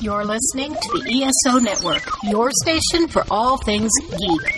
[0.00, 4.56] You're listening to the ESO Network, your station for all things geek.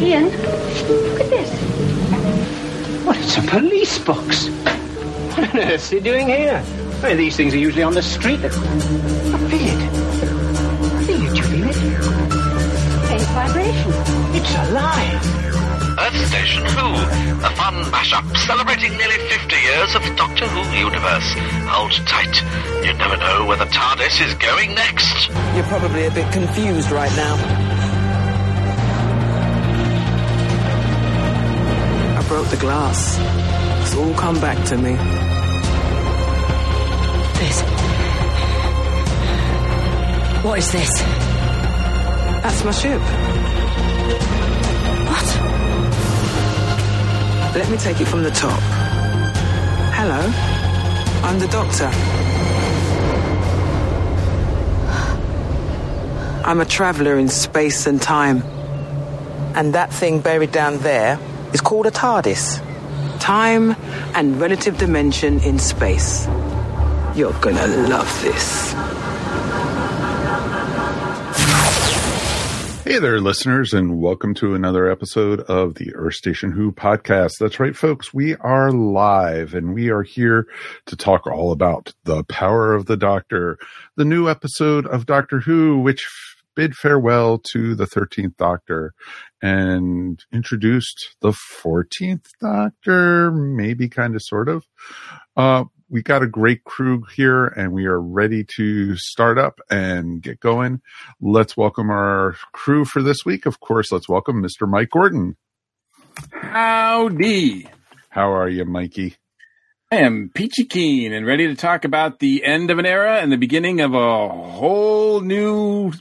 [0.00, 1.50] Ian, look at this.
[3.04, 4.48] What, it's a police box.
[4.48, 6.60] What on earth's he doing here?
[7.00, 8.40] Why, these things are usually on the street.
[8.44, 9.80] I feel it.
[10.92, 11.36] I feel it.
[11.36, 11.74] You feel it?
[13.08, 13.92] Faint vibration.
[14.34, 15.40] It's alive.
[15.98, 16.94] Earth Station Who,
[17.44, 18.36] a fun mashup
[18.80, 21.34] celebrating nearly 50 years of the Doctor Who universe.
[21.68, 22.42] Hold tight.
[22.84, 25.28] You never know where the TARDIS is going next.
[25.54, 27.34] You're probably a bit confused right now.
[32.18, 33.18] I broke the glass.
[33.82, 34.94] It's all come back to me.
[37.38, 37.62] This.
[40.44, 41.00] What is this?
[42.42, 43.00] That's my ship.
[45.08, 45.49] What?
[47.52, 48.60] Let me take it from the top.
[49.92, 50.20] Hello.
[51.24, 51.90] I'm the doctor.
[56.46, 58.42] I'm a traveler in space and time.
[59.56, 61.18] And that thing buried down there
[61.52, 62.62] is called a TARDIS.
[63.18, 63.74] Time
[64.14, 66.28] and relative dimension in space.
[67.16, 68.74] You're gonna love this.
[72.90, 77.34] Hey there, listeners, and welcome to another episode of the Earth Station Who podcast.
[77.38, 78.12] That's right, folks.
[78.12, 80.48] We are live and we are here
[80.86, 83.58] to talk all about the power of the Doctor,
[83.94, 86.04] the new episode of Doctor Who, which
[86.56, 88.92] bid farewell to the 13th Doctor
[89.40, 94.64] and introduced the 14th Doctor, maybe kind of sort of.
[95.36, 100.22] Uh, we got a great crew here and we are ready to start up and
[100.22, 100.80] get going.
[101.20, 103.44] Let's welcome our crew for this week.
[103.44, 104.68] Of course, let's welcome Mr.
[104.68, 105.36] Mike Gordon.
[106.30, 107.66] Howdy.
[108.08, 109.16] How are you, Mikey?
[109.90, 113.32] I am peachy keen and ready to talk about the end of an era and
[113.32, 115.92] the beginning of a whole new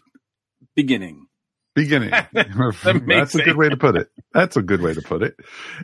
[0.76, 1.26] beginning.
[1.74, 2.12] Beginning.
[2.32, 4.10] That's a good way to put it.
[4.34, 5.36] That's a good way to put it.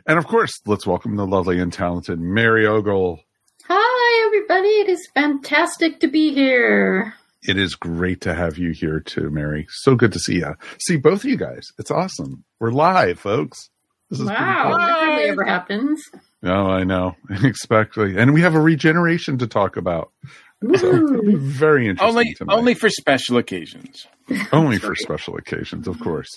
[0.06, 3.20] And of course, let's welcome the lovely and talented Mary Ogle.
[4.36, 4.68] Everybody.
[4.68, 7.14] It is fantastic to be here.
[7.42, 9.66] It is great to have you here too, Mary.
[9.70, 10.54] So good to see you.
[10.78, 11.64] See both of you guys.
[11.78, 12.44] It's awesome.
[12.60, 13.70] We're live, folks.
[14.10, 14.34] This is Wow,
[14.76, 16.02] that hardly ever happens.
[16.44, 17.16] Oh, I know.
[17.44, 18.18] Exactly.
[18.18, 20.12] And we have a regeneration to talk about.
[20.62, 22.54] So it'll be very interesting Only tonight.
[22.54, 24.06] only for special occasions.
[24.52, 26.28] Only for special occasions, of course.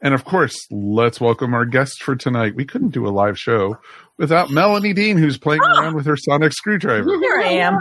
[0.00, 2.54] And of course, let's welcome our guest for tonight.
[2.54, 3.76] We couldn't do a live show
[4.18, 5.80] without Melanie Dean, who's playing ah!
[5.82, 7.10] around with her sonic screwdriver.
[7.18, 7.78] Here I am.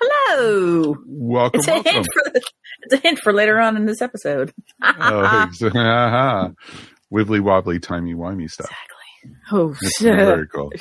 [0.00, 0.96] Hello.
[1.06, 1.92] Welcome, It's a welcome.
[1.92, 2.22] hint for
[2.82, 4.52] it's a hint for later on in this episode.
[4.82, 6.50] Oh, ex- aha.
[7.12, 8.70] Wibbly wobbly, timey wimey stuff.
[9.52, 10.72] Oh, It's very cool.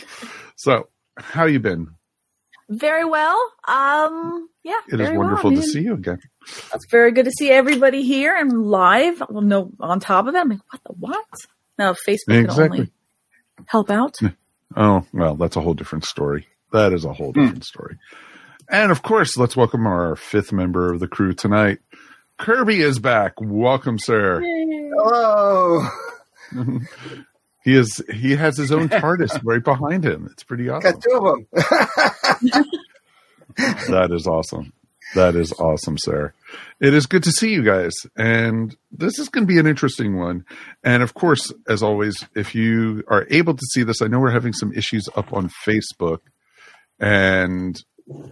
[0.56, 1.88] So, how you been?
[2.72, 3.38] Very well.
[3.68, 5.62] Um, yeah, It is wonderful well.
[5.62, 6.20] to see you again.
[6.74, 9.22] It's very good to see everybody here and live.
[9.30, 11.26] Well, no, on top of that, I'm like, what the what?
[11.78, 12.80] No, Facebook can Exactly.
[12.80, 12.92] only
[13.68, 14.18] help out.
[14.76, 16.48] Oh, well, that's a whole different story.
[16.72, 17.98] That is a whole different story.
[18.70, 21.80] And of course, let's welcome our fifth member of the crew tonight.
[22.38, 23.34] Kirby is back.
[23.42, 24.42] Welcome, sir.
[24.42, 25.86] Hello.
[27.64, 30.28] He is he has his own TARDIS right behind him.
[30.32, 30.94] It's pretty awesome.
[30.94, 32.64] Got two of them.
[33.58, 34.72] That is awesome.
[35.14, 36.34] That is awesome, sir.
[36.80, 37.92] It is good to see you guys.
[38.16, 40.46] And this is going to be an interesting one.
[40.84, 44.32] And of course, as always, if you are able to see this, I know we're
[44.32, 46.20] having some issues up on Facebook.
[47.00, 47.78] And,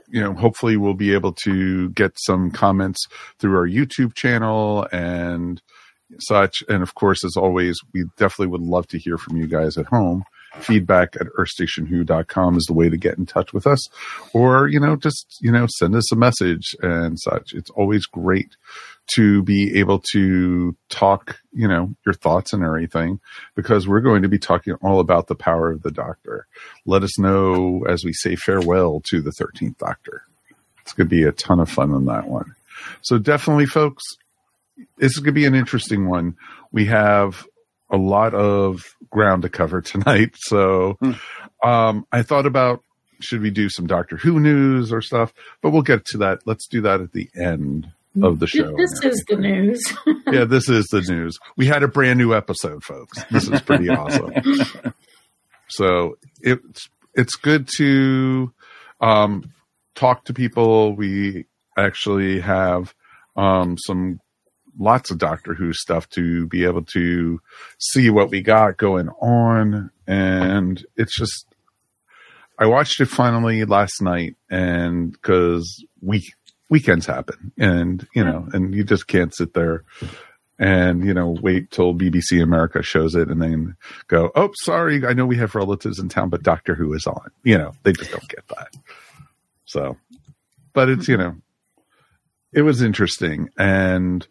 [0.07, 3.07] you know, hopefully we'll be able to get some comments
[3.39, 5.62] through our YouTube channel and
[6.20, 6.64] such.
[6.68, 9.86] And of course, as always, we definitely would love to hear from you guys at
[9.86, 10.24] home.
[10.56, 13.88] Feedback at earthstationwho.com is the way to get in touch with us
[14.34, 18.56] or you know just you know send us a message and such it's always great
[19.14, 23.19] to be able to talk you know your thoughts and everything
[23.56, 26.48] because we're going to be talking all about the power of the doctor
[26.84, 30.24] let us know as we say farewell to the 13th doctor
[30.81, 32.56] it's going to be a ton of fun on that one
[33.04, 34.04] so definitely folks
[34.98, 36.36] this is going to be an interesting one
[36.72, 37.46] we have
[37.92, 40.98] a lot of ground to cover tonight so
[41.64, 42.81] um, i thought about
[43.20, 45.34] should we do some Doctor Who news or stuff?
[45.62, 46.40] But we'll get to that.
[46.46, 47.92] Let's do that at the end
[48.22, 48.76] of the show.
[48.76, 49.81] This is the news.
[50.31, 51.38] yeah, this is the news.
[51.58, 53.24] We had a brand new episode, folks.
[53.26, 54.94] This is pretty awesome.
[55.68, 58.52] So it's it's good to
[59.02, 59.52] um,
[59.96, 60.96] talk to people.
[60.96, 61.46] We
[61.78, 62.94] actually have
[63.36, 64.20] um, some
[64.80, 67.40] lots of Doctor Who stuff to be able to
[67.78, 71.46] see what we got going on, and it's just
[72.58, 76.34] I watched it finally last night, and because week
[76.70, 79.84] weekends happen, and you know, and you just can't sit there
[80.60, 83.76] and you know wait till BBC America shows it, and then
[84.08, 87.30] go, oh, sorry, I know we have relatives in town, but Doctor Who is on.
[87.44, 88.76] You know, they just don't get that.
[89.66, 89.98] So,
[90.74, 91.36] but it's you know,
[92.52, 94.28] it was interesting, and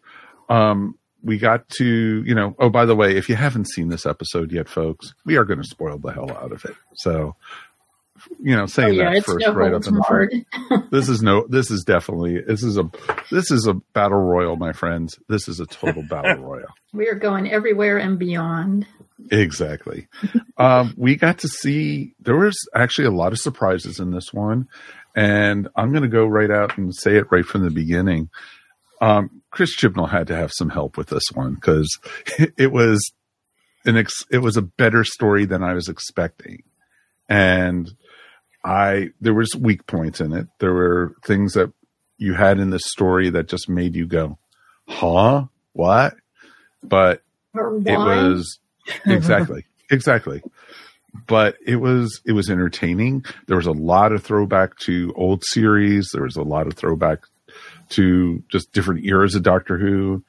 [0.49, 2.55] um, we got to you know.
[2.59, 5.61] Oh, by the way, if you haven't seen this episode yet, folks, we are going
[5.61, 6.75] to spoil the hell out of it.
[6.95, 7.35] So
[8.39, 10.33] you know, saying Oh, yeah, that first no right up in the front.
[10.91, 11.45] This is no.
[11.47, 12.41] This is definitely.
[12.41, 12.89] This is a.
[13.31, 15.19] This is a battle royal, my friends.
[15.27, 16.69] This is a total battle royal.
[16.93, 18.87] We are going everywhere and beyond.
[19.31, 20.07] Exactly.
[20.57, 22.15] um, we got to see.
[22.19, 24.67] There was actually a lot of surprises in this one,
[25.15, 28.29] and I'm going to go right out and say it right from the beginning.
[29.01, 31.89] Um, Chris Chibnall had to have some help with this one because
[32.57, 33.11] it was
[33.85, 33.97] an.
[33.97, 36.63] Ex- it was a better story than I was expecting,
[37.27, 37.89] and
[38.63, 40.47] I there was weak points in it.
[40.59, 41.71] There were things that
[42.17, 44.37] you had in this story that just made you go,
[44.87, 45.45] "Huh?
[45.73, 46.15] What?"
[46.83, 47.23] But
[47.55, 48.59] it was
[49.05, 50.41] exactly exactly
[51.27, 56.09] but it was it was entertaining there was a lot of throwback to old series
[56.13, 57.19] there was a lot of throwback
[57.89, 60.23] to just different eras of doctor who.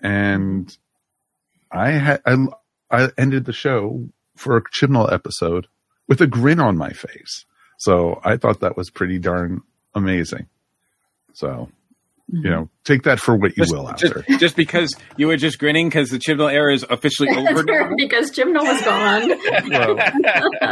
[0.00, 0.76] And
[1.70, 2.36] i had i,
[2.90, 5.68] I ended the show for a chibnall episode
[6.08, 7.44] with a grin on my face.
[7.78, 9.62] So i thought that was pretty darn
[9.94, 10.48] amazing.
[11.34, 11.70] So
[12.32, 12.44] Mm-hmm.
[12.46, 15.26] you know take that for what you Just, will out just, there just because you
[15.26, 17.90] were just grinning because the Chibnall era is officially over now?
[17.96, 19.32] because Chibnall is gone.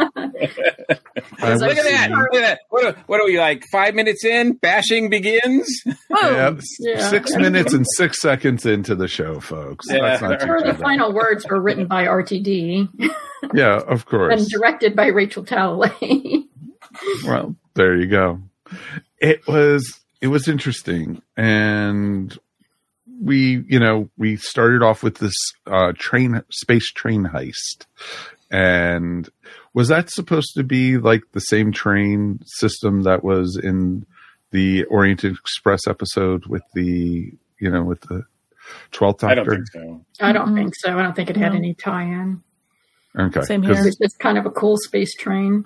[1.42, 2.10] I Look will at that!
[2.10, 2.58] Look at that!
[2.70, 3.64] What are, what are we like?
[3.72, 5.68] Five minutes in, bashing begins.
[6.10, 7.08] Yeah, Yeah.
[7.08, 9.86] six minutes and six seconds into the show, folks.
[9.90, 10.00] Yeah.
[10.02, 12.88] That's not Sure, the final words were written by RTD
[13.54, 14.40] Yeah, of course.
[14.40, 16.44] and directed by Rachel Talalay.
[17.24, 18.40] Well, there you go.
[19.18, 22.36] It was it was interesting, and
[23.22, 25.34] we you know we started off with this
[25.66, 27.86] uh, train space train heist,
[28.50, 29.28] and
[29.74, 34.06] was that supposed to be like the same train system that was in
[34.52, 38.24] the Orient Express episode with the you know with the
[38.90, 40.04] twelfth doctor I don't think so.
[40.20, 40.98] I don't think so.
[40.98, 41.58] I don't think it had No.
[41.58, 42.42] any tie-in.
[43.18, 45.64] Okay, Same 'cause- It was just kind of a cool space train.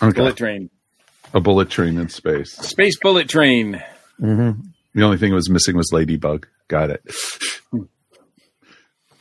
[0.00, 0.16] okay.
[0.16, 0.70] Bullet train,
[1.34, 2.52] a bullet train in space.
[2.52, 3.82] space bullet train.
[4.20, 4.60] Mm-hmm.
[4.94, 6.46] The only thing that was missing was Ladybug.
[6.68, 7.02] Got it.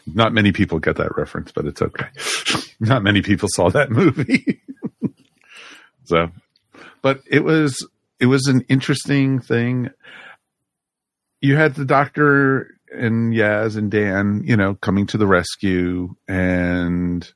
[0.07, 2.07] Not many people get that reference, but it's okay.
[2.79, 4.61] Not many people saw that movie.
[6.03, 6.31] so,
[7.01, 7.87] but it was
[8.19, 9.89] it was an interesting thing.
[11.41, 17.29] You had the doctor and Yaz and Dan, you know, coming to the rescue, and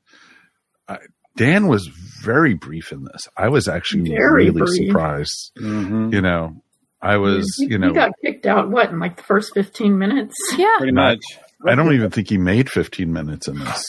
[1.36, 1.86] Dan was
[2.22, 3.28] very brief in this.
[3.36, 4.86] I was actually Very really brief.
[4.88, 5.52] surprised.
[5.58, 6.12] Mm-hmm.
[6.12, 6.62] You know,
[7.00, 8.70] I was, you, you know, you got kicked out.
[8.70, 10.34] What in like the first fifteen minutes?
[10.56, 11.20] Yeah, Pretty much.
[11.66, 13.84] I don't even think he made 15 minutes in this.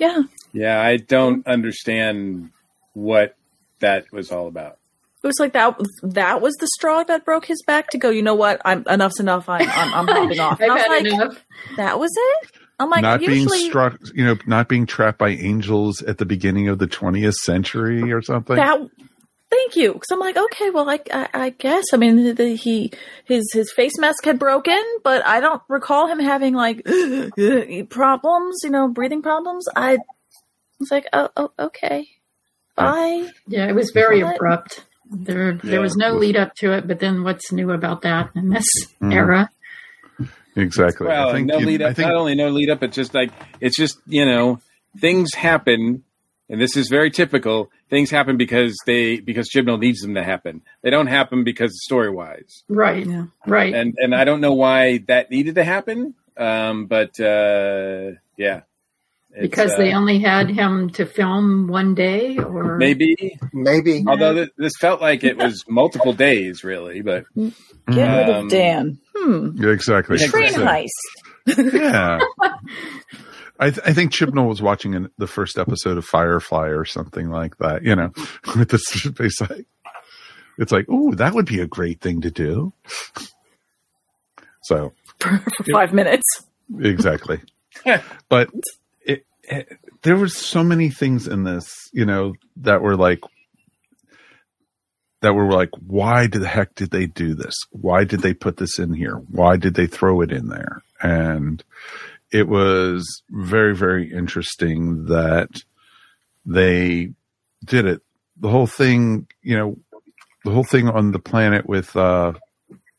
[0.00, 0.22] yeah.
[0.52, 2.50] Yeah, I don't understand
[2.92, 3.36] what
[3.78, 4.78] that was all about.
[5.22, 5.78] It was like that.
[6.02, 8.10] That was the straw that broke his back to go.
[8.10, 8.60] You know what?
[8.64, 9.48] I'm enough's enough.
[9.48, 10.60] I'm I'm, I'm hopping off.
[10.60, 11.44] And I've I was had like, enough.
[11.76, 12.50] that was it.
[12.80, 16.68] I'm like, not being struck, you know, not being trapped by angels at the beginning
[16.68, 18.56] of the 20th century or something.
[18.56, 18.78] that.
[19.50, 19.92] Thank you.
[19.92, 21.84] Because I'm like, okay, well, I, I, I guess.
[21.92, 22.92] I mean, the, the, he
[23.24, 26.82] his his face mask had broken, but I don't recall him having like
[27.90, 28.60] problems.
[28.64, 29.66] You know, breathing problems.
[29.76, 29.98] I
[30.80, 32.08] was like, oh, oh okay,
[32.74, 33.28] bye.
[33.46, 34.36] Yeah, it was very What?
[34.36, 34.84] abrupt.
[35.10, 35.78] There, there Yeah.
[35.78, 36.88] was no lead up to it.
[36.88, 38.66] But then, what's new about that in this
[39.00, 39.12] Mhm.
[39.14, 39.50] era?
[40.56, 41.06] Exactly.
[41.06, 41.96] Well, I think no you- lead up.
[41.96, 43.30] think Not only no lead up, but just like
[43.60, 44.60] it's just you know
[44.98, 46.04] things happen,
[46.48, 47.70] and this is very typical.
[47.90, 50.62] Things happen because they because Chibnall needs them to happen.
[50.82, 53.26] They don't happen because story wise, Right, Yeah.
[53.46, 53.72] right.
[53.74, 56.14] and and I don't know why that needed to happen.
[56.36, 58.66] Um, but uh, yeah, It's,
[59.40, 63.38] because uh, they only had him to film one day, or maybe.
[63.52, 64.04] Maybe.
[64.06, 67.52] Although th- this felt like it was multiple days, really, but Get
[67.88, 68.98] rid Um, of Dan.
[69.14, 69.50] Hmm.
[69.56, 70.18] Yeah, exactly.
[70.18, 70.88] Train So- heist.
[71.72, 72.18] Yeah.
[73.60, 77.30] I, th- I think Chibnall was watching an, the first episode of Firefly or something
[77.30, 78.10] like that, you know,
[78.56, 79.66] with the space like,
[80.58, 82.72] it's like, oh, that would be a great thing to do.
[84.62, 85.40] So, for
[85.72, 86.24] five minutes.
[86.80, 87.40] exactly.
[88.28, 88.50] but
[89.48, 93.20] it, there was so many things in this, you know, that were like,
[95.22, 97.54] that were like, why the heck did they do this?
[97.70, 99.14] Why did they put this in here?
[99.14, 100.82] Why did they throw it in there?
[101.00, 101.62] And
[102.30, 105.48] it was very, very interesting that
[106.44, 107.12] they
[107.64, 108.02] did it
[108.36, 109.76] the whole thing, you know,
[110.44, 112.32] the whole thing on the planet with uh,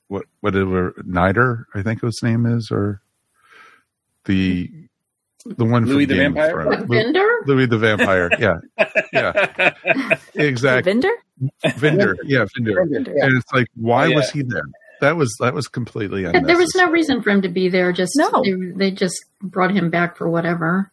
[0.08, 3.02] what whatever Nider, I think his name is, or
[4.26, 4.85] the
[5.46, 6.64] the one Louis from the Game Vampire?
[6.64, 6.90] Thrones.
[6.90, 8.30] What, Louis the Vampire.
[8.40, 8.58] Yeah,
[9.14, 9.74] yeah,
[10.36, 10.92] exactly.
[10.92, 11.12] Vinder?
[11.76, 12.18] Vinder.
[12.24, 12.86] Yeah, Vinder.
[12.86, 13.26] Vinder, yeah.
[13.26, 14.16] And it's like, why yeah.
[14.16, 14.64] was he there?
[15.02, 16.48] That was that was completely unnecessary.
[16.48, 17.92] There was no reason for him to be there.
[17.92, 18.44] Just No.
[18.44, 20.92] they, they just brought him back for whatever.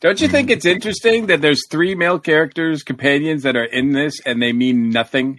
[0.00, 4.18] Don't you think it's interesting that there's three male characters, companions that are in this,
[4.24, 5.38] and they mean nothing?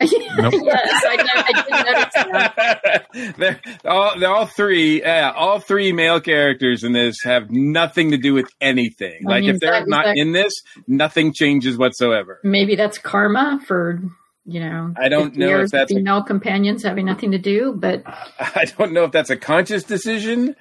[0.38, 0.54] Nope.
[0.62, 3.34] yes, I, I did notice that.
[3.38, 8.16] they're all, they're all three, yeah, all three male characters in this have nothing to
[8.16, 9.22] do with anything.
[9.26, 10.52] I like mean, if they're that- not that- in this,
[10.86, 12.38] nothing changes whatsoever.
[12.44, 14.00] Maybe that's karma for
[14.46, 14.94] you know.
[14.96, 18.02] I don't know if that's a- female companions having nothing to do, but
[18.38, 20.54] I don't know if that's a conscious decision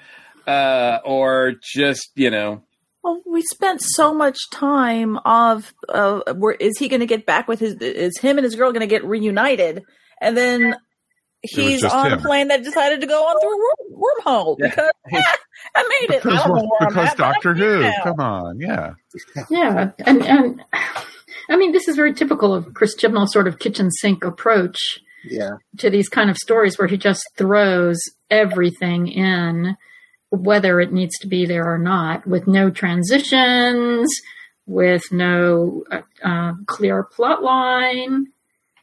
[0.47, 2.63] uh, or just you know.
[3.07, 7.47] Well, we spent so much time of uh, where is he going to get back
[7.47, 7.75] with his?
[7.75, 9.83] Is him and his girl going to get reunited?
[10.19, 10.75] And then
[11.41, 12.19] he's on him.
[12.19, 14.67] a plane that decided to go on through a worm, wormhole Yeah.
[14.67, 15.35] because eh,
[15.77, 16.25] I made it.
[16.25, 17.79] I because, don't know where I'm because at, I'm Doctor here Who.
[17.81, 17.93] now.
[18.03, 18.89] Come on, yeah.
[19.49, 20.63] yeah, and and
[21.49, 24.77] I mean this is very typical of Chris Chibnall's sort of kitchen sink approach
[25.23, 25.51] Yeah.
[25.77, 27.99] to these kind of stories where he just throws
[28.29, 29.77] everything in,
[30.29, 34.09] whether it needs to be there or not, with no transitions,
[34.65, 38.27] with no uh, uh, clear plot line.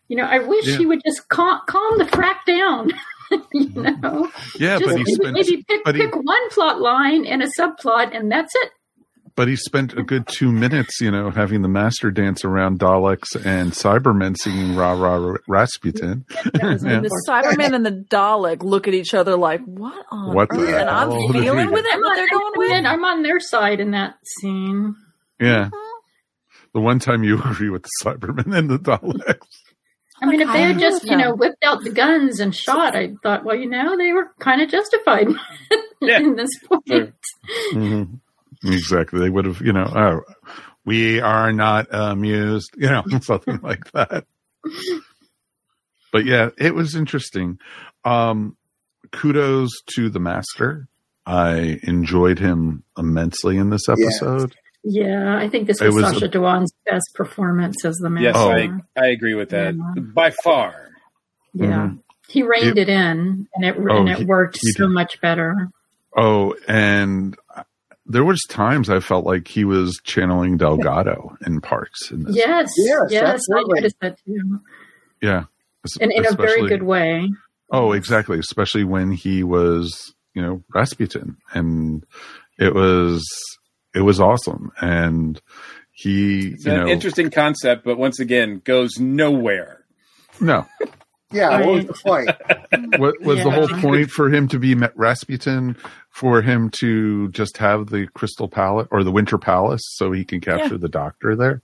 [0.08, 0.76] You know, I wish Yeah.
[0.78, 2.90] he would just calm, calm the frack down.
[3.52, 7.26] you know, Yeah, just but he maybe, maybe pick, but he- pick one plot line
[7.26, 8.70] and a subplot, and that's it.
[9.36, 13.34] But he spent a good two minutes, you know, having the master dance around Daleks
[13.44, 16.44] and Cybermen singing "Rah Rah Rasputin." was
[16.84, 17.00] Yeah.
[17.00, 20.80] The Cyberman and the Dalek look at each other like, "What on What the earth?"
[20.80, 22.00] And I'm feeling with it.
[22.00, 22.72] What they're going I'm, with.
[22.72, 24.94] on- I'm on their side in that scene.
[25.40, 25.70] Yeah,
[26.72, 29.38] the one time you agree with the Cybermen and the Daleks.
[30.22, 33.14] I mean, if they had just, you know, whipped out the guns and shot, I
[33.22, 35.26] thought, well, you know, they were kind of justified
[36.00, 36.20] Yeah.
[36.20, 36.82] in this point.
[36.86, 37.12] Sure.
[37.74, 38.14] Mm-hmm.
[38.64, 40.20] Exactly, they would have, you know, oh,
[40.84, 44.24] we are not amused, you know, something like that.
[46.12, 47.58] But yeah, it was interesting.
[48.04, 48.56] Um,
[49.12, 50.88] kudos to the master.
[51.26, 54.54] I enjoyed him immensely in this episode.
[54.84, 58.80] Yeah, I think this was, was Sacha a- Dhawan's best performance as the Yes, master.
[58.96, 60.02] I I agree with that Yeah.
[60.02, 60.74] by far.
[61.54, 62.00] yeah, Mhm.
[62.28, 64.92] he reined It- it, in, and it Oh, and it he- worked he so did.
[64.92, 65.70] much better.
[66.16, 67.34] Oh, and
[68.06, 72.10] there was times I felt like he was channeling Delgado in parts.
[72.10, 72.36] In this.
[72.36, 74.60] Yes, Yes, yes, I noticed that too,
[75.22, 75.44] yeah,
[76.00, 77.28] and in a very good way.
[77.70, 78.38] Oh, exactly.
[78.38, 82.04] Especially when he was, you know, Rasputin, and
[82.58, 83.24] it was
[83.94, 84.70] it was awesome.
[84.80, 85.40] And
[85.92, 89.84] he, It's you an know, interesting concept, but once again, goes nowhere.
[90.40, 90.66] no,
[91.34, 91.60] Yeah.
[91.66, 93.00] What was the point?
[93.00, 95.76] what was the whole point for him to be met Rasputin?
[96.10, 100.40] For him to just have the Crystal Palace or the Winter Palace, so he can
[100.40, 101.62] capture the Doctor there.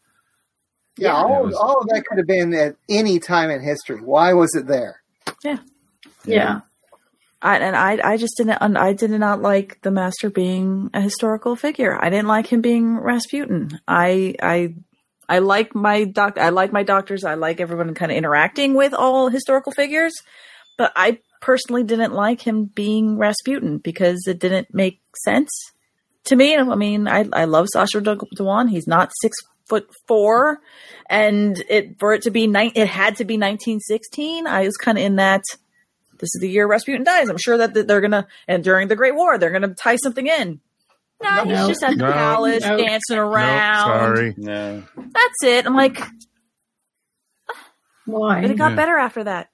[0.98, 1.06] Yeah.
[1.06, 1.14] Yeah.
[1.14, 4.00] All, was- all of that could have been at any time in history.
[4.00, 5.00] Why was it there?
[5.44, 5.58] Yeah,
[6.24, 6.60] Yeah.
[7.42, 11.56] I, and I, I just didn't, I did not like the master being a historical
[11.56, 11.96] figure.
[11.98, 13.80] I didn't like him being Rasputin.
[13.88, 14.74] I, I,
[15.30, 17.22] I like my doc, I like my doctors.
[17.22, 20.12] I like everyone kind of interacting with all historical figures,
[20.76, 25.48] but I personally didn't like him being Rasputin because it didn't make sense
[26.24, 26.56] to me.
[26.56, 28.70] I mean, I, I love Sacha Dhawan.
[28.70, 29.36] He's not six
[29.68, 30.58] foot four,
[31.08, 34.48] and it for it to be nine, it had to be 1916.
[34.48, 35.44] I was kind of in that
[36.18, 37.28] this is the year Rasputin dies.
[37.28, 40.60] I'm sure that they're gonna and during the Great War they're gonna tie something in.
[41.22, 42.12] No, he's just at the No.
[42.12, 42.76] palace No.
[42.76, 43.86] dancing No, around.
[43.86, 44.34] sorry.
[44.36, 44.82] No.
[44.96, 45.66] That's it.
[45.66, 46.00] I'm like,
[48.06, 48.40] why?
[48.42, 48.76] but it got Yeah.
[48.76, 49.48] better after that.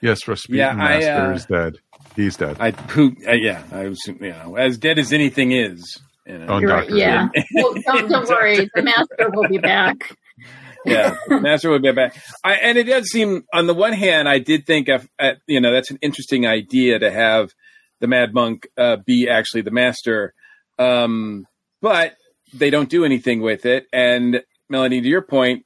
[0.00, 1.76] Yes, Rasputin Yeah, I, Master uh, is dead.
[2.16, 2.56] He's dead.
[2.58, 3.14] I poop.
[3.26, 4.00] Uh, yeah, I was.
[4.06, 6.00] You know, as dead as anything is.
[6.26, 6.46] You know.
[6.48, 6.88] Oh, right.
[6.90, 7.28] Yeah.
[7.54, 8.68] well, don't, don't worry.
[8.74, 10.16] The master will be back.
[10.84, 12.16] yeah, Master would be back.
[12.42, 15.60] I, and it does seem, on the one hand, I did think of, uh, you
[15.60, 17.50] know, that's an interesting idea to have
[18.00, 20.34] the Mad Monk uh, be actually the Master,
[20.82, 21.46] um,
[21.80, 22.16] but
[22.52, 23.86] they don't do anything with it.
[23.92, 25.64] And Melanie, to your point,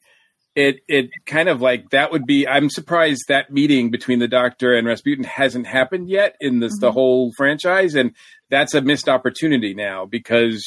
[0.55, 2.47] it it kind of like that would be.
[2.49, 6.93] I'm surprised that meeting between the Doctor and Rasputin hasn't happened yet in this the
[6.93, 8.13] whole franchise, and
[8.51, 10.65] that's a missed opportunity now because.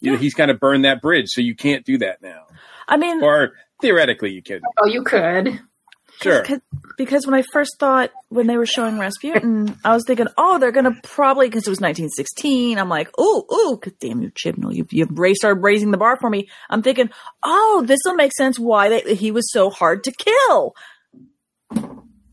[0.00, 2.42] You know, he's kind of burned that bridge, so you can't do that now.
[2.86, 4.62] I mean, Or theoretically, you could.
[4.78, 5.58] Oh, you could.
[6.20, 6.42] Sure.
[6.44, 6.60] Cause,
[6.96, 10.72] because when I first thought when they were showing Rasputin, I was thinking, oh, they're
[10.72, 12.78] gonna probably because it was 1916.
[12.78, 15.98] I'm like, oh, ooh, ooh, 'cause damn you, Chibnall, you you raised started raising the
[15.98, 16.48] bar for me.
[16.70, 17.10] I'm thinking,
[17.42, 20.74] oh, this will make sense why they, he was so hard to kill.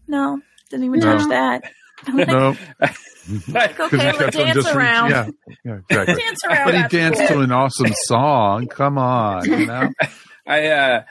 [0.07, 1.17] No, didn't even No.
[1.17, 1.63] touch that.
[2.07, 5.09] I'm like, No, okay, because he let's dance just re- around.
[5.11, 5.27] yeah,
[5.65, 6.15] yeah, exactly.
[6.15, 6.65] Dance around.
[6.65, 8.67] But he danced to an awesome song.
[8.67, 9.89] Come on, you know.
[10.45, 11.03] I uh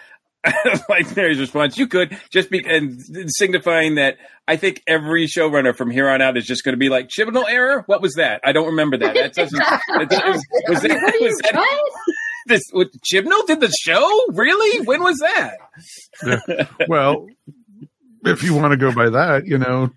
[0.88, 1.78] like Mary's response.
[1.78, 4.16] You could just be and signifying that
[4.48, 7.48] I think every showrunner from here on out is just going to be like Chibnall
[7.48, 7.84] error.
[7.86, 8.40] What was that?
[8.44, 9.14] I don't remember that.
[9.14, 9.58] That doesn't.
[9.88, 11.92] That doesn't was that, What was that what?
[12.46, 12.62] this?
[12.72, 14.24] What, Chibnall did the show?
[14.30, 14.84] Really?
[14.84, 16.68] When was that?
[16.88, 17.26] Well,
[18.24, 19.90] if you want to go by that, you know,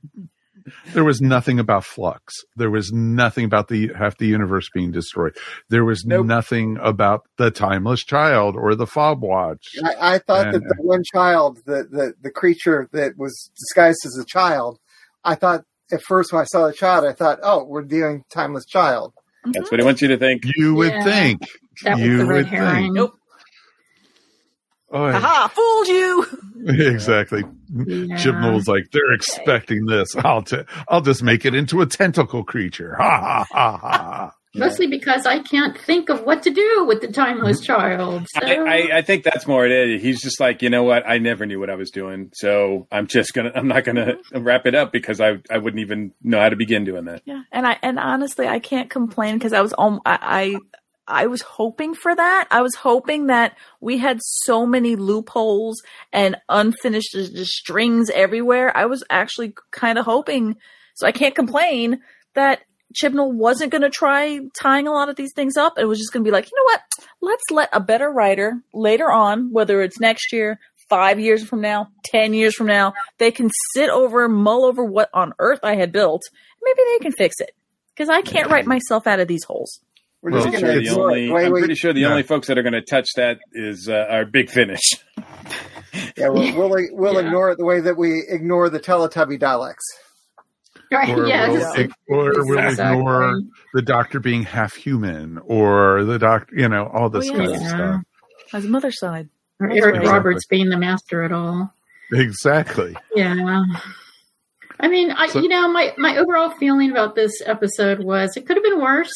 [0.93, 2.33] there was nothing about flux.
[2.55, 5.35] There was nothing about the half the universe being destroyed.
[5.69, 6.25] There was Nope.
[6.25, 9.65] nothing about the timeless child or the fob watch.
[9.83, 14.17] I, I thought that the one child, the, the the creature that was disguised as
[14.17, 14.79] a child,
[15.23, 18.65] I thought at first when I saw the child, I thought, oh, we're dealing timeless
[18.65, 19.13] child.
[19.53, 20.43] That's what he wants you to think.
[20.55, 21.03] You would Yeah.
[21.03, 21.41] think.
[21.83, 22.75] That was You the red would herring.
[22.85, 22.93] think.
[22.95, 23.13] Nope.
[24.95, 26.25] Oh, Haha, fooled you.
[26.67, 27.43] exactly.
[27.69, 28.15] Yeah.
[28.15, 30.15] Chibnall was like, they're expecting this.
[30.15, 32.95] I'll t- I'll just make it into a tentacle creature.
[32.97, 34.31] Ha ha ha ha.
[34.55, 38.25] Mostly because I can't think of what to do with the timeless child.
[38.29, 39.99] So I, I, I think that's more it.
[39.99, 41.03] He's just like, you know what?
[41.05, 43.51] I never knew what I was doing, so I'm just gonna.
[43.53, 46.85] I'm not gonna wrap it up because I I wouldn't even know how to begin
[46.85, 47.21] doing that.
[47.25, 50.55] Yeah, and I and honestly, I can't complain because I was um, I, I
[51.07, 52.47] I was hoping for that.
[52.49, 55.81] I was hoping that we had so many loopholes
[56.11, 58.75] and unfinished strings everywhere.
[58.75, 60.55] I was actually kind of hoping,
[60.95, 62.01] so I can't complain
[62.33, 62.61] that
[62.93, 65.77] Chibnall wasn't going to try tying a lot of these things up.
[65.77, 66.81] It was just going to be like, you know what?
[67.21, 70.59] Let's let a better writer later on, whether it's next year,
[70.89, 75.09] five years from now, ten years from now, they can sit over, mull over what
[75.13, 76.21] on earth I had built.
[76.63, 77.51] Maybe they can fix it
[77.93, 79.79] because I can't write myself out of these holes.
[80.25, 81.29] We're Well, just I'm, going sure to the only.
[81.29, 81.59] Wait, I'm wait.
[81.59, 82.09] pretty sure the Yeah.
[82.09, 84.81] only folks that are going to touch that is uh, our big finish.
[86.17, 87.19] Yeah, we'll we'll, we'll Yeah.
[87.27, 89.75] ignore it the way that we ignore the Teletubby Daleks.
[90.91, 91.51] Right, Or yes.
[91.51, 92.97] we'll, ig- or we'll Exactly.
[92.99, 93.39] ignore
[93.73, 97.37] the doctor being half human or the doctor, you know, all this Oh, yeah.
[97.37, 97.67] kind of Yeah.
[97.69, 98.01] stuff.
[98.53, 99.29] As a mother's side.
[99.61, 100.07] Or Eric right.
[100.07, 101.73] Roberts being the master at all.
[102.11, 102.95] Exactly.
[103.15, 103.63] Yeah.
[104.79, 108.45] I mean, I So- you know, my my overall feeling about this episode was it
[108.45, 109.13] could have been worse.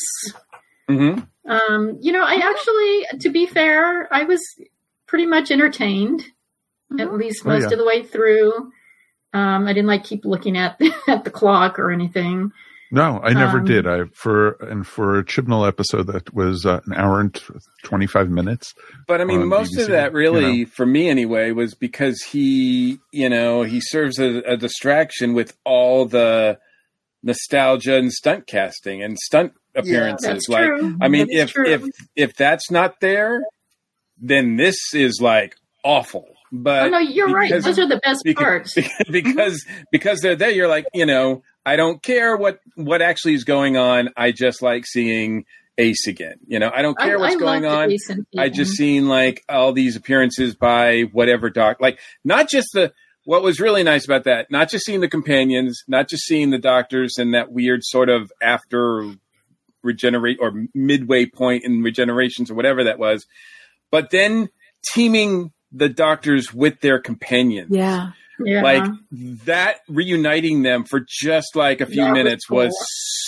[0.89, 4.41] Hmm Um, you know, I actually, to be fair, I was
[5.07, 6.23] pretty much entertained,
[6.99, 7.69] at least Oh, most yeah.
[7.71, 8.71] of the way through.
[9.33, 12.51] Um, I didn't like keep looking at at the clock or anything.
[12.91, 13.85] No, I never Um, did.
[13.85, 17.39] I for and for a Chibnall episode that was uh, an hour and
[17.83, 18.73] twenty five minutes.
[19.07, 22.97] But I mean, most BBC, of that really, you for me anyway, was because he,
[23.13, 26.57] you know, he serves as a distraction with all the
[27.21, 30.27] nostalgia and stunt casting and stunt appearances.
[30.27, 30.97] That's like, true.
[31.01, 31.65] I mean, That's if true.
[31.65, 31.83] if
[32.15, 33.41] if that's not there,
[34.17, 36.27] then this is like awful.
[36.51, 37.51] But oh no, you're right.
[37.51, 38.77] Those are the best because, parts.
[39.11, 43.43] because because they're there, you're like, you know, I don't care what what actually is
[43.43, 44.09] going on.
[44.17, 45.45] I just like seeing
[45.77, 46.35] Ace again.
[46.47, 47.95] You know, I don't care I, what's I going on.
[48.37, 52.93] I just seen like all these appearances by whatever doc, like not just the.
[53.25, 56.57] What was really nice about that, not just seeing the companions, not just seeing the
[56.57, 59.13] doctors and that weird sort of after
[59.83, 63.25] regenerate or midway point in regenerations or whatever that was,
[63.91, 64.49] but then
[64.93, 67.69] teaming the doctors with their companions.
[67.71, 68.11] Yeah.
[68.43, 68.61] yeah.
[68.63, 68.83] Like
[69.45, 72.57] that reuniting them for just like a few That was minutes cool.
[72.57, 72.75] was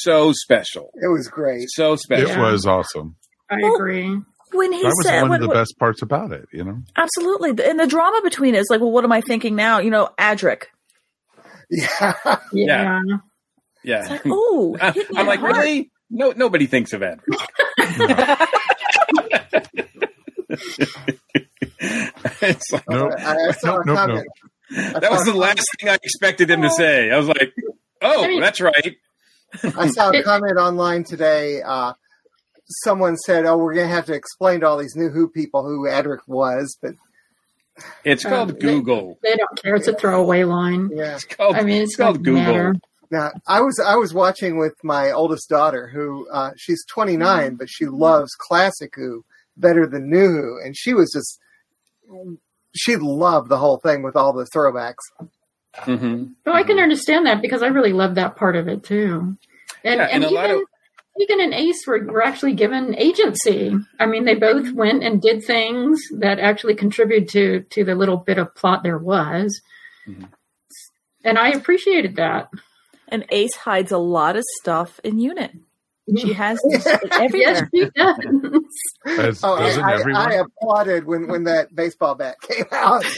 [0.01, 0.89] so special.
[0.95, 1.67] It was great.
[1.69, 2.31] So special.
[2.31, 3.15] It was awesome.
[3.49, 4.17] I agree.
[4.53, 6.45] When he That was said, one when- of the best parts about it.
[6.51, 6.81] You know.
[6.97, 9.79] absolutely, and the drama between it is like, well, what am I thinking now?
[9.79, 10.63] You know, Adric.
[11.69, 12.13] Yeah.
[12.51, 12.99] Yeah.
[13.83, 13.99] Yeah.
[14.01, 15.55] It's like, oh, I- hit me I'm like, heart.
[15.57, 15.91] really?
[16.11, 17.19] No, nobody thinks of Adric.
[22.41, 23.11] it's like, Nope.
[23.17, 24.23] I, I Nope, nope,
[25.01, 27.11] that was the last thing I expected him to say.
[27.11, 27.53] I was like,
[28.01, 28.95] oh, I mean- that's right.
[29.63, 31.61] I saw a comment online today.
[31.61, 31.91] Uh,
[32.85, 35.63] someone said, "Oh, we're going to have to explain to all these new Who people
[35.63, 36.93] who Adric was." But
[38.05, 39.19] It's called Um, Google.
[39.21, 39.75] They don't care.
[39.75, 40.89] It's a throwaway line.
[40.93, 42.41] yeah, It's called, I mean, it's, it's called Google.
[42.43, 42.75] matter.
[43.11, 47.69] Now I was I was watching with my oldest daughter, who uh, she's 29, but
[47.69, 49.23] she loves classic Who
[49.57, 51.39] better than new Who, and she was just
[52.75, 54.95] she loved the whole thing with all the throwbacks.
[55.75, 59.37] hmm No, I can understand that because I really love that part of it too.
[59.83, 60.61] And, Yeah, and, and even of-
[61.19, 63.75] Tegan and Ace were, were actually given agency.
[63.99, 68.17] I mean, they both went and did things that actually contributed to to the little
[68.17, 69.59] bit of plot there was.
[71.23, 72.49] And I appreciated that.
[73.11, 75.51] And Ace hides a lot of stuff in unit.
[76.17, 76.85] She has this
[77.33, 78.17] yes, she does.
[79.05, 80.31] As, Oh, doesn't I, everyone?
[80.31, 83.05] I applauded when, when that baseball bat came out.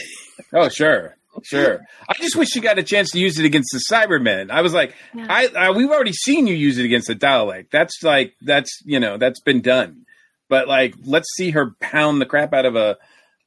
[0.52, 1.16] Oh, sure.
[1.42, 1.80] Sure.
[2.08, 4.50] I just wish you got a chance to use it against the Cybermen.
[4.50, 7.70] I was like, I, I we've already seen you use it against the Dalek.
[7.70, 10.06] That's like that's you know that's been done.
[10.48, 12.98] But like, let's see her pound the crap out of a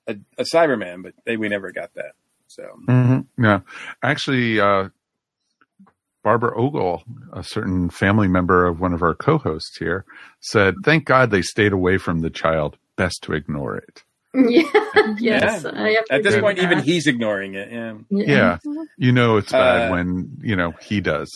[0.07, 1.03] a, a Cyberman.
[1.03, 2.13] But they, we never got that.
[2.47, 3.61] So hmm Yeah,
[4.01, 4.89] actually, uh,
[6.27, 10.03] Barbara Ogle, a certain family member of one of our co-hosts here,
[10.41, 12.77] said, "Thank God they stayed away from the child.
[12.97, 14.63] Best to ignore it." Yeah.
[15.19, 15.63] yes.
[15.63, 15.71] Yeah.
[15.73, 17.71] I have to at this point, with even he's ignoring it.
[17.71, 17.93] Yeah.
[18.09, 18.57] Yeah,
[18.97, 21.29] you know it's bad Uh, when you know he does.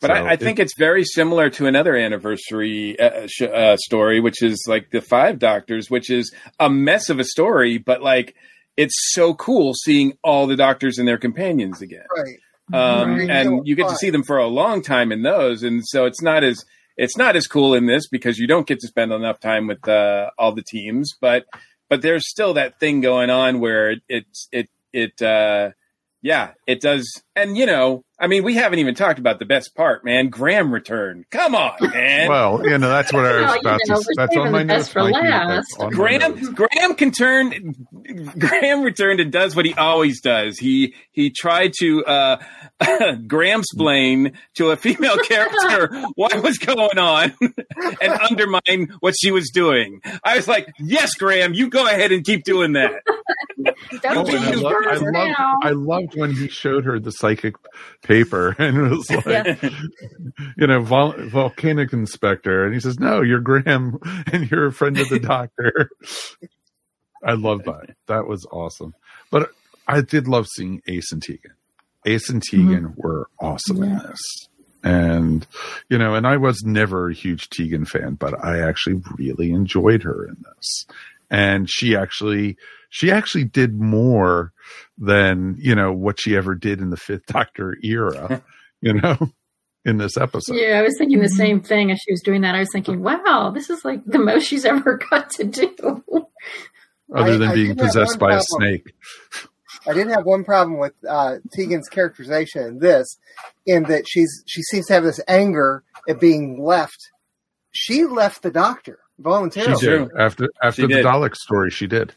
[0.00, 4.20] But So I, I think it's very similar to another anniversary uh, sh- uh, story,
[4.20, 8.34] which is like the Five Doctors, which is a mess of a story, but like
[8.78, 12.06] it's so cool seeing all the doctors and their companions again.
[12.16, 12.38] Right.
[12.72, 13.30] Um, Right.
[13.30, 16.22] and you get to see them for a long time in those, and so it's
[16.22, 16.64] not as
[16.96, 19.86] it's not as cool in this because you don't get to spend enough time with
[19.88, 21.46] uh, all the teams, but
[21.88, 25.70] but there's still that thing going on where it it it, it uh,
[26.22, 27.22] yeah, it does.
[27.34, 30.28] And, you know, I mean, we haven't even talked about the best part, man.
[30.28, 31.24] Graham returned.
[31.30, 32.28] Come on, man.
[32.28, 34.04] Well, you know that's what I was Well, you about know, to.
[34.06, 34.78] we're That's on saving my the notes.
[34.84, 35.48] best for last.
[35.48, 36.48] That's on Graham notes.
[36.50, 37.74] Graham can turn
[38.38, 40.58] Graham returned and does what he always does.
[40.58, 42.36] He he tried to uh
[43.26, 47.32] Graham splain to a female character what was going on
[48.00, 50.00] and undermine what she was doing.
[50.22, 53.02] I was like, "Yes, Graham, you go ahead and keep doing that."
[54.02, 55.64] Don't Oh, I, you lo- I loved.
[55.64, 57.56] I loved when he showed her the psychic
[58.02, 59.62] paper and it was like,
[60.56, 62.64] you know, vol- volcanic inspector.
[62.64, 63.98] And he says, No, you're Graham
[64.32, 65.90] and you're a friend of the doctor.
[67.24, 67.94] I love that.
[68.08, 68.94] That was awesome.
[69.30, 69.50] But
[69.86, 71.52] I did love seeing Ace and Tegan.
[72.04, 74.20] Ace and Tegan were awesome in this.
[74.84, 75.46] And,
[75.88, 80.02] you know, and I was never a huge Tegan fan, but I actually really enjoyed
[80.02, 80.86] her in this.
[81.30, 82.56] And she actually,
[82.94, 84.52] she actually did more
[84.98, 88.42] than, you know, what she ever did in the fifth doctor era,
[88.82, 89.16] you know,
[89.86, 90.56] in this episode.
[90.56, 92.54] Yeah, I was thinking the same thing as she was doing that.
[92.54, 95.74] I was thinking, wow, this is like the most she's ever got to do.
[97.14, 98.92] Other than I being possessed one by a snake.
[99.88, 103.16] I didn't have one problem with uh, Tegan's characterization in this,
[103.64, 106.98] in that she's she seems to have this anger at being left.
[107.70, 109.80] She left the doctor She voluntarily.
[109.80, 110.10] did.
[110.18, 111.06] After, after She the did.
[111.06, 112.14] Dalek story, she did.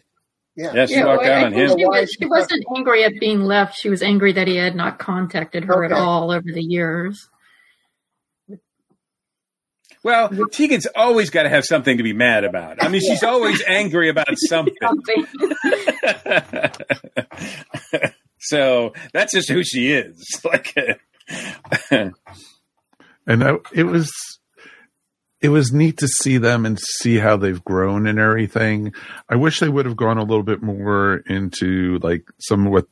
[0.55, 0.73] Yeah.
[0.73, 1.77] Yeah, she Yeah, walked well, I out on think him.
[1.79, 3.77] She, was, she she wasn't angry at being left.
[3.77, 5.93] She was angry that he had not contacted her Okay.
[5.93, 7.27] at all over the years.
[10.03, 12.81] Well, Tegan's always got to have something to be mad about.
[12.83, 14.73] I mean, she's always angry about something.
[14.81, 15.25] Something.
[18.39, 20.23] so that's just who she is.
[20.45, 20.75] Like,
[21.89, 24.11] and I, it was
[25.45, 28.93] it was neat to see them and see how they've grown and everything.
[29.29, 32.87] I wish they would have gone a little bit more into like some of what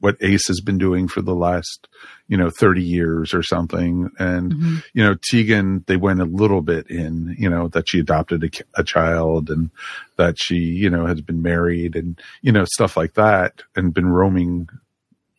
[0.00, 1.88] what Ace has been doing for the last
[2.28, 4.10] you know thirty years or something.
[4.18, 4.76] And mm-hmm.
[4.92, 8.80] you know Tegan, they went a little bit in you know that she adopted a,
[8.80, 9.70] a child and
[10.16, 14.08] that she you know has been married and you know stuff like that and been
[14.08, 14.68] roaming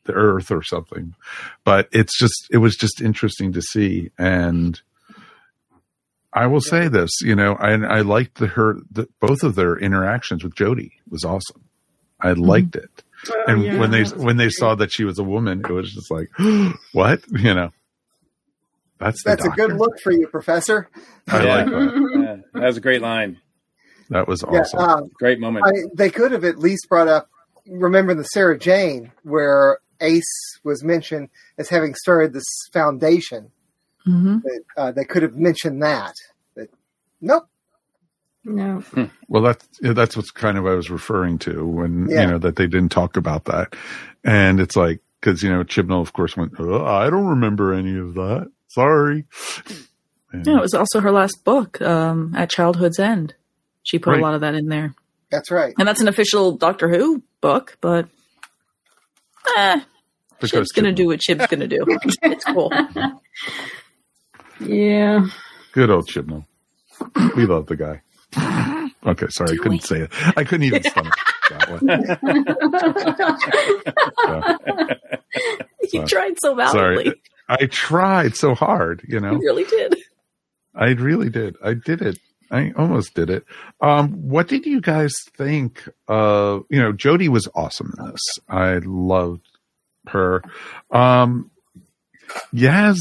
[0.06, 1.16] the earth or something
[1.64, 4.82] but it's just it was just interesting to see and
[6.36, 9.76] i will say this you know i i liked the her the, both of their
[9.78, 11.64] interactions with Jodie was awesome
[12.22, 13.04] i liked it
[13.48, 15.92] and yeah, when they that when they saw that she was a woman it was
[15.94, 16.30] just like
[16.94, 17.72] what you know
[19.00, 20.88] that's the That's a good look for you, Professor.
[21.28, 21.56] i Yeah.
[21.56, 22.12] like that
[22.54, 23.40] yeah, that was a great line.
[24.10, 25.66] that was Yeah, awesome um, Great moment.
[25.68, 27.30] I, they could have at least brought up.
[27.68, 30.24] Remember the Sarah Jane, where Ace
[30.64, 33.52] was mentioned as having started this foundation.
[34.08, 34.38] Mm-hmm.
[34.44, 36.14] That, uh, they could have mentioned that.
[36.56, 36.70] But
[37.22, 37.48] nope.
[38.44, 38.84] no.
[39.28, 42.22] Well, that's that's what's kind of I was referring to when Yeah.
[42.22, 43.76] you know that they didn't talk about that,
[44.24, 47.98] and it's like because you know Chibnall, of course, went, oh, "I don't remember any
[47.98, 48.52] of that.
[48.68, 49.26] Sorry."
[50.32, 53.34] And- Yeah, it was also her last book, um, At Childhood's End.
[53.84, 54.20] She put Right.
[54.20, 54.94] a lot of that in there.
[55.32, 55.74] That's right.
[55.80, 58.08] And that's an official Doctor Who book, but
[59.58, 59.80] eh,
[60.40, 61.86] because Chib's going to do what Chib's going to do.
[62.24, 62.72] it's cool.
[64.60, 65.26] Yeah.
[65.72, 66.46] Good old Chibnall.
[67.36, 68.02] We love the guy.
[69.06, 70.10] Okay, sorry, I couldn't say it.
[70.36, 71.14] I couldn't even stomach
[71.50, 71.80] that one.
[75.94, 77.14] you tried so Sorry.
[77.48, 79.04] I tried so hard.
[79.08, 79.96] You know, You really did.
[80.74, 81.56] I really did.
[81.64, 82.18] I did it.
[82.52, 83.46] I almost did it.
[83.82, 85.88] Um, what did you guys think?
[86.08, 88.22] Uh, you know, Jodie was awesome in this.
[88.50, 89.48] I loved
[90.08, 90.44] her.
[90.92, 91.52] Um,
[92.54, 92.98] Yaz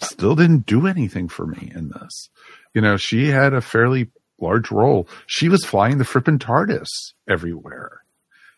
[0.00, 2.30] still didn't do anything for me in this.
[2.74, 4.10] You know, she had a fairly
[4.40, 5.08] large role.
[5.26, 6.86] She was flying the frippin' TARDIS
[7.28, 8.02] everywhere.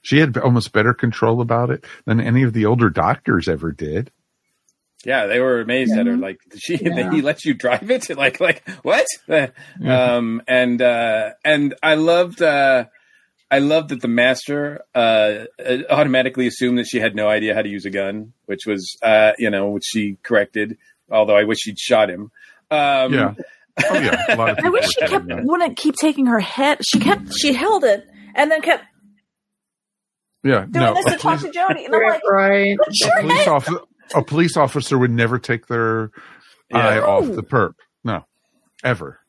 [0.02, 4.10] She had almost better control about it than any of the older doctors ever did.
[5.04, 6.16] Yeah, they were amazed at her.
[6.16, 7.10] Like she, Yeah.
[7.10, 8.08] he lets you drive it.
[8.16, 9.06] Like, like what?
[9.86, 12.84] Um, and uh, and I loved, uh,
[13.50, 17.62] I love that the master uh, uh, automatically assumed that she had no idea how
[17.62, 20.78] to use a gun, which was, uh, you know, which she corrected.
[21.10, 22.30] Although I wish she'd shot him.
[22.70, 23.34] Um, Yeah.
[23.88, 25.42] Oh yeah, a lot of I wish she kept that.
[25.44, 26.78] wouldn't keep taking her head.
[26.88, 28.84] She kept she held it and then kept
[30.44, 30.94] Yeah, doing no.
[30.94, 32.76] this A to talk police, to Jodie, and I'm like, right.
[32.78, 33.78] "Put your police officer,
[34.14, 36.10] a police officer would never take their
[36.72, 37.00] eye Yeah.
[37.04, 37.72] off the perp.
[38.04, 38.24] No,
[38.84, 39.20] ever.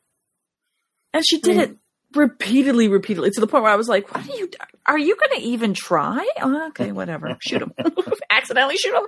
[1.13, 1.77] And she did it
[2.15, 4.50] repeatedly, repeatedly to the point where I was like, "What are you?
[4.86, 6.28] Are you going to even try?
[6.41, 7.38] Oh, okay, whatever.
[7.41, 7.74] Shoot him.
[8.30, 9.08] Accidentally shoot him.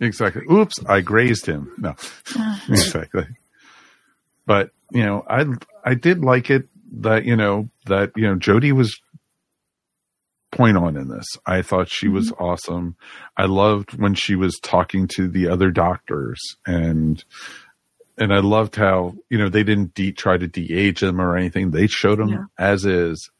[0.00, 0.42] Exactly.
[0.50, 1.72] Oops, I grazed him.
[1.78, 1.94] No,
[2.68, 3.26] exactly.
[4.46, 5.46] But you know, I
[5.84, 6.68] I did like it
[7.00, 9.00] that you know that you know Jodie was
[10.52, 11.26] point on in this.
[11.46, 12.42] I thought she was mm-hmm.
[12.42, 12.96] awesome.
[13.36, 17.22] I loved when she was talking to the other doctors and
[18.18, 21.70] and I loved how you know they didn't de- try to de-age them or anything.
[21.70, 22.44] They showed them Yeah.
[22.58, 23.30] as is,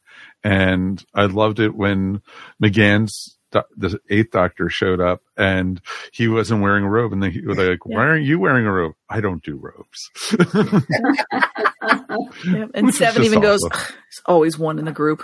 [0.43, 2.21] and I loved it when
[2.61, 7.41] McGann's doc- the eighth doctor showed up and he wasn't wearing a robe, and they
[7.45, 10.09] were like, "Why aren't you wearing a robe?" I don't do robes.
[12.45, 12.71] Yep.
[12.73, 13.95] And Which Seven just even goes, awesome.
[13.95, 15.23] "There's always one in the group."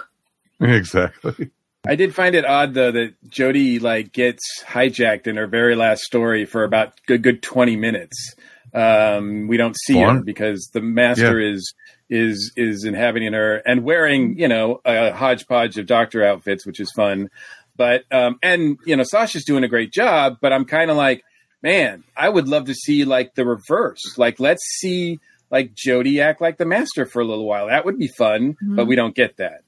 [0.60, 1.50] exactly.
[1.88, 6.04] I did find it odd though that Jodie like gets hijacked in her very last
[6.04, 8.36] story for about good good twenty minutes.
[8.74, 11.74] Um, we don't see her because the master is
[12.10, 16.92] is is inhabiting her and wearing you know a hodgepodge of doctor outfits, which is
[16.96, 17.30] fun.
[17.76, 21.24] But um, and you know Sacha's doing a great job, but I'm kind of like,
[21.62, 24.18] man, I would love to see like the reverse.
[24.18, 27.68] Like let's see like Jodie act like the master for a little while.
[27.68, 29.64] That would be fun, but we don't get that.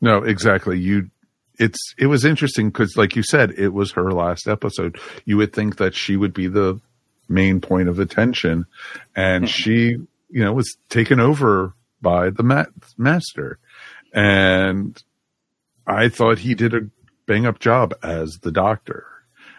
[0.00, 0.78] No, exactly.
[0.78, 1.10] You,
[1.58, 4.98] it's it was interesting because, like you said, it was her last episode.
[5.24, 6.80] You would think that she would be the
[7.28, 8.66] main point of attention,
[9.14, 9.50] and mm-hmm.
[9.50, 9.96] she,
[10.30, 13.58] you know, was taken over by the ma- master,
[14.12, 15.02] and
[15.86, 16.88] I thought he did a
[17.26, 19.06] bang up job as the doctor.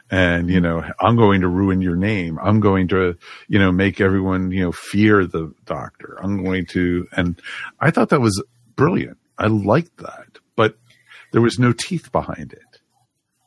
[0.10, 2.40] And, you know, I'm going to ruin your name.
[2.42, 3.18] I'm going to,
[3.50, 6.18] you know, make everyone, you know, fear the doctor.
[6.24, 7.42] I'm going to, and
[7.82, 8.42] I thought that was
[8.78, 9.18] brilliant.
[9.38, 10.78] I liked that, but
[11.34, 12.62] there was no teeth behind it.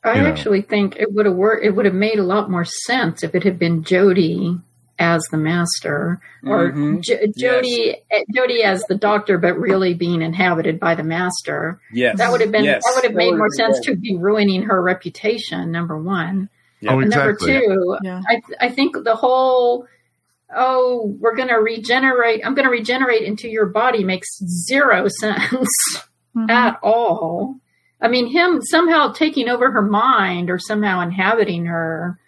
[0.03, 0.29] I You know.
[0.29, 1.65] actually think it would have worked.
[1.65, 4.61] It would have made a lot more sense if it had been Jodie
[4.99, 7.01] as the master, or Mhm.
[7.03, 11.81] J- Jodie eh, Jodie as the doctor, but really being inhabited by the master.
[11.93, 12.83] Yes, That would have been Yes.
[12.85, 15.71] that would have made more sense to be ruining her reputation.
[15.73, 16.49] Number one.
[16.81, 16.95] Yeah.
[16.95, 18.21] Oh, And number two, Yeah.
[18.29, 19.87] I I think the whole
[20.55, 22.41] oh we're going to regenerate.
[22.45, 24.29] I'm going to regenerate into your body makes
[24.67, 25.69] zero sense
[26.49, 27.57] at all.
[28.01, 32.19] I mean, him somehow taking over her mind or somehow inhabiting her,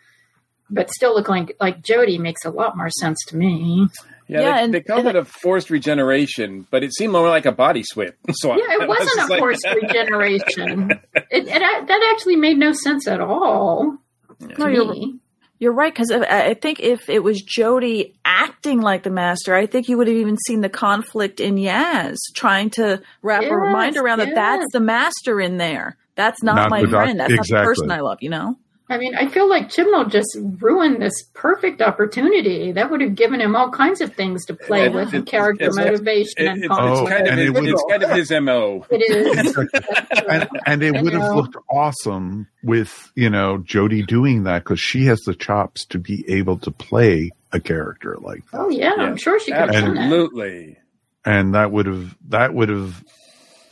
[0.71, 3.87] but still looking like like Jodie makes a lot more sense to me.
[4.29, 7.29] Yeah, Yeah, they, and- they called and it a forced regeneration, but it seemed more
[7.29, 8.09] like a body swap.
[8.33, 8.59] swap.
[8.59, 10.91] Yeah, it I was wasn't just a like- forced regeneration.
[11.15, 13.99] It, it, that actually made no sense at all.
[14.41, 15.19] To No, you're- me.
[15.63, 19.55] You're right because I uh, I think if it was Jodie acting like the master,
[19.55, 23.47] I think you would have even seen the conflict in Yaz trying to wrap a
[23.47, 24.35] Yes, mind around that.
[24.35, 25.97] That's the master in there.
[26.17, 27.21] That's not, Not my the doc- friend.
[27.21, 28.19] That's not the person I love.
[28.23, 28.57] You know.
[28.93, 32.73] I mean, I feel like Chibnall just ruined this perfect opportunity.
[32.73, 35.27] That would have given him all kinds of things to play It- with, it- and
[35.27, 37.11] character it's- motivation It- and it's, Oh, it's conflict.
[37.11, 38.87] kind of and his, would- it's kind of oh, his mo.
[38.91, 39.59] It is.
[40.29, 45.07] And, and it would have looked awesome with you know Jodie doing that because she
[45.07, 48.93] has the chops to be able to play a character like oh, that, Oh yeah,
[48.97, 49.03] Yeah.
[49.03, 50.03] I'm sure she could have done that.
[50.03, 50.77] Absolutely.
[51.25, 53.03] and that would have that would have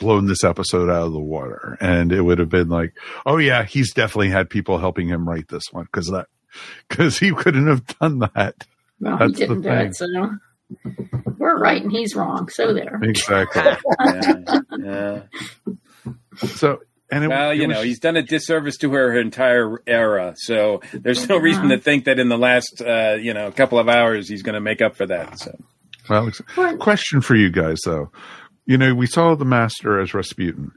[0.01, 2.93] blown this episode out of the water, and it would have been like,
[3.25, 6.27] oh yeah, he's definitely had people helping him write this one because that
[6.89, 8.65] because he couldn't have done that
[8.99, 9.87] Well, he That's the didn't do thing.
[9.87, 10.07] it, so
[11.37, 12.49] we're right and he's wrong.
[12.49, 12.99] So there.
[13.03, 13.61] exactly.
[14.03, 15.21] Yeah, yeah.
[16.47, 19.81] so and it, Well, it you was- know, he's done a disservice to her entire
[19.85, 23.79] era, so there's no reason to think that in the last, uh, you know, couple
[23.79, 25.37] of hours he's going to make up for that.
[25.39, 25.57] So
[26.09, 26.41] Well, ex-
[26.79, 28.11] question for you guys though.
[28.65, 30.71] You know, we saw the master as Rasputin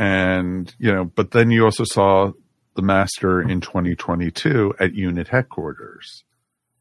[0.00, 2.32] and, you know, but then you also saw
[2.74, 6.24] the master in 2022 at unit headquarters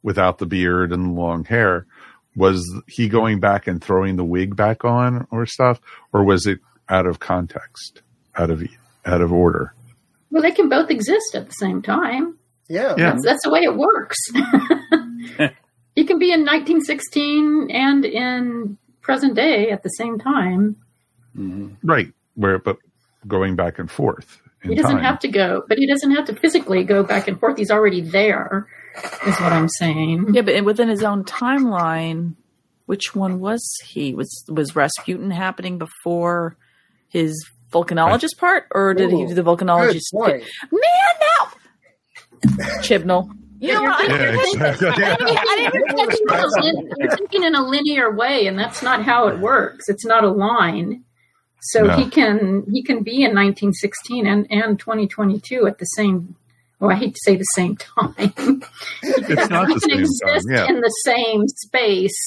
[0.01, 1.85] without the beard and the long hair.
[2.37, 5.81] Was he going back and throwing the wig back on or stuff?
[6.13, 8.01] Or was it out of context,
[8.35, 8.63] out of,
[9.05, 9.73] out of order?
[10.31, 12.37] Well, they can both exist at the same time.
[12.69, 12.95] Yeah.
[12.97, 13.11] Yeah.
[13.11, 14.17] That's, that's the way it works.
[15.95, 20.75] you can be in 1916 and in present day at the same time.
[21.83, 22.11] Right.
[22.35, 22.77] Where, but
[23.27, 24.41] going back and forth.
[24.63, 25.03] In He doesn't time.
[25.03, 27.57] have to go, but he doesn't have to physically go back and forth.
[27.57, 28.67] He's already there,
[29.25, 30.33] is what I'm saying.
[30.33, 32.35] Yeah, but within his own timeline,
[32.85, 34.13] which one was he?
[34.13, 36.57] Was was Rasputin happening before
[37.07, 40.11] his volcanologist part, or did he do the Good volcanologist?
[40.11, 40.43] point.
[40.71, 40.81] Man,
[41.21, 41.51] now
[42.81, 43.29] Chibnall.
[43.59, 44.09] You know You're what?
[44.09, 44.87] Yeah, exactly.
[44.89, 46.93] I didn't even think about it.
[46.97, 49.89] You're thinking in a linear way, and that's not how it works.
[49.89, 51.03] It's not a line.
[51.61, 51.95] So No.
[51.97, 56.35] he can he can be in 1916 and, and 2022 at the same.
[56.79, 58.33] Well, I hate to say the same time.
[59.03, 60.55] It's not he the can same exist time.
[60.55, 60.67] Yeah.
[60.69, 62.17] in the same space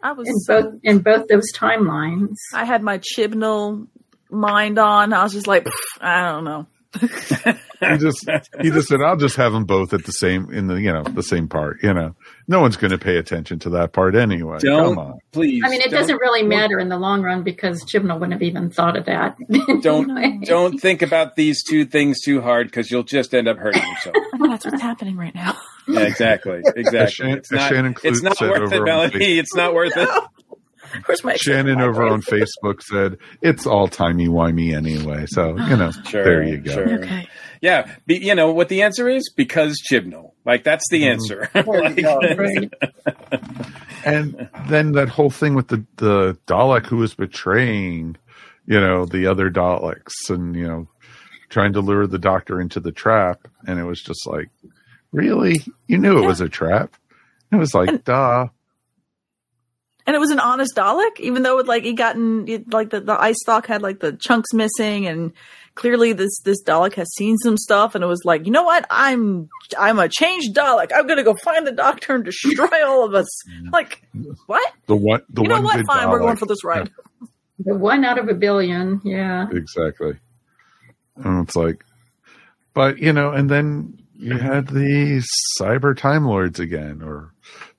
[0.00, 2.36] I was in both in both those timelines.
[2.54, 3.88] I had my Chibnall
[4.30, 5.12] mind on.
[5.12, 5.66] I was just like,
[6.00, 6.66] I don't know.
[7.00, 8.28] He just
[8.60, 11.02] he just said i'll just have them both at the same in the you know
[11.02, 12.14] the same part you know
[12.48, 15.62] no one's going to pay attention to that part anyway Don't come on please.
[15.64, 18.68] I mean, it doesn't really matter in the long run because Chibnall wouldn't have even
[18.70, 19.36] thought of that.
[19.82, 23.82] Don't don't think about these two things too hard because you'll just end up hurting
[23.82, 24.14] yourself.
[24.34, 25.56] I know that's what's happening right now.
[25.88, 27.10] Yeah, exactly, exactly.
[27.26, 27.72] Shan- It's not,
[28.04, 29.38] it's not worth it, Melanie.
[29.38, 30.08] It's not worth it.
[31.06, 36.24] Where's my shannon over on facebook said it's all timey-wimey anyway so you know Sure,
[36.24, 37.04] there you go sure.
[37.04, 37.28] Okay.
[37.60, 39.30] Yeah, be, you know what the answer is?
[39.36, 40.32] Because Chibnall.
[40.44, 41.12] Like that's the Mm-hmm.
[41.12, 41.48] answer.
[41.54, 42.18] There you go.
[42.36, 42.70] Right.
[44.04, 48.16] and then that whole thing with the the dalek who was betraying
[48.66, 50.88] you know the other daleks and you know
[51.50, 54.48] trying to lure the doctor into the trap and it was just like
[55.12, 56.94] really you knew it was a trap
[57.52, 58.48] it was like duh
[60.06, 63.00] And it was an honest Dalek, even though it like he gotten it, like the,
[63.00, 65.32] the ice stock had like the chunks missing, and
[65.74, 68.84] clearly this this Dalek has seen some stuff, and it was like, you know what,
[68.90, 70.90] I'm I'm a changed Dalek.
[70.94, 73.28] I'm gonna go find the Doctor and destroy all of us.
[73.72, 74.02] Like
[74.46, 74.72] what?
[74.86, 75.76] the one the you know one what?
[75.76, 76.90] good Fine, we're going for this ride.
[77.58, 79.46] The one out of a billion, yeah.
[79.52, 80.18] exactly
[81.16, 81.84] and it's like
[82.74, 85.22] but you know and then you had the
[85.60, 87.31] cyber time lords again or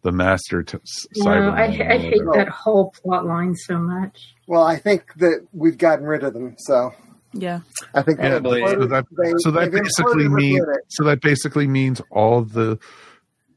[0.04, 4.36] the master t- s- No, I, I hate that whole plot line so much.
[4.48, 6.94] Well, I think that we've gotten rid of them, so
[7.34, 7.62] Yeah.
[7.96, 12.02] I think Yeah, they've so that, they- so that basically means so that basically means
[12.12, 12.78] all the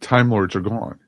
[0.01, 0.99] time lords are gone.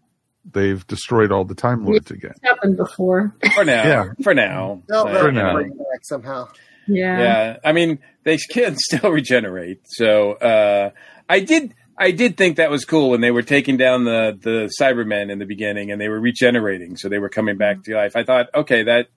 [0.50, 2.32] They've destroyed all the time lords again.
[2.36, 3.34] It's happened before.
[3.54, 3.84] for now.
[3.84, 4.04] Yeah.
[4.22, 4.82] For now.
[4.88, 5.54] They'll, For now.
[5.62, 6.48] back somehow.
[6.90, 7.18] Yeah.
[7.20, 10.88] yeah i mean they can still regenerate so uh
[11.28, 14.70] i did i did think that was cool when they were taking down the the
[14.80, 18.16] cybermen in the beginning and they were regenerating so they were coming back to life
[18.16, 19.08] i thought okay that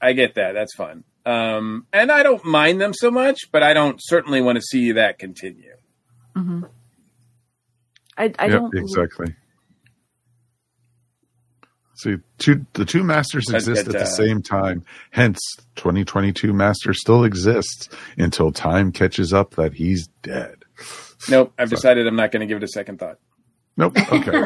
[0.00, 3.72] i get that that's fun um and i don't mind them so much but i
[3.72, 5.74] don't certainly want to see that continue
[6.34, 6.64] hmm
[8.18, 9.34] I I yep, don't exactly.
[11.94, 14.84] See, two the two masters That's exist good, at the uh, same time.
[15.12, 15.38] Hence,
[15.76, 20.64] 2022 master still exists until time catches up that he's dead.
[21.28, 23.18] Nope i've decided i'm not going to give it a second thought
[23.78, 23.96] Nope.
[23.96, 24.32] Okay.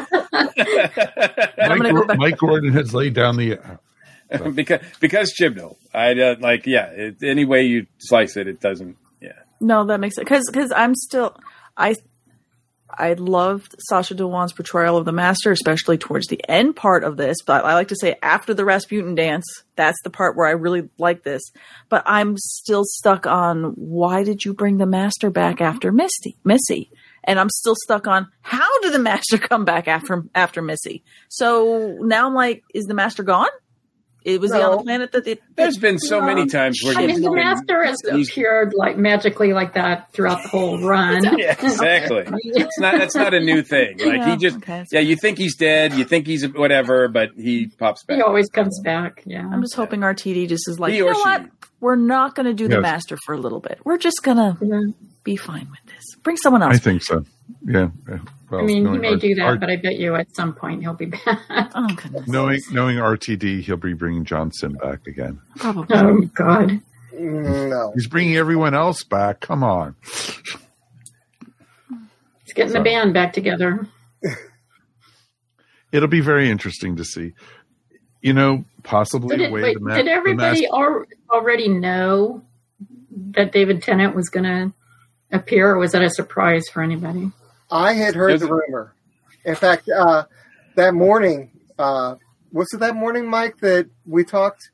[1.57, 2.15] I'm Mike, go.
[2.15, 3.59] Mike Gordon has laid down the.
[4.53, 5.75] because because Chibnall.
[5.91, 6.85] I uh, like yeah.
[6.91, 8.95] It, any way you slice it, it doesn't.
[9.19, 11.35] Yeah, No, that makes sense because because I'm still
[11.75, 11.95] I
[12.97, 17.37] I loved Sacha Dhawan's portrayal of the Master, especially towards the end part of this.
[17.45, 20.89] But I like to say after the Rasputin dance, that's the part where I really
[20.97, 21.41] like this.
[21.89, 26.91] But I'm still stuck on why did you bring the Master back after Misty Missy?
[27.23, 31.03] And I'm still stuck on how did the Master come back after after Missy?
[31.29, 33.49] So now I'm like, is the Master gone?
[34.25, 34.77] It was he on No.
[34.77, 37.97] the planet that it, there's been so many times where I mean, the master has
[38.09, 41.23] appeared like magically like that throughout the whole run.
[41.37, 42.23] Yeah, exactly.
[42.43, 42.97] It's not.
[42.97, 43.97] That's not a new thing.
[43.99, 44.57] Like Yeah, he just.
[44.57, 44.85] okay.
[44.91, 45.93] Yeah, you think he's dead.
[45.93, 48.17] You think he's whatever, but he pops back.
[48.17, 49.23] He always comes back.
[49.25, 49.47] Yeah.
[49.51, 51.19] I'm just hoping RTD just is like, He you know she.
[51.19, 51.45] what?
[51.81, 53.79] We're not going to do the master for a little bit.
[53.83, 54.79] We're just going to Yeah.
[55.25, 56.15] be fine with this.
[56.23, 56.75] Bring someone else.
[56.75, 57.25] I think so.
[57.65, 57.89] Yeah.
[58.07, 58.19] yeah.
[58.53, 60.53] Well, I mean, he may R- do that, R- but I bet you at some
[60.53, 61.21] point he'll be back.
[61.49, 65.39] oh goodness, knowing knowing RTD, he'll be bringing Johnson back again.
[65.57, 65.95] probably.
[65.97, 66.81] oh God.
[67.17, 67.91] No.
[67.95, 69.39] He's bringing everyone else back.
[69.39, 69.95] Come on.
[72.43, 73.87] He's getting the band back together.
[75.91, 77.33] It'll be very interesting to see.
[78.21, 81.05] You know, possibly Did, the it, way wait, the, ma- did the everybody master- al-
[81.39, 82.41] already know
[83.31, 84.73] that David Tennant was going to
[85.31, 87.31] appear, or was that a surprise for anybody?
[87.73, 88.93] I had heard the rumor.
[89.45, 90.25] In fact, uh,
[90.75, 92.15] that morning, uh,
[92.51, 94.69] was it that morning, Mike, that we talked?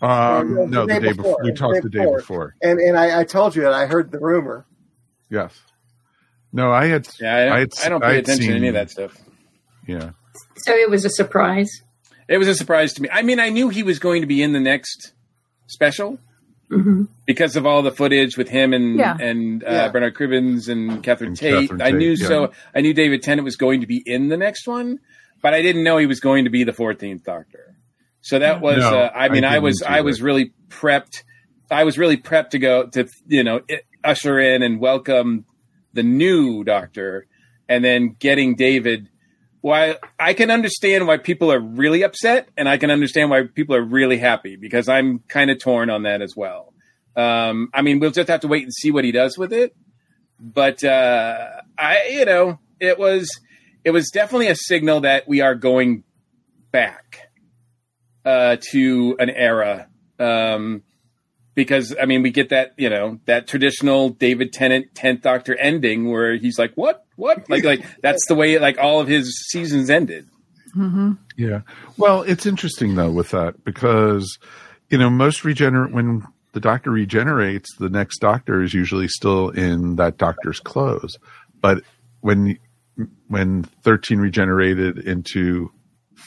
[0.00, 1.38] Um, Uh, no, the day before.
[1.42, 2.16] We talked day the day before.
[2.18, 2.54] before.
[2.62, 4.64] And and I, I told you that I heard the rumor.
[5.28, 5.60] Yes.
[6.52, 7.06] No, I had.
[7.20, 9.16] Yeah, I don't, had- I don't pay I'd attention to any of that stuff.
[9.86, 10.10] Yeah.
[10.64, 11.70] So it was a surprise.
[12.28, 13.08] It was a surprise to me.
[13.12, 15.12] I mean, I knew he was going to be in the next
[15.66, 16.18] special
[16.70, 19.16] hmm because of all the footage with him and Yeah.
[19.20, 19.88] and uh, Yeah.
[19.88, 21.60] Bernard Cribbins and Catherine And Tate.
[21.68, 22.26] Catherine I Tate, knew yeah.
[22.26, 22.52] so.
[22.74, 24.98] I knew David Tennant was going to be in the next one,
[25.42, 27.76] but I didn't know he was going to be the Fourteenth Doctor.
[28.22, 28.78] So that was.
[28.78, 29.82] No, uh, I mean, I I, was.
[29.86, 31.22] I was really prepped.
[31.70, 35.44] I was really prepped to go to you know i- usher in and welcome
[35.92, 37.26] the new Doctor,
[37.68, 39.08] and then getting David.
[39.60, 43.74] Why I can understand why people are really upset, and I can understand why people
[43.76, 46.72] are really happy because I'm kind of torn on that as well.
[47.14, 49.74] Um, I mean, we'll just have to wait and see what he does with it.
[50.38, 53.28] But uh, I, you know, it was
[53.84, 56.04] it was definitely a signal that we are going
[56.70, 57.30] back
[58.24, 59.88] uh, to an era.
[60.18, 60.82] Um,
[61.54, 66.10] because I mean, we get that you know that traditional David Tennant tenth Doctor ending
[66.10, 67.04] where he's like, "What?
[67.16, 70.26] What?" Like, like that's the way like all of his seasons ended.
[70.76, 71.12] Mm-hmm.
[71.36, 71.62] Yeah.
[71.96, 74.38] Well, it's interesting though with that because
[74.88, 76.22] you know most regenerate when
[76.52, 81.18] the doctor regenerates, the next doctor is usually still in that doctor's clothes.
[81.60, 81.82] But
[82.20, 82.58] when
[83.28, 85.70] when thirteen regenerated into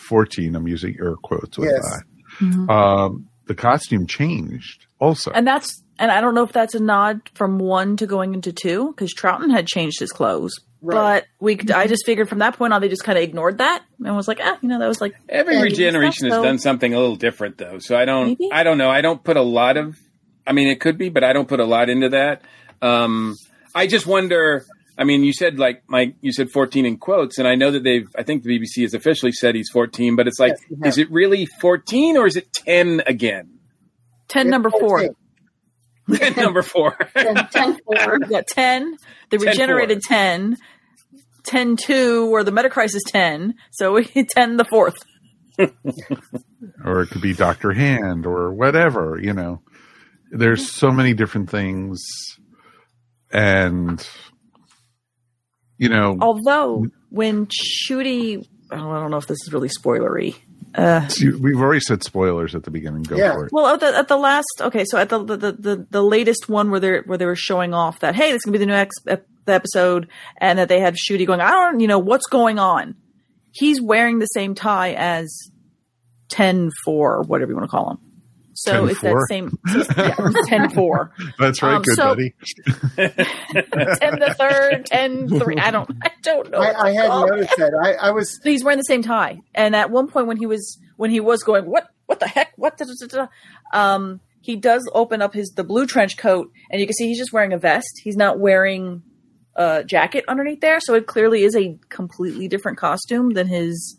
[0.08, 1.82] fourteen, I'm using air quotes with Yes.
[1.82, 2.04] that.
[2.46, 2.70] Mhm.
[2.70, 5.32] Um, the costume changed also.
[5.32, 8.52] And that's and I don't know if that's a nod from one to going into
[8.52, 10.60] two because Troughton had changed his clothes.
[10.82, 11.24] Right.
[11.24, 13.84] But we, I just figured from that point on, they just kind of ignored that
[14.04, 16.58] and was like, ah, you know, that was like Every Yeah, regeneration has so- done
[16.60, 17.80] something a little different though.
[17.80, 18.50] So I don't Maybe?
[18.52, 18.90] I don't know.
[18.90, 19.98] I don't put a lot of
[20.46, 22.42] I mean it could be, but I don't put a lot into that.
[22.82, 23.38] Um
[23.76, 24.66] I just wonder
[24.98, 27.84] I mean, you said like Mike, you said 14 in quotes, and I know that
[27.84, 28.08] they've.
[28.18, 31.12] I think the BBC has officially said he's 14, but it's like, Yes, is it
[31.12, 33.60] really 14 or is it 10 again?
[34.30, 35.00] 10 It's number four.
[35.00, 35.16] 14.
[36.36, 36.98] Number four.
[37.16, 38.20] 10, 10 4.
[38.20, 38.98] We got 10,
[39.30, 40.58] the 10 regenerated 10,
[41.44, 43.56] 10 2, or the Metacrisis 10.
[43.72, 44.04] So we
[44.36, 44.96] 10 the fourth.
[46.84, 49.62] or it could be Doctor Hand or whatever, you know.
[50.30, 50.78] There's mm-hmm.
[50.78, 52.04] so many different things
[53.34, 54.06] and
[55.84, 60.36] you know, Although when Shooty, oh, I don't know if this is really spoilery.
[60.76, 63.04] Uh, you- we've already said spoilers at the beginning.
[63.04, 63.34] Go Yeah.
[63.34, 63.52] for it.
[63.54, 66.50] well, at the, at the last, okay, so at the the, the the the latest
[66.50, 68.58] one where they are where they were showing off that hey, this is gonna be
[68.60, 70.08] the new ex- ep- the episode,
[70.38, 72.96] and that they had Shooty going, I don't, you know, what's going on.
[73.52, 75.52] He's wearing the same tie as
[76.30, 77.98] ten four, whatever you want to call him.
[78.56, 79.28] So it's that 10-4?
[79.28, 79.58] same
[79.98, 81.12] yeah, ten four.
[81.40, 82.34] That's right, Um, good so- buddy.
[82.96, 83.16] 10
[84.20, 85.56] the third, 10 3.
[85.58, 86.60] I don't, I don't know.
[86.60, 87.26] I, I hadn't Oh.
[87.26, 87.74] noticed that.
[87.74, 89.42] I, I was So he's wearing the same tie.
[89.56, 92.54] And at one point when he was, when he was going, what, what the heck?
[92.58, 93.26] What the, da, da,
[93.74, 97.08] da," um, he does open up his, the blue trench coat and you can see
[97.08, 98.02] he's just wearing a vest.
[98.04, 99.02] He's not wearing
[99.56, 100.80] a jacket underneath there.
[100.80, 103.98] So it clearly is a completely different costume than his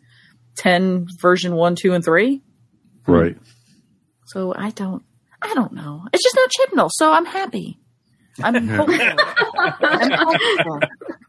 [0.57, 2.42] 10 version one, two, and three.
[3.07, 3.36] Right.
[4.26, 5.02] So I don't,
[5.42, 6.06] I don't know.
[6.12, 6.46] It's just no
[6.82, 6.90] Chibnall.
[6.92, 7.78] So I'm happy.
[8.42, 8.96] I'm hopeful.
[9.80, 10.80] I'm hopeful.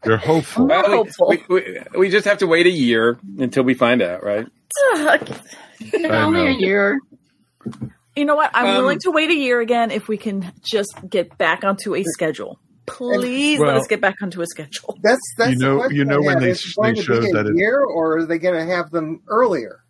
[0.04, 0.66] You're hopeful.
[0.66, 1.28] Well, hopeful.
[1.28, 4.46] we, we, we just have to wait a year until we find out, right?
[4.96, 6.98] Only a year.
[8.16, 8.50] You know what?
[8.54, 11.94] I'm Um, willing to wait a year again if we can just get back onto
[11.94, 12.58] a schedule.
[12.86, 14.96] Please let Well- us get back onto a schedule.
[15.02, 16.42] that's that's You the know- question you know when have.
[16.42, 18.38] they- Is it going they to showed be a that it- year, or are they
[18.38, 19.80] going to have them earlier?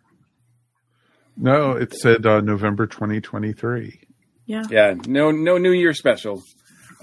[1.37, 3.99] No, it said uh, November 2023.
[4.45, 4.63] Yeah.
[4.69, 6.41] Yeah, no, no New Year special.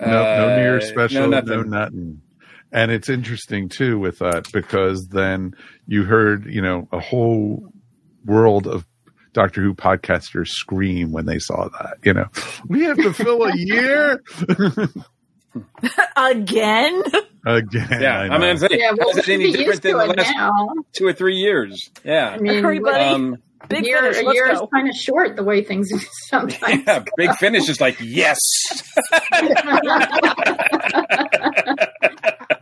[0.01, 1.71] No, no New Year's Uh, special, no no nothing.
[1.71, 2.21] nothing.
[2.73, 5.55] And it's interesting too with that because then
[5.87, 7.69] you heard, you know, a whole
[8.25, 8.85] world of
[9.33, 11.99] Doctor Who podcasters scream when they saw that.
[12.03, 12.27] You know,
[12.67, 14.21] we have to fill a year
[16.17, 17.03] Again?
[17.47, 17.89] again.
[18.01, 18.55] Yeah, I I'm know.
[18.55, 20.51] gonna say, Yeah, how well, is it any different than the last now.
[20.93, 21.79] two or three years?
[22.05, 22.31] Yeah.
[22.31, 23.39] I mean, Everybody- Um, a
[23.69, 24.19] Big year, finish.
[24.19, 25.91] a Let's year is kind of short the way things
[26.29, 26.83] sometimes.
[26.87, 28.39] yeah, Big Finish is like, yes.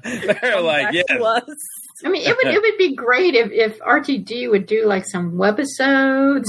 [0.04, 1.04] They're like, yes.
[1.08, 1.42] to.
[2.04, 5.32] I mean, it would it would be great if if RTD would do like some
[5.34, 6.44] webisodes,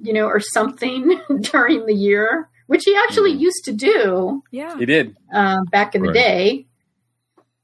[0.00, 3.40] you know, or something during the year, which he actually Mm-hmm.
[3.42, 4.76] used to do Yeah.
[4.78, 5.16] He did.
[5.32, 6.66] um, back in the day.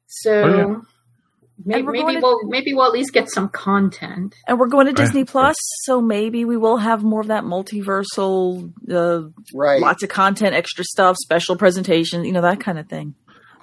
[0.07, 0.81] So Oh, yeah.
[1.65, 4.35] Maybe we're maybe going to- we'll maybe we'll at least get some content.
[4.49, 5.33] And we're going to Disney hope so.
[5.33, 9.81] Plus, so maybe we will have more of that multiversal, uh, Right.
[9.81, 13.15] lots of content, extra stuff, special presentations, you know, that kind of thing.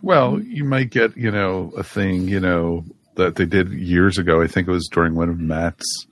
[0.02, 2.84] Well, you might get, you know, a thing, you know,
[3.16, 4.42] that they did years ago.
[4.42, 6.08] I think it was during one of Matt's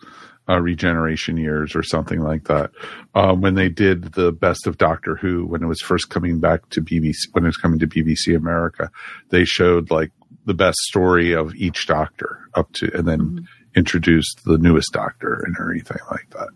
[0.48, 2.72] uh, regeneration years or something like that.
[3.16, 6.68] Um, when they did the best of Doctor Who, when it was first coming back
[6.70, 8.90] to BBC, when it was coming to BBC America,
[9.30, 10.12] they showed like
[10.50, 15.56] the best story of each Doctor up to, and then introduced the newest Doctor and
[15.60, 16.50] everything like that.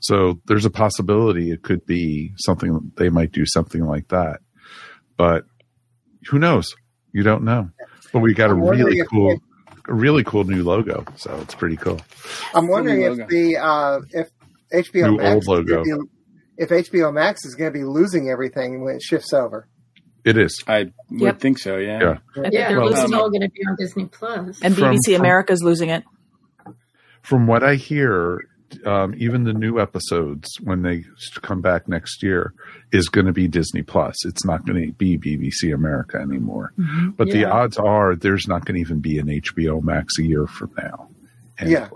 [0.00, 4.38] So there's a possibility it could be something they might do something like that,
[5.16, 5.44] but
[6.30, 6.72] who knows?
[7.12, 7.68] You don't know.
[8.12, 9.40] But we got a I'm wondering really cool,
[9.88, 12.00] a really cool new logo, so it's pretty cool.
[12.54, 14.30] I'm wondering if the uh, if
[14.72, 15.82] HBO New Max old logo.
[15.82, 16.08] be-
[16.58, 19.68] if HBO Max is going to be losing everything when it shifts over.
[20.24, 20.62] It is.
[20.66, 21.40] I would Yep.
[21.40, 21.76] think so.
[21.78, 22.00] Yeah.
[22.00, 22.10] Yeah.
[22.36, 24.60] I think Yeah, they're Well, it's losing all going to be on Disney Plus.
[24.62, 26.04] And BBC America is losing it.
[27.22, 28.44] From what I hear,
[28.86, 31.04] um, even the new episodes when they
[31.42, 32.52] come back next year
[32.92, 34.24] is going to be Disney Plus.
[34.24, 36.72] It's not going to be BBC America anymore.
[37.16, 40.46] But the odds are there's not going to even be an HBO Max a year
[40.46, 41.08] from now.
[41.64, 41.88] Yeah.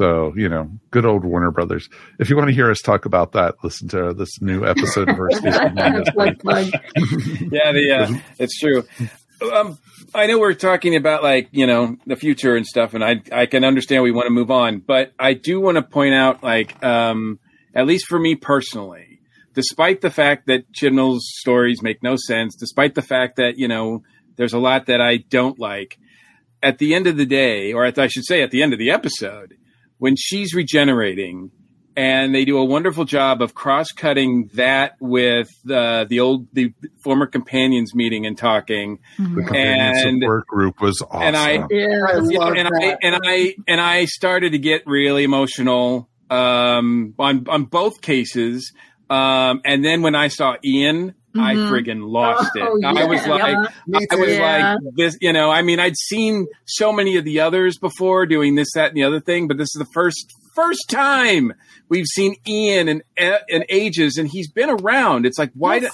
[0.00, 0.32] Anyway.
[0.32, 1.88] So, you know, good old Warner Brothers.
[2.18, 5.16] If you want to hear us talk about that, listen to this new episode of
[5.16, 5.40] Versus.
[5.40, 6.66] Plug, plug.
[7.52, 8.84] yeah, the uh, it's true.
[9.52, 9.78] Um,
[10.14, 13.46] I know we're talking about like you know the future and stuff, and I I
[13.46, 16.82] can understand we want to move on, but I do want to point out like
[16.82, 17.38] um,
[17.74, 19.20] at least for me personally,
[19.54, 24.02] despite the fact that Chibnall's stories make no sense, despite the fact that you know
[24.36, 25.98] there's a lot that I don't like,
[26.62, 28.78] at the end of the day, or at, I should say at the end of
[28.78, 29.54] the episode,
[29.98, 31.50] when she's regenerating
[31.98, 37.26] and they do a wonderful job of cross-cutting that with uh, the old the former
[37.26, 41.22] companions meeting and talking The companion And- support group was awesome.
[41.22, 42.20] and I I Yeah.
[42.22, 47.14] you know, love and I and I and I started to get really emotional um,
[47.18, 48.72] on on both cases.
[49.08, 51.70] Um, and then when I saw Ian, I Mhm.
[51.70, 52.84] friggin' lost Oh, it.
[52.84, 53.56] I was like,
[53.86, 54.30] Me I was.
[54.30, 54.74] Yeah.
[54.82, 55.50] like this, you know.
[55.50, 59.04] I mean, I'd seen so many of the others before doing this, that, and the
[59.04, 61.52] other thing, but this is the first first time
[61.88, 63.02] we've seen Ian in
[63.48, 65.26] in ages, and he's been around.
[65.26, 65.80] It's like why?
[65.80, 65.88] do-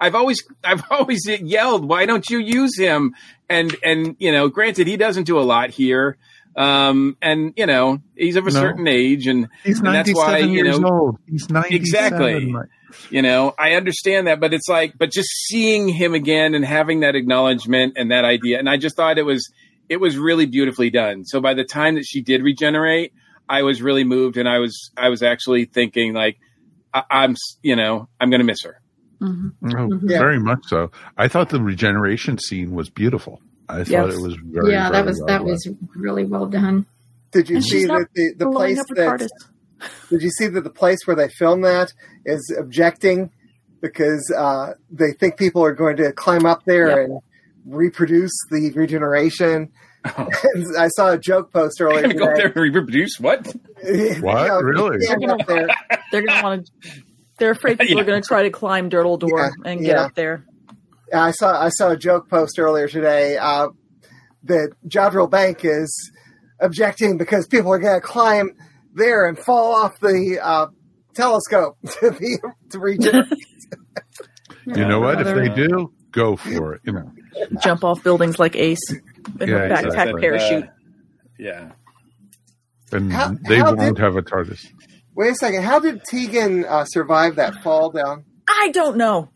[0.00, 3.14] I've always I've always yelled, why don't you use him?
[3.48, 6.16] And and you know, granted, he doesn't do a lot here.
[6.56, 8.60] Um, and you know, he's of a No.
[8.60, 11.18] certain age, and He's and that's 97 why, you years know- old.
[11.26, 11.76] He's 97.
[11.80, 12.54] Exactly.
[13.10, 17.00] you know, I understand that, but it's like, but just seeing him again and having
[17.00, 19.48] that acknowledgement and that idea, and I just thought it was,
[19.88, 21.24] it was really beautifully done.
[21.24, 23.12] So by the time that she did regenerate,
[23.48, 26.38] I was really moved, and I was, I was actually thinking like,
[26.92, 28.80] I, I'm, you know, I'm gonna miss her.
[29.22, 29.52] Mhm.
[29.76, 30.18] Oh, Yeah.
[30.18, 30.90] Very much so.
[31.16, 33.40] I thought the regeneration scene was beautiful.
[33.74, 35.46] I thought it was very, yeah, that was well that done.
[35.46, 36.86] was really well done.
[37.32, 39.28] Did you And see that the, the place that TARDIS.
[40.10, 41.92] did you see that the place where they filmed that
[42.26, 43.30] is objecting
[43.80, 46.98] because uh, they think people are going to climb up there Yep.
[47.10, 47.20] and
[47.66, 49.70] reproduce the regeneration.
[50.54, 52.36] And I saw a joke post earlier gonna go today.
[52.54, 53.46] there and reproduce what?
[53.84, 54.46] What?
[54.46, 55.00] Yeah, Really?
[55.00, 55.68] stand up there.
[56.10, 56.90] They're going to want to.
[57.38, 58.02] They're afraid people Yeah.
[58.02, 60.02] are going to try to climb Durdle Door Yeah, and get yeah.
[60.04, 60.44] up there.
[61.14, 63.68] I saw I saw a joke post earlier today uh,
[64.44, 66.12] that Jodrell Bank is
[66.60, 68.50] objecting because people are going to climb
[68.94, 70.66] there and fall off the uh,
[71.14, 72.36] telescope to be
[72.70, 73.26] to regenerate.
[74.66, 75.20] You know what?
[75.26, 76.82] If they do, go for it.
[76.84, 77.10] You know.
[77.62, 79.00] Jump off buildings like Ace in
[79.40, 80.20] Yeah, a backpack exactly.
[80.20, 80.64] parachute.
[80.64, 80.70] Uh,
[81.38, 81.72] yeah.
[82.92, 84.68] And How- they how won't did- have a TARDIS.
[85.16, 85.62] Wait a second.
[85.64, 88.24] How did Tegan uh, survive that fall down?
[88.48, 89.30] I don't know.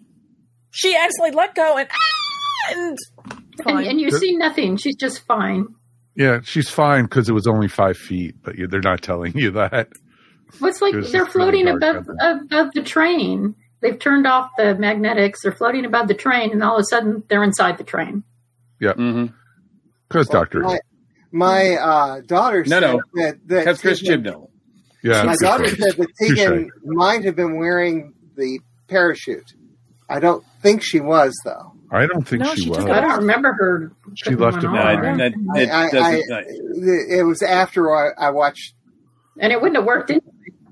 [0.75, 1.89] She accidentally let go and.
[2.70, 2.99] and
[3.66, 4.77] And, and you see nothing.
[4.77, 5.66] She's just fine.
[6.16, 9.51] Yeah, she's fine because it was only five feet, but you, they're not telling you
[9.53, 9.89] that.
[10.59, 13.55] What's like There's they're this really floating dark above above the train.
[13.81, 15.43] They've turned off the magnetics.
[15.43, 18.22] They're floating above the train, and all of a sudden they're inside the train.
[18.81, 18.93] Yeah.
[18.93, 19.27] mm-hmm
[20.09, 20.61] Because Doctor.
[20.61, 20.79] My,
[21.33, 23.01] my uh, daughter No, said no.
[23.14, 24.49] that, that That's Chris Tegan- Chibnall.
[25.03, 26.39] Yeah, My daughter said that Touche.
[26.39, 28.59] Tegan might have been wearing the
[28.89, 29.53] parachute.
[30.09, 31.73] I don't think she was though.
[31.91, 32.79] I don't think No, she, she was.
[32.79, 33.93] took I don't remember her.
[34.15, 35.23] She left one it No, behind.
[35.23, 36.33] I- I- it I, I, doesn't.
[36.33, 36.43] I,
[37.19, 38.75] it was after I, I watched.
[39.39, 40.25] and it wouldn't have worked anyway.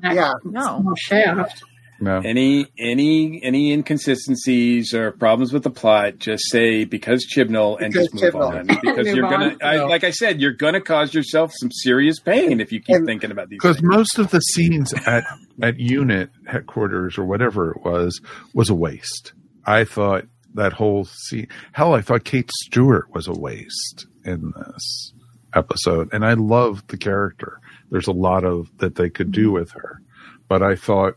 [0.02, 0.94] Yeah, no.
[0.98, 1.62] shaft.
[2.02, 2.18] No.
[2.24, 8.08] any any any inconsistencies or problems with the plot, just say because Chibnall and Because
[8.10, 8.58] just move Chibnall.
[8.58, 8.66] on.
[8.66, 9.58] Because Move you're gonna, on.
[9.62, 13.06] I, like I said, you're gonna cause yourself some serious pain if you keep And-
[13.06, 13.58] thinking about these.
[13.58, 15.24] Because most of the scenes at
[15.62, 18.20] at unit headquarters or whatever it was
[18.52, 19.32] was a waste.
[19.64, 20.24] I thought
[20.54, 21.46] that whole scene.
[21.72, 25.12] Hell, I thought Kate Stewart was a waste in this
[25.54, 27.60] episode, and I loved the character.
[27.90, 29.54] There's a lot of that they could do mm-hmm.
[29.54, 30.00] with her,
[30.48, 31.14] but I thought,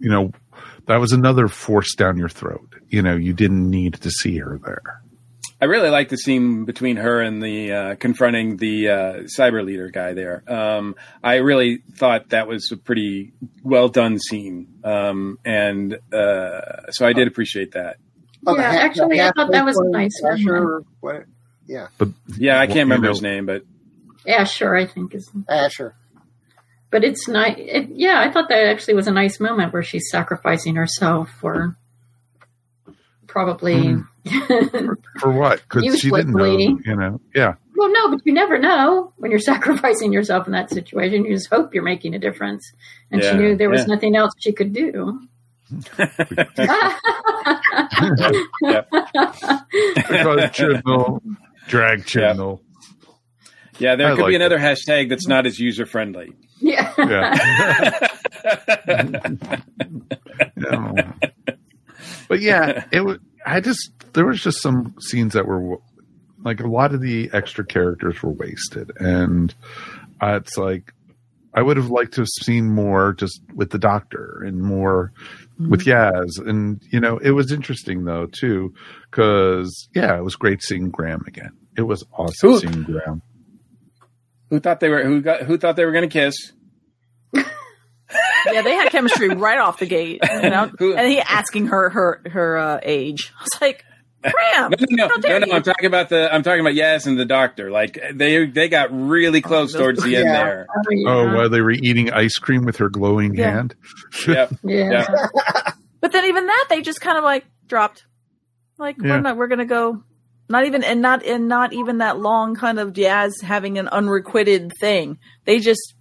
[0.00, 0.32] you know,
[0.86, 2.74] that was another force down your throat.
[2.88, 5.02] You know, you didn't need to see her there.
[5.62, 9.90] I really like the scene between her and the uh, confronting the uh, cyber leader
[9.90, 10.42] guy there.
[10.48, 13.32] Um, I really thought that was a pretty
[13.62, 17.98] well done scene, um, and uh, so I did appreciate that.
[18.42, 20.20] The Yeah, actually, the I thought that was halfway nice.
[20.22, 21.24] point, Asher, or what?
[21.66, 23.62] Yeah, But Yeah, I can't you remember know- his name, but
[24.24, 24.74] Yeah, sure.
[24.74, 25.94] I think is, Asher.
[26.90, 27.56] But it's nice.
[27.58, 31.76] It, yeah, I thought that actually was a nice moment where she's sacrificing herself for
[33.26, 33.92] probably.
[33.92, 34.00] Hmm.
[35.20, 35.62] for what?
[35.62, 36.44] Because she didn't know.
[36.44, 37.20] You know.
[37.34, 37.54] Yeah.
[37.76, 41.24] well, no, but you never know when you're sacrificing yourself in that situation.
[41.24, 42.70] You just hope you're making a difference,
[43.10, 43.94] and she knew there was yeah.
[43.94, 45.20] nothing else she could do.
[45.70, 46.16] Because
[50.50, 51.20] Chibnall,
[51.68, 52.60] drag channel.
[53.78, 56.32] yeah, there I could like be another hashtag that's not as user friendly.
[56.60, 56.92] Yeah.
[56.98, 58.08] Yeah.
[60.56, 61.12] Yeah.
[62.28, 63.18] But yeah, it was.
[63.44, 65.78] I just there was just some scenes that were
[66.44, 69.54] like a lot of the extra characters were wasted, and
[70.20, 70.92] uh, it's like
[71.54, 75.12] I would have liked to have seen more just with the Doctor and more
[75.58, 78.72] with Yaz, and you know it was interesting though too
[79.10, 81.56] because yeah, it was great seeing Graham again.
[81.76, 83.22] It was awesome Who- seeing Graham.
[84.50, 86.34] Who thought they were who got who thought they were going to kiss?
[88.52, 90.20] yeah, they had chemistry right off the gate.
[90.42, 90.70] You know?
[90.78, 93.32] Who- and he asking her her her uh, age.
[93.38, 93.84] I was like,
[94.22, 95.52] Graham, No, no, no, no, no.
[95.56, 96.32] I'm talking about the.
[96.32, 97.70] I'm talking about Yaz and the doctor.
[97.70, 100.66] Like they they got really close those- towards the end there.
[100.68, 101.34] Oh, yeah.
[101.34, 103.50] While they were eating ice cream with her glowing Yeah.
[103.52, 103.74] hand.
[104.26, 104.52] Yep.
[104.64, 104.90] yeah.
[104.90, 105.70] Yeah.
[106.00, 108.04] But then even that they just kind of like dropped.
[108.78, 109.10] Like Yeah.
[109.10, 110.02] we're not we're gonna go
[110.50, 114.72] not even and not and not even that long kind of jazz having an unrequited
[114.80, 115.16] thing.
[115.46, 115.94] They just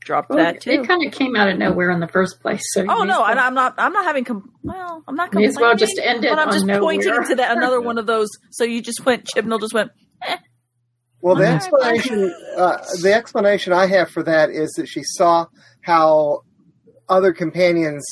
[0.00, 0.70] dropped Well, that too.
[0.70, 2.62] it kind of came out of nowhere in the first place.
[2.72, 3.74] So Oh no, I, well- I'm not.
[3.78, 4.24] I'm not having.
[4.24, 5.32] Com- well, I'm not.
[5.32, 7.80] May as well complaining, just end it But I'm on just pointing to that another
[7.80, 8.28] one of those.
[8.50, 9.24] So you just went.
[9.34, 9.90] Chibnall just went.
[11.22, 15.46] Well, the explanation, uh, the explanation I have for that is that she saw
[15.80, 16.42] how
[17.08, 18.04] other companions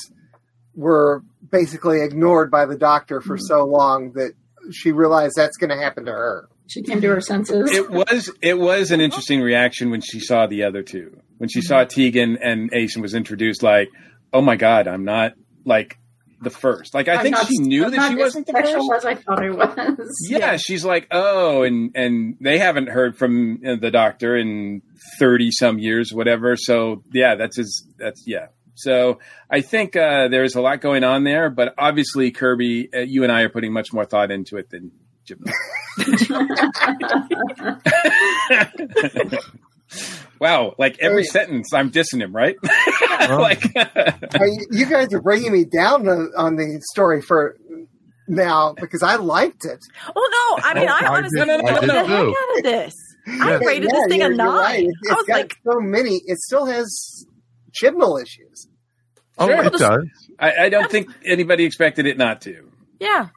[0.74, 4.32] were basically ignored by the doctor for so long that
[4.70, 6.48] she realized that's going to happen to her.
[6.68, 7.70] She came to her senses.
[7.70, 11.18] It was it was an interesting reaction when she saw the other two.
[11.38, 13.88] When she saw Tegan and Ace and was introduced, like,
[14.32, 15.32] oh my god, I'm not
[15.64, 15.98] like
[16.40, 16.94] the first.
[16.94, 19.04] Like I I'm think not- she knew I'm that not she wasn't the special first.
[19.04, 20.26] as I thought I was.
[20.28, 24.82] Yeah, she's like, oh, and and they haven't heard from uh, the doctor in
[25.18, 26.56] thirty some years, whatever.
[26.56, 27.86] So yeah, that's his.
[27.98, 28.46] That's yeah.
[28.74, 29.18] So
[29.50, 33.32] I think uh, there's a lot going on there, but obviously Kirby, uh, you and
[33.32, 34.90] I are putting much more thought into it than
[35.24, 35.44] Jim.
[40.40, 41.28] wow, like every Hey.
[41.28, 42.56] sentence, I'm dissing him, right?
[43.28, 47.56] like, you, you guys are bringing me down on, on the story for
[48.28, 49.78] now because I liked it.
[50.14, 50.64] Oh no!
[50.64, 52.06] I mean, Oh, I I honestly did- No, no, no, got no, the no.
[52.06, 52.94] heck out of this.
[53.28, 53.56] I Yeah.
[53.58, 54.56] rated Yeah, this thing a you're- you're nine.
[54.56, 54.82] right.
[54.82, 56.20] It- I It's was got like, so many.
[56.26, 57.26] It still has
[57.72, 58.68] Chibnall issues.
[59.38, 59.64] Oh, Sure.
[59.64, 60.04] it does.
[60.38, 62.70] I, I don't think anybody expected it not to.
[63.00, 63.28] yeah.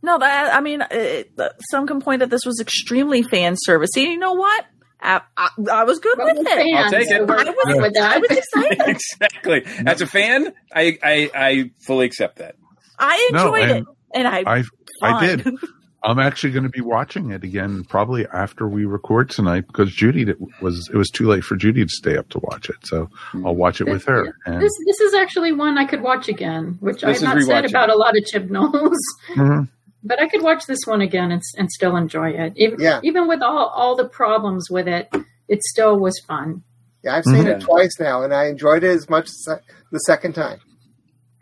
[0.00, 1.32] No, that I mean, it,
[1.72, 3.90] some can point that this was extremely fan service.
[3.96, 4.64] You know what?
[5.00, 6.46] I, I, I was good Well, with it.
[6.46, 7.20] fans, I'll take it.
[7.20, 8.16] I was- fine with that.
[8.16, 8.80] I was excited.
[8.86, 9.64] exactly.
[9.86, 12.54] As a fan, I, I I fully accept that.
[12.96, 14.64] I No, enjoyed and it, and I I
[15.02, 15.46] I did.
[16.04, 20.32] I'm actually going to be watching it again probably after we record tonight because Judy
[20.62, 23.08] was it was too late for Judy to stay up to watch it, so
[23.44, 24.32] I'll watch it with her.
[24.46, 27.90] And This this is actually one I could watch again, which I've not said about
[27.90, 28.96] a lot of Chibnalls.
[29.34, 29.68] Mhm.
[30.04, 32.52] But I could watch this one again and, and still enjoy it.
[32.56, 33.00] Even, Yeah.
[33.02, 35.12] even with all, all the problems with it,
[35.48, 36.62] it still was fun.
[37.02, 37.56] Yeah, I've seen Mhm.
[37.56, 40.60] it twice now, and I enjoyed it as much as the- the second time.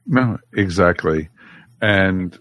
[0.06, 1.28] no, exactly,
[1.82, 2.38] and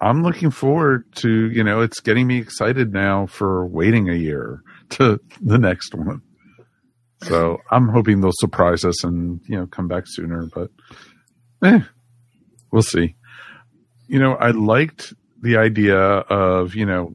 [0.00, 4.62] I'm looking forward to you know it's getting me excited now for waiting a year
[4.90, 6.22] to the next one.
[7.22, 10.70] So I'm hoping they'll surprise us and you know come back sooner, but
[11.62, 11.80] eh,
[12.70, 13.16] we'll see.
[14.06, 17.14] You know, I liked the idea of you know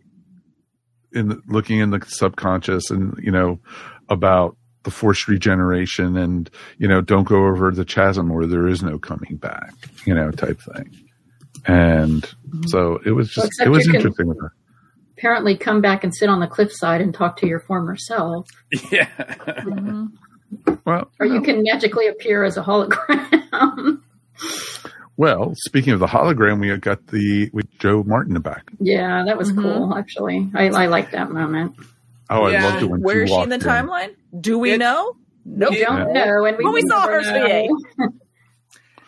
[1.14, 3.60] in the, looking in the subconscious and you know
[4.10, 8.84] about the forced regeneration and you know don't go over the chasm where there is
[8.84, 9.74] no coming back
[10.06, 11.10] you know type thing
[11.66, 12.30] and
[12.68, 14.54] so it was just except it was interesting with her
[15.18, 18.46] Apparently, come back and sit on the cliffside and talk to your former self,
[18.92, 19.08] Yeah.
[19.16, 20.12] Mhm.
[20.86, 24.02] well or you can magically appear as a hologram.
[25.18, 29.52] well speaking of the hologram we got the with Jo Martin back yeah, that was
[29.54, 29.62] Mhm.
[29.62, 29.96] cool.
[29.96, 31.76] Actually, I, I like that moment.
[32.30, 32.66] oh Yeah.
[32.66, 34.16] i loved it when Where she is she in the walked timeline?
[34.42, 35.16] Do we It- know?
[35.46, 35.72] Nope.
[35.72, 37.78] We don't know, and we, Well, we saw her, so know.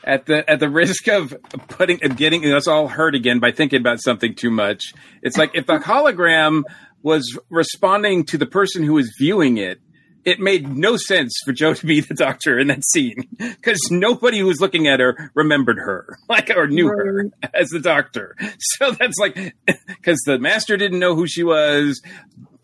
[0.05, 1.35] at the at the risk of
[1.67, 4.93] putting of getting us all hurt again by thinking about something too much.
[5.21, 6.63] It's like if the hologram
[7.01, 9.79] was responding to the person who was viewing it,
[10.23, 14.39] it made no sense for Jo to be the doctor in that scene because nobody
[14.39, 18.35] who was looking at her remembered her, like or knew her as the doctor.
[18.59, 19.55] So that's like
[19.87, 22.01] because the master didn't know who she was.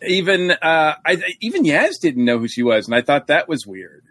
[0.07, 3.67] Even uh, I, even Yaz didn't know who she was, and I thought that was
[3.67, 4.03] weird.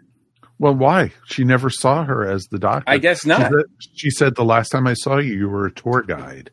[0.61, 1.11] Well, why?
[1.25, 2.83] She never saw her as the doctor.
[2.87, 3.39] I guess She not.
[3.51, 3.51] said,
[3.95, 6.51] she said the last time I saw you, you were a tour guide.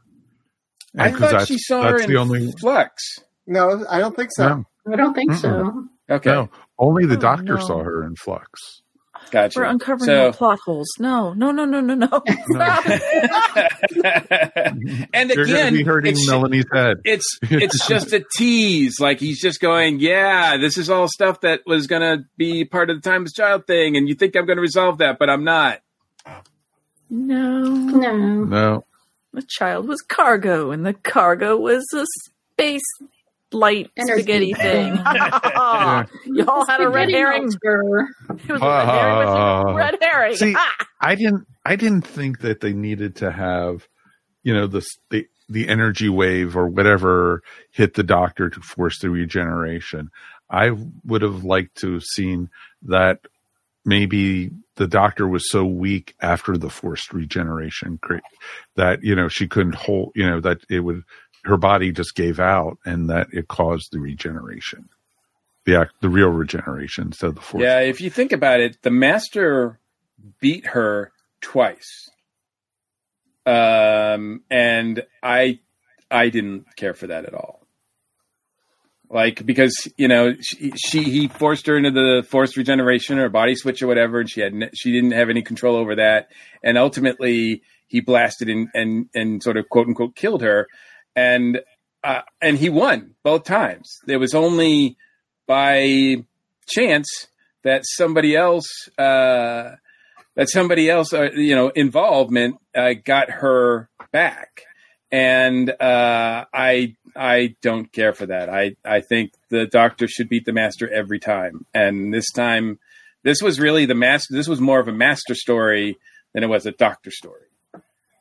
[0.99, 3.03] I thought that's- she saw her that's in the only Flux.
[3.47, 4.49] No, I don't think so.
[4.49, 4.65] No.
[4.91, 5.39] I don't think Mm-mm.
[5.39, 5.85] so.
[6.11, 6.49] Okay, no,
[6.79, 7.61] only the Oh, doctor no.
[7.61, 8.81] saw her in Flux.
[9.29, 9.59] Gotcha.
[9.61, 10.89] We're uncovering So- more plot holes.
[10.99, 12.07] No, no, no, no, no, no.
[12.07, 12.87] Stop.
[15.15, 16.99] and You're again, be hurting it's, Melanie's head.
[17.05, 19.01] it's it's just a tease.
[19.01, 22.91] Like he's just going, yeah, this is all stuff that was going to be part
[22.91, 25.45] of the Timeless Child thing, and you think I'm going to resolve that, but I'm
[25.45, 25.81] not.
[27.11, 27.63] no.
[27.65, 28.45] No.
[28.45, 28.85] No,
[29.33, 32.05] The child was cargo, and the cargo was a
[32.55, 32.83] space
[33.53, 34.97] light Energy spaghetti thing.
[34.97, 35.05] thing.
[36.37, 37.43] Y'all had a red herring.
[37.45, 38.09] monster.
[38.31, 40.37] It was a red herring with a red herring.
[40.37, 40.75] See, Ah!
[41.01, 41.47] I didn't.
[41.65, 43.87] I didn't think that they needed to have,
[44.43, 49.09] you know, the the the energy wave or whatever hit the doctor to force the
[49.11, 50.11] regeneration.
[50.51, 50.71] I
[51.05, 52.51] would have liked to have seen
[52.83, 53.21] that
[53.85, 57.99] maybe the doctor was so weak after the forced regeneration
[58.77, 60.13] that you know she couldn't hold.
[60.15, 61.03] You know that it would
[61.45, 64.89] her body just gave out and that it caused the regeneration,
[65.65, 67.65] the act, the real regeneration of the forced.
[67.65, 69.79] Yeah, if you think about it, the Master
[70.41, 72.11] beat her twice,
[73.47, 75.61] um, and I
[76.11, 77.59] I didn't care for that at all.
[79.11, 83.55] Like because you know she, she he forced her into the forced regeneration or body
[83.55, 86.29] switch or whatever, and she had she didn't have any control over that,
[86.63, 90.69] and ultimately he blasted and and and sort of quote unquote killed her,
[91.19, 91.61] and
[92.05, 93.99] uh, and he won both times.
[94.07, 94.97] There was only
[95.47, 96.25] by
[96.69, 97.09] chance
[97.65, 99.77] that somebody else uh,
[100.35, 104.63] that somebody else uh, you know involvement uh, got her back
[105.11, 108.49] and uh, I I don't care for that.
[108.49, 112.79] I I think the doctor should beat the master every time, and this time
[113.23, 114.35] this was really the master.
[114.35, 115.99] This was more of a master story
[116.33, 117.47] than it was a doctor story.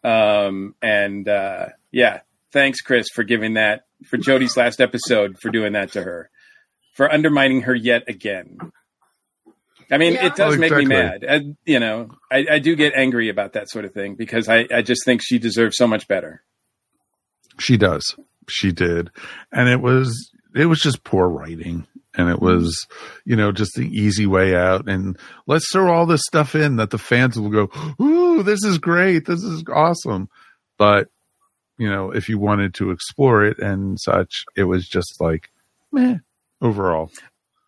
[0.04, 2.22] Um, and uh, yeah,
[2.52, 6.30] thanks Chris for giving that for Jodie's last episode for doing that to her,
[6.96, 8.58] for undermining her yet again.
[9.90, 10.26] I mean, Yeah.
[10.28, 11.26] it does Oh, make me mad.
[11.28, 14.68] I, you know, I, I do get angry about that sort of thing because I,
[14.74, 16.44] I just think she deserves so much better.
[17.60, 18.04] She does.
[18.50, 19.10] She did.
[19.52, 21.88] And it was it was just poor writing.
[22.16, 22.88] And it was,
[23.26, 24.90] you know, just the easy way out.
[24.90, 27.70] And let's throw all this stuff in that the fans will go,
[28.02, 29.26] Ooh, this is great.
[29.26, 30.28] This is awesome.
[30.80, 31.10] But,
[31.78, 35.52] you know, if you wanted to explore it and such, it was just like,
[35.92, 36.18] meh,
[36.62, 37.12] overall.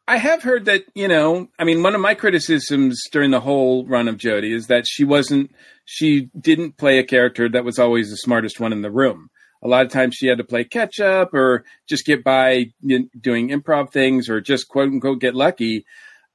[0.08, 3.86] I have heard that, you know, I mean, one of my criticisms during the whole
[3.86, 5.52] run of Jodie is that she wasn't,
[5.86, 9.30] she didn't play a character that was always the smartest one in the room.
[9.62, 13.50] A lot of times she had to play catch up or just get by doing
[13.50, 15.86] improv things or just quote unquote get lucky.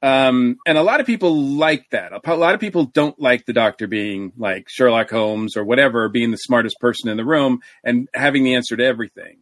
[0.04, 2.12] Um, and a lot of people like that.
[2.12, 6.30] A lot of people don't like the doctor being like Sherlock Holmes or whatever, being
[6.30, 9.38] the smartest person in the room and having the answer to everything.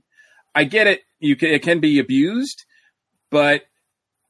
[0.54, 1.00] I get it.
[1.18, 2.64] You can, it can be abused,
[3.28, 3.62] but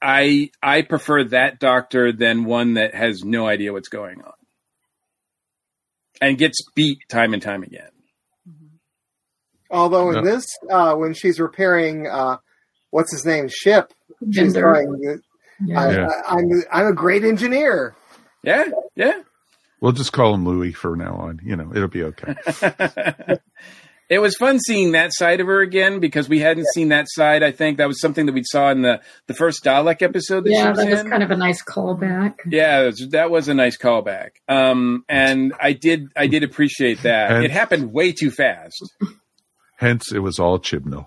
[0.01, 4.33] I I prefer that doctor than one that has no idea what's going on
[6.23, 7.91] and gets beat time and time again.
[9.71, 10.33] Although in Yeah.
[10.33, 12.39] this, uh, when she's repairing, uh,
[12.89, 13.93] what's his name, ship,
[14.31, 15.21] she's Vinder.
[15.67, 15.81] Going, Yeah.
[15.81, 16.09] I, Yeah.
[16.29, 17.95] I, I'm, I'm a great engineer.
[18.43, 18.65] Yeah,
[18.97, 19.23] yeah.
[19.81, 21.41] We'll just call him Louis for now on.
[21.45, 22.35] You know, it'll be okay.
[24.09, 27.43] it was fun seeing that side of her again because we hadn't seen that side.
[27.43, 30.51] I think that was something that we saw in the the first Dalek episode that
[30.51, 31.11] she Yeah, was that was in.
[31.11, 32.35] kind of a nice callback.
[32.47, 34.31] Yeah, that was, that was a nice callback.
[34.49, 37.31] Um, and I did I did appreciate that.
[37.33, 38.83] And- it happened way too fast.
[39.77, 41.07] Hence, it was all Chibnall.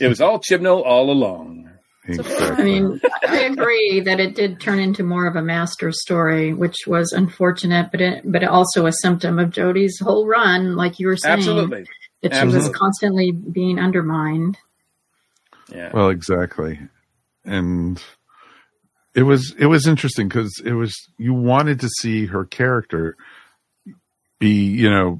[0.00, 1.69] It was all Chibnall all along.
[2.18, 6.86] I mean, I agree that it did turn into more of a master story, which
[6.86, 11.16] was unfortunate, but it, but also a symptom of Jodie's whole run, like you were
[11.16, 11.86] saying, Absolutely.
[12.22, 14.58] that she was constantly being undermined.
[15.72, 15.90] Yeah.
[15.92, 16.80] Well, exactly.
[17.44, 18.02] And
[19.14, 23.16] it was it was interesting because it was you wanted to see her character
[24.38, 25.18] be you know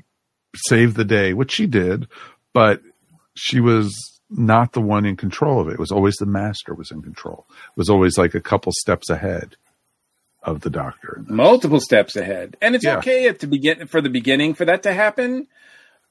[0.55, 2.09] save the day, which she did,
[2.53, 2.81] but
[3.37, 3.95] she was
[4.31, 5.75] not the one in control of it.
[5.75, 7.47] It was always the master was in control.
[7.49, 9.57] It was always like a couple steps ahead.
[10.43, 11.23] of the Doctor.
[11.29, 12.57] multiple steps ahead.
[12.63, 12.97] And it's Yeah.
[12.97, 15.49] okay at the begin for the beginning for that to happen.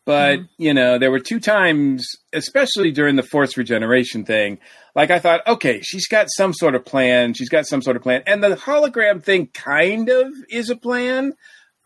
[0.05, 0.45] But, mm-hmm.
[0.59, 4.59] you know, there were two times, especially during the force regeneration thing,
[4.95, 7.34] like I thought, okay, she's got some sort of plan.
[7.34, 8.22] She's got some sort of plan.
[8.28, 11.34] And the hologram thing kind of is a plan,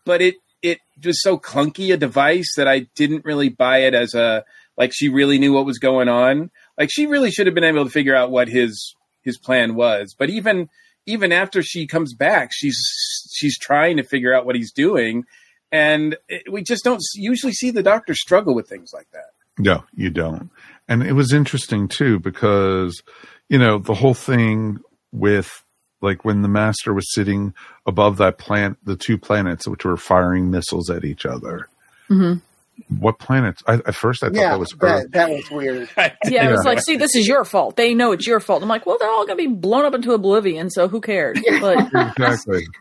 [0.04, 4.14] but it it was so clunky a device that I didn't really buy it as
[4.14, 4.44] a
[4.76, 6.50] like she really knew what was going on.
[6.78, 10.14] Like she really should have been able to figure out what his his plan was.
[10.18, 10.68] But even
[11.06, 12.78] even after she comes back, she's
[13.32, 15.24] she's trying to figure out what he's doing,
[15.72, 19.30] and it, we just don't usually see the doctor struggle with things like that.
[19.58, 20.50] No, you don't.
[20.88, 23.02] And it was interesting too because,
[23.48, 24.78] you know, the whole thing
[25.12, 25.64] with
[26.02, 27.54] like when the master was sitting
[27.86, 31.68] above that plant, the two planets which were firing missiles at each other.
[32.10, 32.42] Mhm.
[32.98, 33.62] What planets?
[33.66, 34.80] I, at first, I thought yeah, that was Earth.
[34.80, 35.88] that, that was weird.
[36.26, 37.76] Yeah, it was like, see, this is your fault.
[37.76, 38.62] They know it's your fault.
[38.62, 41.38] I'm like, well, they're all going to be blown up into oblivion, so who cared?
[41.60, 42.66] But exactly.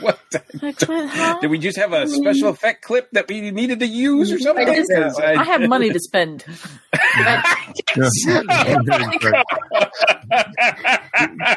[0.00, 0.20] What?
[0.62, 1.38] like, what, huh?
[1.40, 4.68] Did we just have a special effect clip that we needed to use or something?
[4.68, 6.44] I I have money to spend.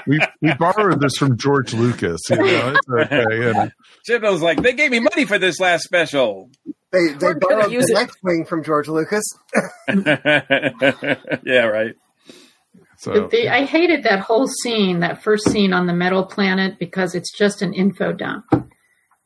[0.08, 2.22] we we borrowed this from George Lucas.
[2.30, 3.26] You know, it's okay.
[3.30, 3.70] You know.
[4.08, 6.50] Chibnall's like, they gave me money for this last special.
[6.92, 7.96] They they We're borrowed use the it.
[7.96, 9.24] next wing from George Lucas.
[11.46, 11.96] yeah, right.
[12.98, 17.16] So The, I hated that whole scene, that first scene on the metal planet, because
[17.16, 18.46] it's just an info dump.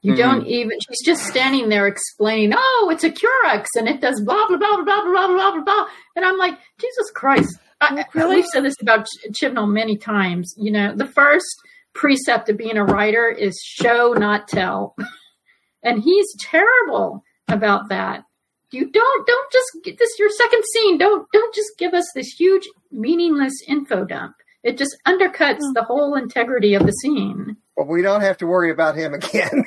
[0.01, 0.18] You Mhm.
[0.18, 4.47] don't even, she's just standing there explaining, oh, it's a Qurunx and it does blah,
[4.47, 5.86] blah, blah, blah, blah, blah, blah, blah, blah.
[6.16, 7.57] And I'm like, Jesus Christ.
[7.82, 8.36] I, Really?
[8.38, 10.53] We've said this about Ch- Chibnall many times.
[10.57, 11.47] You know, the first
[11.93, 14.95] precept of being a writer is show, not tell.
[15.84, 18.24] and he's terrible about that.
[18.72, 20.98] You don't don't just get this your second scene.
[20.98, 24.36] Don't don't just give us this huge meaningless info dump.
[24.64, 27.58] It just undercuts the whole integrity of the scene.
[27.78, 29.64] But we don't have to worry about him again.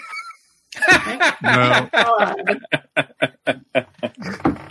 [1.42, 2.60] no, God.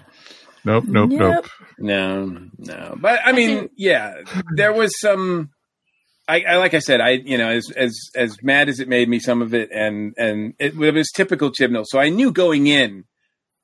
[0.66, 1.45] nope, nope, nope.
[1.80, 2.95] No, no.
[2.97, 4.22] But I mean, yeah,
[4.55, 5.51] there was some.
[6.28, 9.07] I, I like I said, I you know, as as as mad as it made
[9.07, 11.86] me, some of it, and and it, it was typical Chibnall.
[11.88, 13.05] So I knew going in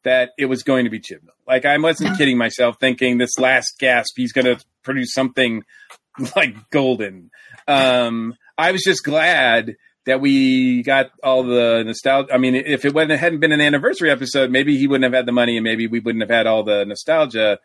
[0.04, 1.36] that it was going to be Chibnall.
[1.48, 5.64] Like I wasn't kidding myself, thinking this last gasp, he's going to produce something
[6.36, 7.32] like golden.
[7.68, 12.34] Um, I was just glad that we got all the nostalgia.
[12.34, 15.26] I mean, if it wasn't, hadn't been an anniversary episode, maybe he wouldn't have had
[15.26, 17.60] the money, and maybe we wouldn't have had all the nostalgia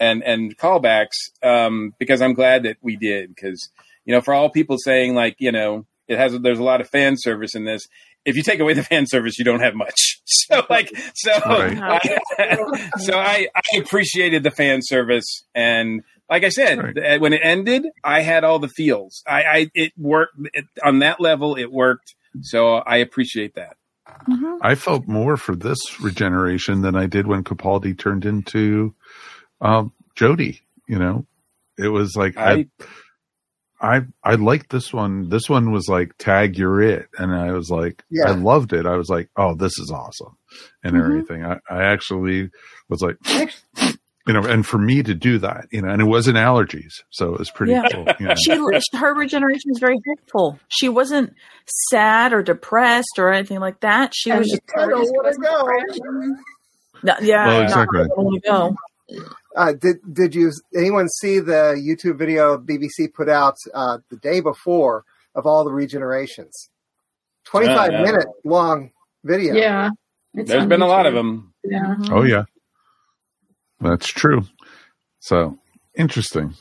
[0.00, 1.16] and and callbacks.
[1.42, 3.34] Um, because I'm glad that we did.
[3.34, 3.70] Because
[4.04, 6.88] you know, for all people saying like, you know, it has there's a lot of
[6.88, 7.82] fan service in this.
[8.24, 10.20] If you take away the fan service, you don't have much.
[10.48, 11.78] So like, so Right.
[12.38, 16.02] I, so I I appreciated the fan service and.
[16.30, 17.20] Like I said, Right.
[17.20, 19.22] when it ended, I had all the feels.
[19.28, 21.56] I, I it worked it, on that level.
[21.56, 23.76] It worked, so I appreciate that.
[24.62, 28.94] I felt more for this regeneration than I did when Capaldi turned into
[29.60, 30.60] um, Jodie.
[30.88, 31.26] You know,
[31.76, 32.66] it was like I, I
[33.82, 35.28] I I liked this one.
[35.28, 38.28] This one was like tag you're it, and I was like Yeah.
[38.28, 38.86] I loved it.
[38.86, 40.36] I was like, oh, this is awesome,
[40.84, 41.04] and Mhm.
[41.04, 41.44] everything.
[41.44, 42.50] I, I actually
[42.88, 43.16] was like.
[44.24, 47.32] You know, and for me to do that, you know, and it wasn't allergies, so
[47.34, 47.88] it was pretty Yeah.
[47.92, 48.06] cool.
[48.20, 48.34] You know?
[48.36, 48.52] She,
[48.96, 50.60] her regeneration was very hopeful.
[50.68, 51.34] She wasn't
[51.66, 54.12] sad or depressed or anything like that.
[54.14, 56.36] She was And just, the I don't wanna wasn't go.
[57.02, 57.98] no, yeah, Well, not exactly.
[57.98, 58.76] where I wanna go.
[59.56, 64.40] Uh, did did you anyone see the YouTube video BBC put out uh, the day
[64.40, 66.52] before of all the regenerations?
[67.44, 68.02] Twenty five yeah.
[68.02, 68.90] minute long
[69.24, 69.54] video.
[69.54, 69.90] Yeah.
[70.34, 71.52] It's there's on been a lot of them.
[71.64, 71.96] Yeah.
[72.10, 72.44] Oh yeah,
[73.80, 74.44] that's true.
[75.20, 75.58] So
[75.94, 76.54] interesting.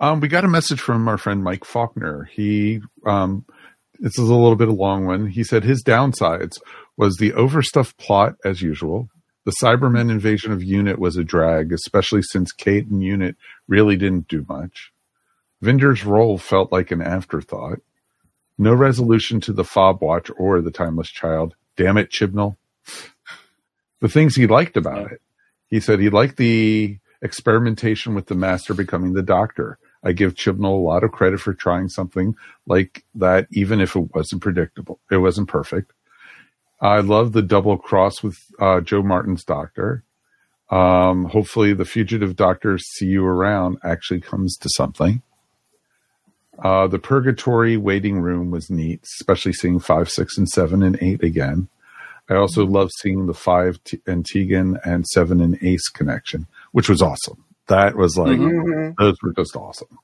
[0.00, 2.28] Um, we got a message from our friend Mike Faulkner.
[2.32, 3.44] He, um,
[4.00, 5.28] this is a little bit of a long one.
[5.28, 6.58] He said his downsides
[6.96, 9.08] was the overstuffed plot as usual.
[9.44, 13.36] The Cybermen invasion of Unit was a drag, especially since Kate and Unit
[13.68, 14.90] really didn't do much.
[15.60, 17.80] Vinder's role felt like an afterthought.
[18.56, 21.54] No resolution to the Fob Watch or the Timeless Child.
[21.76, 22.56] Damn it, Chibnall.
[24.00, 25.20] The things he liked about it.
[25.68, 29.78] He said he liked the experimentation with the master becoming the doctor.
[30.02, 32.34] I give Chibnall a lot of credit for trying something
[32.66, 35.00] like that, even if it wasn't predictable.
[35.10, 35.92] It wasn't perfect.
[36.80, 40.02] I love the double cross with uh, Jo Martin's doctor.
[40.70, 45.22] Um, hopefully, the fugitive doctor see you around actually comes to something.
[46.58, 51.22] Uh, the purgatory waiting room was neat, especially seeing five, six, and seven and eight
[51.22, 51.68] again.
[52.28, 56.88] I also love seeing the five T- and Tegan and seven and Ace connection, which
[56.88, 57.44] was awesome.
[57.66, 58.94] That was like Mhm.
[58.98, 59.98] those were just awesome,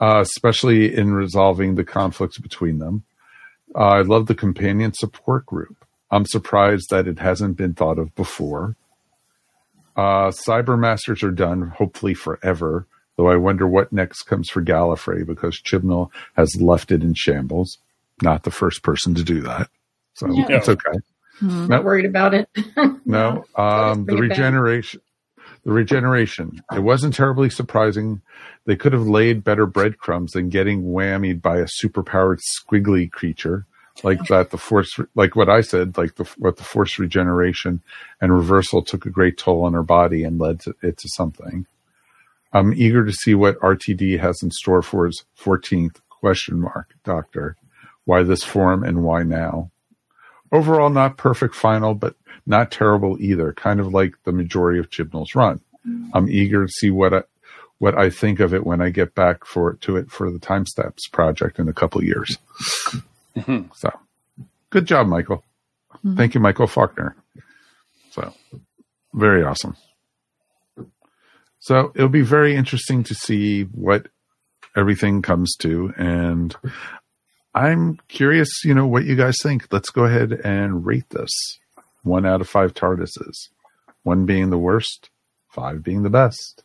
[0.00, 3.02] uh, especially in resolving the conflicts between them.
[3.74, 5.84] Uh, I love the companion support group.
[6.10, 8.76] I'm surprised that it hasn't been thought of before.
[9.96, 12.86] Uh, Cybermasters are done, hopefully forever,
[13.16, 17.78] though I wonder what next comes for Gallifrey because Chibnall has left it in shambles.
[18.22, 19.68] Not the first person to do that.
[20.14, 20.46] So No.
[20.48, 20.98] it's okay.
[21.42, 21.66] I'm No.
[21.66, 22.48] not worried about it.
[23.06, 24.38] No, um, the bring it back.
[24.38, 25.00] regeneration,
[25.64, 26.62] the regeneration.
[26.72, 28.20] It wasn't terribly surprising.
[28.66, 33.66] They could have laid better breadcrumbs than getting whammied by a superpowered squiggly creature
[34.04, 34.50] like that.
[34.50, 37.82] The force, like what I said, like the what the force regeneration
[38.20, 41.66] and reversal took a great toll on her body and led to, it to something.
[42.52, 47.56] I'm eager to see what RTD has in store for his 14th question mark Doctor.
[48.04, 49.70] Why this form and why now?
[50.52, 52.14] overall not perfect final, but
[52.46, 53.52] not terrible either.
[53.52, 55.60] Kind of like the majority of Chibnall's run.
[55.86, 56.10] Mm.
[56.14, 57.22] I'm eager to see what I,
[57.78, 60.66] what I think of it when I get back for to it for the Time
[60.66, 62.06] Steps project in a couple of
[63.34, 63.64] years.
[63.74, 63.90] so,
[64.70, 65.44] good job, Michael.
[65.96, 66.16] Mm-hmm.
[66.16, 67.16] Thank you, Michael Faulkner.
[68.10, 68.32] So,
[69.14, 69.76] very awesome.
[71.60, 74.08] So it'll be very interesting to see what
[74.76, 76.56] everything comes to, and
[77.54, 79.70] I'm curious, you know, what you guys think.
[79.70, 81.30] Let's go ahead and rate this.
[82.02, 83.50] One out of five TARDISes.
[84.04, 85.10] One being the worst,
[85.48, 86.62] five being the best.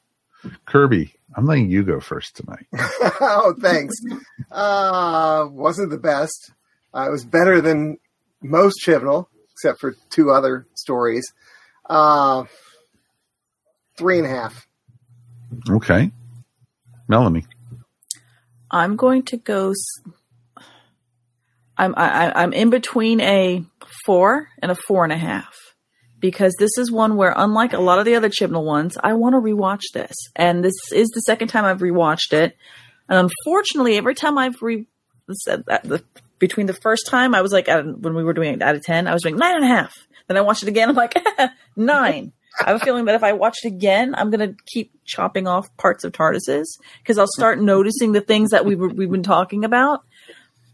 [0.65, 2.65] Kirby, I'm letting you go first tonight.
[3.21, 3.95] oh, thanks.
[4.51, 6.51] Uh, wasn't the best.
[6.93, 7.97] Uh, it was better than
[8.41, 11.33] most Chibnall, except for two other stories.
[11.89, 12.45] Uh,
[13.97, 14.67] three and a half.
[15.69, 16.11] Okay.
[17.07, 17.45] Melanie.
[18.71, 19.71] I'm going to go.
[19.71, 20.13] s-
[21.77, 23.63] I'm I, I- I'm in between a
[24.05, 25.53] four and a four and a half
[26.19, 29.33] because this is one where, unlike a lot of the other Chibnall ones, I want
[29.33, 32.55] to rewatch this, and this is the second time I've rewatched it.
[33.07, 34.87] And unfortunately, every time I've re
[35.31, 36.03] said that the
[36.39, 39.07] between the first time I was like when we were doing it out of ten,
[39.07, 39.93] I was doing nine and a half.
[40.27, 40.89] Then I watched it again.
[40.89, 41.15] I'm like
[41.75, 42.31] nine.
[42.59, 45.45] I have a feeling that if I watch it again, I'm going to keep chopping
[45.45, 46.65] off parts of TARDISes
[46.99, 50.03] because I'll start noticing the things that we we've been talking about.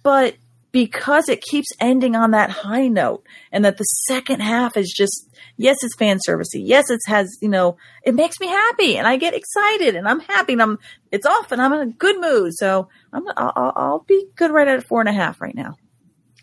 [0.04, 0.36] But
[0.72, 5.30] because it keeps ending on that high note and that the second half is just,
[5.58, 6.62] yes, it's fan servicey.
[6.64, 10.20] Yes, it has, you know, it makes me happy and I get excited and I'm
[10.22, 10.80] happy and I'm,
[11.12, 12.54] it's off and I'm in a good mood.
[12.56, 15.76] So I'm, I'll, I'll- I'll be good right at four and a half right now.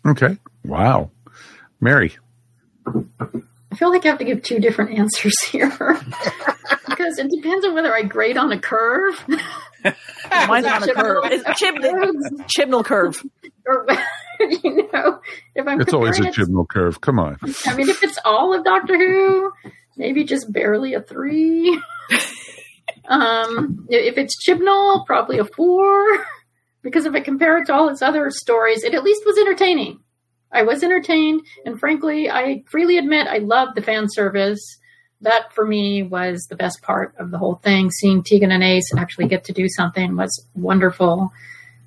[0.05, 0.37] Okay.
[0.63, 1.09] Wow.
[1.81, 2.15] Mary.
[2.85, 5.69] I feel like I have to give two different answers here
[6.87, 9.23] because it depends on whether I grade on a curve
[10.47, 11.23] Mine's on a curve.
[11.25, 13.23] It's Chib- Chibnall curve.
[13.65, 13.85] or
[14.39, 15.19] you know
[15.55, 17.01] if I'm It's always a comparing Chibnall curve.
[17.01, 17.37] Come on.
[17.65, 19.51] I mean, if it's all of Doctor Who,
[19.97, 21.79] maybe just barely a three.
[23.07, 26.03] um, if it's Chibnall, probably a four.
[26.81, 29.99] Because if I compare it to all its other stories, it at least was entertaining.
[30.51, 34.79] I was entertained, and frankly, I freely admit I loved the fan service.
[35.21, 37.91] That for me was the best part of the whole thing.
[37.91, 41.31] Seeing Tegan and Ace actually get to do something was wonderful.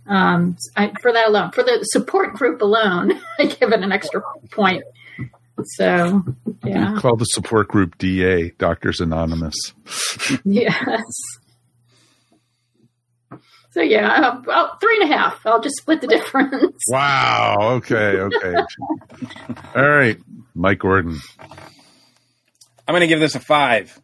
[0.07, 4.23] Um, I, for that alone, for the support group alone, I give it an extra
[4.51, 4.85] point.
[5.77, 6.25] So,
[6.65, 9.55] yeah, Call the support group DA, Doctors Anonymous.
[10.45, 11.05] yes.
[13.73, 15.41] So yeah, about three and a half.
[15.47, 16.77] I'll just split the difference.
[16.89, 17.57] Wow.
[17.77, 18.19] Okay.
[18.19, 18.55] Okay.
[19.75, 20.19] All right.
[20.55, 21.19] Mike Gordon.
[22.87, 24.01] I'm going to give this a five.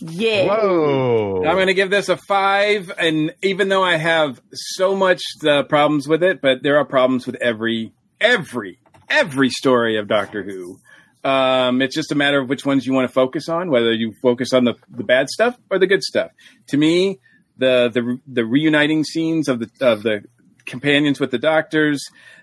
[0.00, 0.46] Yeah.
[0.46, 1.44] Whoa.
[1.46, 5.64] I'm going to give this a five, and even though I have so much uh,
[5.64, 8.78] problems with it, but there are problems with every every
[9.08, 10.78] every story of Doctor Who.
[11.22, 14.12] Um, it's just a matter of which ones you want to focus on, whether you
[14.20, 16.30] focus on the, the bad stuff or the good stuff.
[16.68, 17.20] To me,
[17.56, 20.24] the the the reuniting scenes of the of the
[20.66, 22.02] companions with the doctors,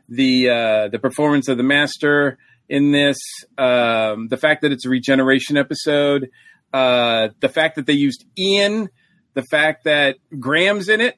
[0.09, 2.37] the uh, the performance of the master
[2.71, 3.17] in this,
[3.57, 6.29] um, the fact that it's a regeneration episode,
[6.73, 8.89] uh, the fact that they used Ian,
[9.33, 11.17] the fact that Graham's in it.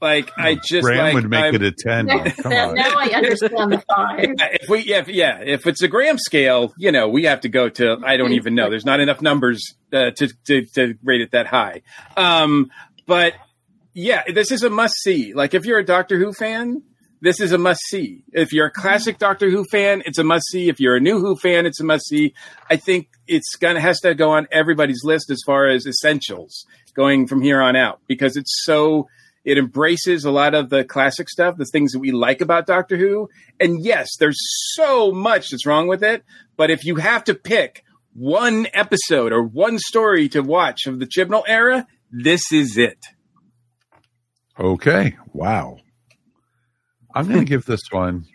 [0.00, 2.08] Like I just Graham like would make I'm- it a 10.
[2.42, 2.74] Come now, on.
[2.74, 4.18] now I understand the five.
[4.60, 7.48] if we yeah, if, yeah if it's a gram scale you know we have to
[7.48, 11.20] go to i don't even know there's not enough numbers uh, to, to to rate
[11.20, 11.82] it that high
[12.16, 12.68] um
[13.06, 13.34] but
[13.94, 16.82] yeah this is a must see like if you're a doctor who fan
[17.22, 19.24] this is a must see if you're a classic mm-hmm.
[19.24, 21.84] doctor who fan it's a must see if you're a new who fan it's a
[21.84, 22.34] must see
[22.68, 27.26] i think it's gonna has to go on everybody's list as far as essentials going
[27.26, 29.06] from here on out because it's so
[29.44, 32.96] it embraces a lot of the classic stuff, the things that we like about Doctor
[32.96, 33.28] Who.
[33.58, 34.38] And yes, there's
[34.74, 36.22] so much that's wrong with it.
[36.56, 37.82] But if you have to pick
[38.14, 42.98] one episode or one story to watch of the Chibnall era, this is it.
[44.58, 45.16] Okay.
[45.32, 45.78] Wow.
[47.14, 48.26] I'm going to give this one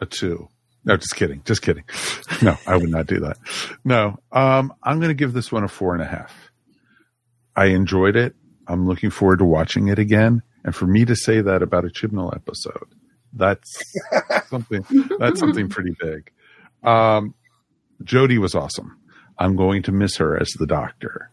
[0.00, 0.48] a two.
[0.84, 1.42] No, just kidding.
[1.44, 1.84] Just kidding.
[2.42, 3.38] No, I would not do that.
[3.84, 6.32] No, um, I'm going to give this one a four and a half.
[7.56, 8.36] I enjoyed it.
[8.68, 10.42] I'm looking forward to watching it again.
[10.64, 12.88] And for me to say that about a Chibnall episode,
[13.32, 13.82] that's
[14.48, 14.84] something,
[15.18, 16.30] that's something pretty big.
[16.82, 17.34] Um,
[18.02, 18.98] Jodie was awesome.
[19.38, 21.30] I'm going to miss her as the doctor.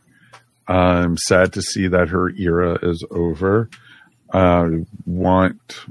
[0.68, 3.70] I'm sad to see that her era is over.
[4.32, 5.86] I want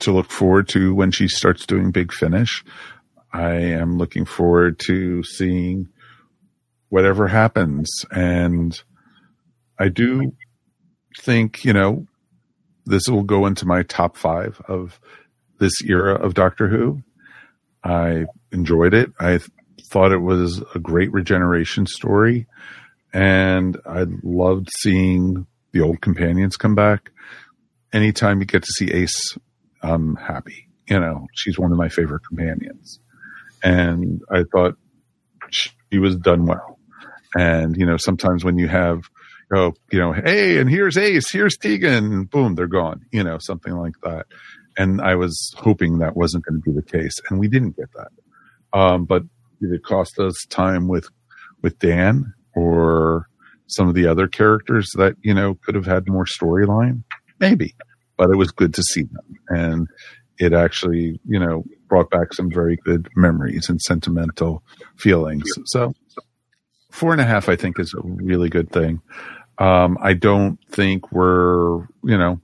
[0.00, 2.64] to look forward to when she starts doing Big Finish.
[3.32, 5.88] I am looking forward to seeing
[6.88, 7.90] whatever happens.
[8.12, 8.80] And
[9.78, 10.32] I do
[11.18, 12.06] think, you know,
[12.86, 15.00] this will go into my top five of
[15.58, 17.02] this era of Doctor Who.
[17.82, 19.10] I enjoyed it.
[19.18, 19.50] I th-
[19.82, 22.46] thought it was a great regeneration story.
[23.12, 27.10] And I loved seeing the old companions come back.
[27.92, 29.36] Anytime you get to see Ace,
[29.84, 30.68] I'm happy.
[30.88, 33.00] You know, she's one of my favorite companions.
[33.62, 34.76] And I thought
[35.50, 36.78] she was done well.
[37.36, 39.02] And, you know, sometimes when you have,
[39.54, 43.74] oh, you know, hey, and here's Ace, here's Tegan, boom, they're gone, you know, something
[43.74, 44.26] like that.
[44.76, 47.14] And I was hoping that wasn't going to be the case.
[47.30, 48.78] And we didn't get that.
[48.78, 49.22] Um, but
[49.60, 51.08] did it cost us time with,
[51.62, 53.28] with Dan or
[53.66, 57.02] some of the other characters that, you know, could have had more storyline?
[57.40, 57.74] Maybe,
[58.16, 59.38] but it was good to see them.
[59.48, 59.88] And
[60.38, 64.62] it actually, you know, brought back some very good memories and sentimental
[64.96, 65.44] feelings.
[65.66, 65.94] So
[66.90, 69.00] four and a half, I think, is a really good thing.
[69.58, 72.40] Um, I don't think we're, you know,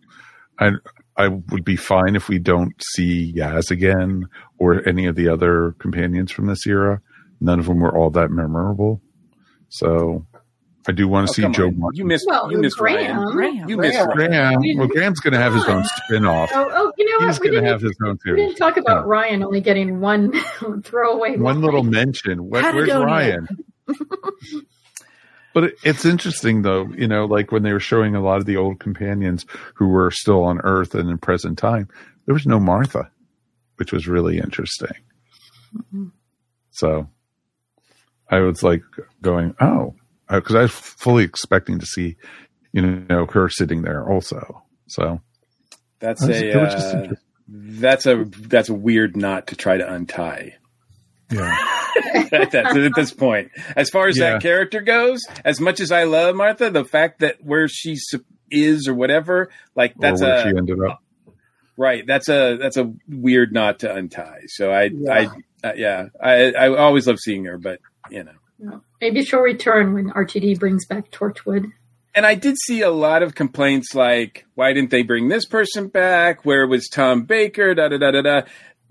[0.59, 0.73] I,
[1.17, 4.27] I would be fine if we don't see Yaz again
[4.59, 7.01] or any of the other companions from this era.
[7.41, 9.01] None of them were all that memorable.
[9.69, 10.27] So
[10.89, 11.79] I do want to Oh, see Jo on.
[11.79, 11.99] Martin.
[11.99, 12.25] You missed.
[12.29, 13.17] Well, you missed Graham.
[13.19, 13.33] Ryan.
[13.33, 13.69] Graham.
[13.69, 14.31] You missed Graham.
[14.31, 14.61] Ryan.
[14.61, 14.79] Graham.
[14.79, 16.51] Well, Graham's going to have his own spin off.
[16.55, 17.43] Oh, oh, you know He's what?
[17.43, 18.31] We going to didn't, have his own too.
[18.35, 19.11] we didn't talk about Yeah.
[19.11, 20.33] Ryan only getting one
[20.83, 21.37] throwaway.
[21.37, 21.61] One line.
[21.65, 22.49] little mention.
[22.49, 23.47] Where, where's Ryan?
[25.53, 28.47] But it, it's interesting though, you know, like when they were showing a lot of
[28.47, 31.89] the old companions who were still on Earth and in present time,
[32.27, 33.11] there was no Martha,
[33.77, 34.93] which was really interesting.
[36.71, 37.09] So
[38.31, 38.83] I was like
[39.23, 39.95] going, oh,
[40.31, 42.17] because I was fully expecting to see,
[42.73, 44.63] you know, her sitting there also.
[44.89, 45.21] So
[45.99, 47.07] That's was- a it was just uh,
[47.53, 50.55] that's a that's a weird knot to try to untie.
[51.33, 51.57] yeah,
[52.33, 54.33] at, that, at this point, as far as Yeah.
[54.33, 57.97] that character goes, as much as I love Martha, the fact that where she
[58.51, 61.03] is or whatever, like that's or where a she ended up.
[61.77, 62.05] right.
[62.07, 64.43] That's a that's a weird knot to untie.
[64.47, 65.13] So I Yeah.
[65.13, 68.33] I uh, yeah I I always love seeing her, but you know.
[69.01, 71.65] Maybe she'll return when RTD brings back Torchwood.
[72.15, 75.87] And I did see a lot of complaints like, why didn't they bring this person
[75.89, 76.45] back?
[76.45, 77.75] Where was Tom Baker?
[77.75, 78.41] Da da da da da.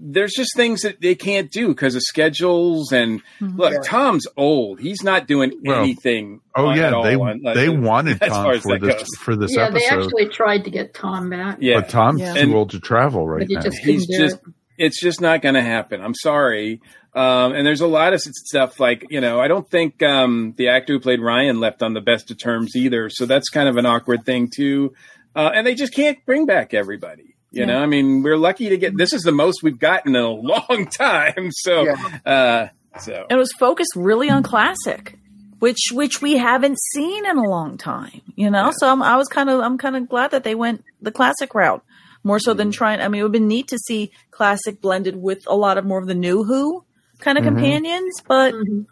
[0.02, 2.94] There's just things that they can't do because of schedules.
[2.94, 3.58] And mm-hmm.
[3.58, 3.80] look, Yeah.
[3.84, 4.80] Tom's old.
[4.80, 6.40] He's not doing Well, anything.
[6.56, 9.08] Oh on- yeah, at all they on- they wanted as Tom as for this goes.
[9.20, 9.80] for this episode.
[9.82, 11.58] yeah, they actually tried to get Tom back.
[11.60, 12.34] Yeah, but Tom's Yeah.
[12.36, 13.62] too And- old to travel right but now.
[13.62, 14.54] just he's just it.
[14.78, 16.00] it's just not going to happen.
[16.02, 16.80] I'm sorry.
[17.20, 20.70] Um, and there's a lot of stuff like you know I don't think um, the
[20.70, 23.10] actor who played Ryan left on the best of terms either.
[23.10, 24.94] So that's kind of an awkward thing too.
[25.36, 27.36] Uh, and they just can't bring back everybody.
[27.52, 30.22] You know, I mean, we're lucky to get this is the most we've gotten in
[30.22, 31.50] a long time.
[31.52, 31.90] So,
[32.26, 35.18] uh, so It was focused really on classic,
[35.60, 38.22] which which we haven't seen in a long time.
[38.36, 40.86] You know, so I'm, I was kind of I'm kind of glad that they went
[41.02, 41.84] the classic route
[42.24, 43.02] more so than trying.
[43.02, 45.84] I mean, it would have been neat to see classic blended with a lot of
[45.84, 46.86] more of the new Who
[47.20, 47.48] kind of Mhm.
[47.48, 48.86] companions, but Mhm.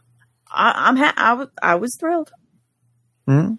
[0.52, 2.32] I, I'm ha- I, was, I was thrilled.
[3.28, 3.54] Hmm?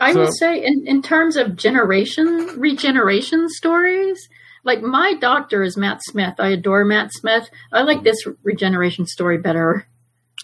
[0.00, 4.18] I So- will say, in, in terms of generation regeneration stories,
[4.64, 6.34] like my doctor is Matt Smith.
[6.38, 7.48] I adore Matt Smith.
[7.72, 9.86] I like this regeneration story better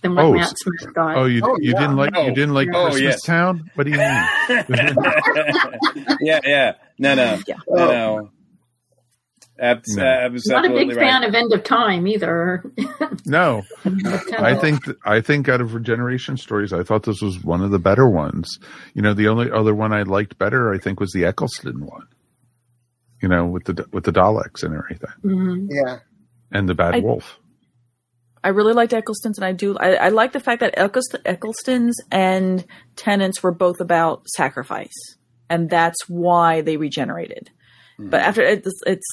[0.03, 1.17] than what Oh, Matt Smith got.
[1.17, 1.81] Oh, you Oh, you yeah.
[1.81, 3.23] didn't like Oh, you didn't like oh, Christmas yes.
[3.23, 3.71] Town?
[3.75, 4.23] What do you mean?
[6.21, 7.57] yeah, yeah, no, no, Yeah.
[7.69, 8.31] no, no.
[9.63, 10.05] Abs- No.
[10.05, 12.65] abs- Not a big absolutely fan of End of Time either.
[13.27, 17.43] no, uh, I think th- I think out of regeneration stories, I thought this was
[17.45, 18.59] one of the better ones.
[18.95, 22.09] You know, the only other one I liked better, I think, was the Eccleston one.
[23.23, 25.67] You know, with the with the Daleks and everything, mhm.
[25.71, 25.99] Yeah.
[26.51, 27.39] and the Bad I- Wolf.
[28.45, 29.77] I really liked Eccleston's, and I do.
[29.79, 32.65] I, I like the fact that Ecclest- Eccleston's and
[32.97, 34.91] Tennant's were both about sacrifice,
[35.49, 37.51] and that's why they regenerated.
[38.01, 39.07] But after it's, it's,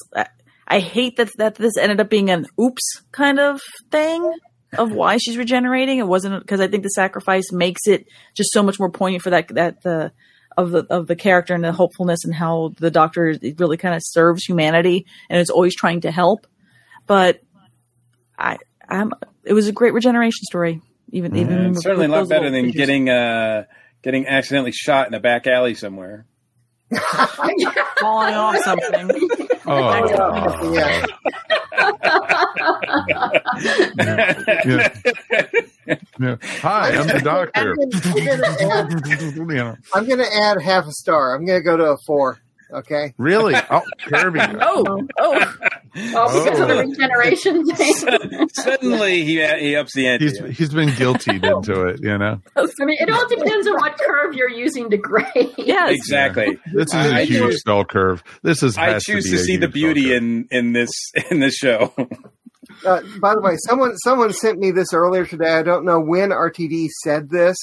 [0.69, 4.31] I hate that that this ended up being an oops kind of thing
[4.77, 5.97] of why she's regenerating.
[5.97, 8.05] It wasn't because I think the sacrifice makes it
[8.35, 10.11] just so much more poignant for that that the
[10.57, 14.01] of the of the character and the hopefulness and how the doctor really kind of
[14.03, 16.45] serves humanity and is always trying to help.
[17.07, 17.41] But
[18.37, 19.13] I, I'm.
[19.43, 20.81] It was a great regeneration story.
[21.11, 23.65] Even even certainly a lot better than getting uh,
[24.03, 26.25] getting accidentally shot in a back alley somewhere.
[27.99, 29.09] falling off something.
[29.65, 31.05] Oh, Yeah.
[34.65, 34.89] yeah.
[36.19, 36.35] Yeah.
[36.61, 37.75] Hi, I'm the doctor.
[39.93, 41.35] I'm going to add half a star.
[41.35, 42.39] I'm going to go to a four.
[42.71, 43.13] Okay.
[43.17, 43.55] Really?
[43.71, 44.39] Oh, Kirby.
[44.61, 45.53] Oh, oh,
[45.95, 48.47] Oh, because of the regeneration thing.
[48.53, 50.25] Suddenly he he ups the ante.
[50.25, 52.39] He's he's been guiltied into it, you know.
[52.55, 55.53] I mean, it all depends on what curve you're using to grade.
[55.57, 55.91] yes.
[55.91, 56.59] exactly.
[56.73, 58.23] This is I a huge choose- bell curve.
[58.43, 58.77] This is.
[58.77, 60.91] I has choose be to see the beauty in in this
[61.31, 61.91] in this show.
[62.85, 65.53] Uh, by the way, someone someone sent me this earlier today.
[65.55, 67.57] I don't know when RTD said this.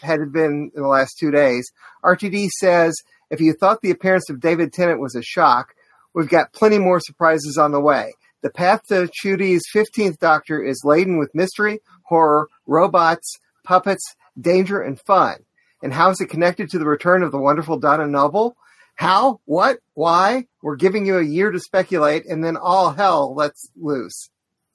[0.00, 1.68] Had it been in the last two days,
[2.04, 2.94] RTD says
[3.34, 5.74] if you thought the appearance of David Tennant was a shock,
[6.14, 8.14] we've got plenty more surprises on the way.
[8.42, 14.04] The path to Ncuti's fifteenth Doctor is laden with mystery, horror, robots, puppets,
[14.40, 15.36] danger, and fun.
[15.82, 18.56] And how is it connected to the return of the wonderful Donna Noble?
[18.94, 19.40] How?
[19.44, 19.78] What?
[19.94, 20.46] Why?
[20.62, 24.30] We're giving you a year to speculate, and then all hell lets loose.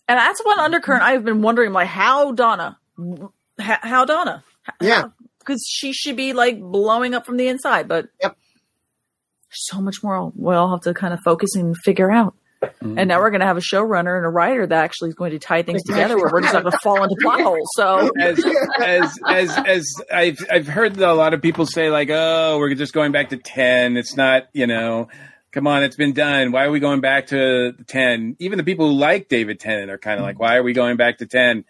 [0.08, 2.78] And that's one undercurrent I've been wondering, like, how Donna?
[3.60, 4.44] How, how Donna?
[4.82, 5.06] Yeah.
[5.40, 8.38] Because she should be like blowing up from the inside, but Yep.
[9.52, 12.36] So much more we'll have to kind of focus and figure out.
[12.82, 15.32] And now we're going to have a showrunner and a writer that actually is going
[15.32, 17.70] to tie things together where we're just not going to fall into plot holes.
[17.76, 18.44] So, as
[18.82, 22.94] as as as I've I've heard a lot of people say like, oh, we're just
[22.94, 23.96] going back to ten.
[23.96, 25.08] It's not, you know,
[25.54, 26.52] come on, it's been done.
[26.52, 28.36] Why are we going back to ten?
[28.40, 30.98] Even the people who like David Tennant are kind of like, why are we going
[30.98, 31.64] back to ten?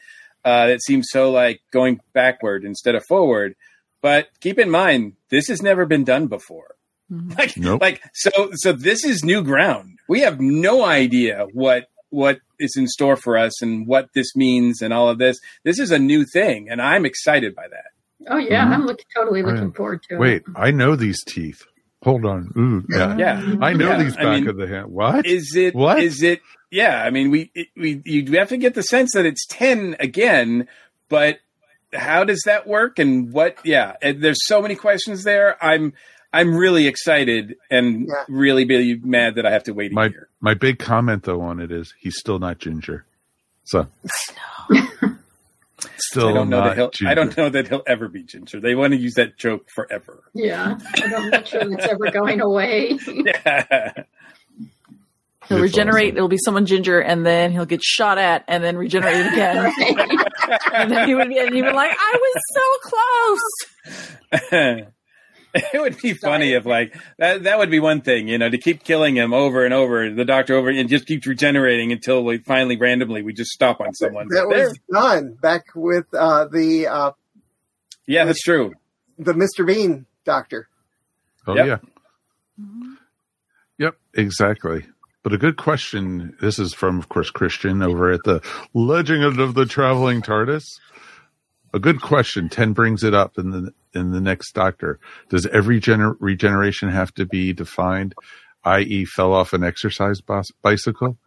[0.43, 3.55] Uh, it seems so like going backward instead of forward.
[4.01, 6.75] But keep in mind, this has never been done before.
[7.09, 7.81] Like, Nope.
[7.81, 9.97] like so so this is new ground.
[10.07, 14.81] We have no idea what what is in store for us and what this means
[14.81, 15.37] and all of this.
[15.63, 18.27] This is a new thing, and I'm excited by that.
[18.31, 18.71] Oh yeah, Mhm.
[18.73, 19.75] I'm looking totally looking Right.
[19.75, 20.19] forward to it.
[20.19, 21.61] Wait, I know these teeth.
[22.03, 22.49] Hold on.
[22.57, 23.15] Ooh, yeah.
[23.17, 24.87] Yeah, I know Yeah, these I back mean, of the hand.
[24.87, 25.25] What?
[25.25, 25.73] Is it?
[25.75, 26.01] What?
[26.01, 26.41] Is it?
[26.71, 29.95] Yeah, I mean, we it, we you have to get the sense that it's ten
[29.99, 30.67] again,
[31.09, 31.39] but
[31.93, 32.99] how does that work?
[32.99, 33.57] And what?
[33.63, 35.57] Yeah, and there's so many questions there.
[35.63, 35.93] I'm
[36.31, 38.23] I'm really excited and Yeah.
[38.29, 40.29] really really mad that I have to wait a my year.
[40.41, 43.05] my big comment though on it is he's still not ginger.
[43.63, 43.87] So
[45.97, 46.89] still I don't know not that he'll.
[46.91, 47.11] ginger.
[47.11, 48.59] I don't know that he'll ever be ginger.
[48.59, 50.23] They want to use that joke forever.
[50.33, 52.97] Yeah, I'm not sure it's ever going away.
[53.07, 53.93] Yeah.
[55.47, 56.15] he'll It's regenerate.
[56.15, 59.71] It'll be someone ginger, and then he'll get shot at, and then regenerate again.
[60.73, 63.39] and then he would be, and he would be like, I was
[64.41, 64.85] so close.
[65.73, 68.57] it would be funny if like that that would be one thing you know to
[68.57, 72.37] keep killing him over and over the doctor over and just keeps regenerating until we
[72.39, 74.69] finally randomly we just stop on someone That There.
[74.69, 77.11] was done back with uh, the uh,
[78.05, 78.73] yeah that's true
[79.17, 79.65] the Mr.
[79.65, 80.67] Bean doctor.
[81.47, 81.65] Oh Yep.
[81.65, 81.77] yeah.
[83.77, 84.85] Yep, exactly.
[85.23, 86.35] But a good question.
[86.41, 88.41] This is from, of course, Christian over at the
[88.73, 90.63] Legend of the Traveling TARDIS.
[91.73, 92.49] A good question.
[92.49, 94.99] Ten brings it up in the in the next Doctor.
[95.29, 98.13] Does every gener- regeneration have to be defined,
[98.63, 101.17] i.e., fell off an exercise bus- bicycle?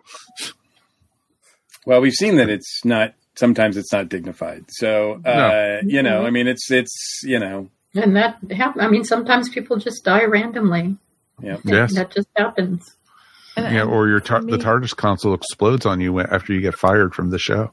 [1.86, 5.80] well we've seen that it's not sometimes it's not dignified so uh No.
[5.84, 9.76] you know i mean it's it's you know and that hap- I mean, sometimes people
[9.78, 10.96] just die randomly.
[11.42, 11.94] yeah Yes.
[11.94, 12.96] That just happens.
[13.54, 17.14] Yeah, or your tar- the mean- TARDIS console explodes on you after you get fired
[17.14, 17.70] from the show.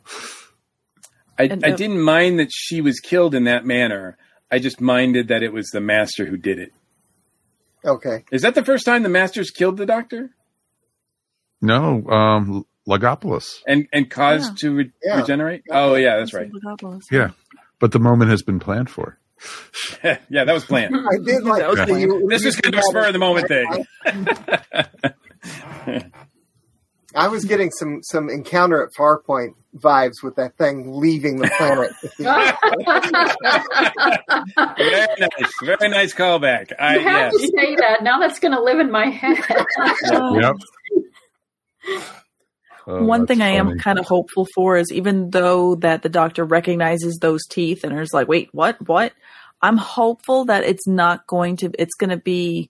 [1.39, 4.17] I, And, I didn't mind that she was killed in that manner
[4.51, 6.73] i just minded that it was the master who did it
[7.85, 8.25] Okay.
[8.31, 10.31] is that the first time the master's killed the doctor
[11.61, 13.59] No, um, Logopolis.
[13.67, 14.55] and and caused Yeah.
[14.69, 15.19] to re- Yeah.
[15.21, 16.49] regenerate oh yeah that's right
[17.11, 17.29] Yeah,
[17.79, 19.17] but the moment has been planned for.
[20.03, 22.01] yeah that was planned I did like That was that funny.
[22.01, 23.85] you- this was kind of a spur of the moment thing
[27.15, 31.91] I was getting some some encounter at Farpoint vibes with that thing leaving the planet.
[34.77, 36.71] very nice, very nice callback.
[36.79, 37.41] I you have yes.
[37.41, 38.03] to say that.
[38.03, 39.43] Now that's going to live in my head.
[40.11, 40.55] Yep.
[42.85, 46.09] Oh, One thing that's I am kind of hopeful for is even though that the
[46.09, 49.13] doctor recognizes those teeth and is like, wait, what, what?
[49.61, 52.69] I'm hopeful that it's not going to, it's going to be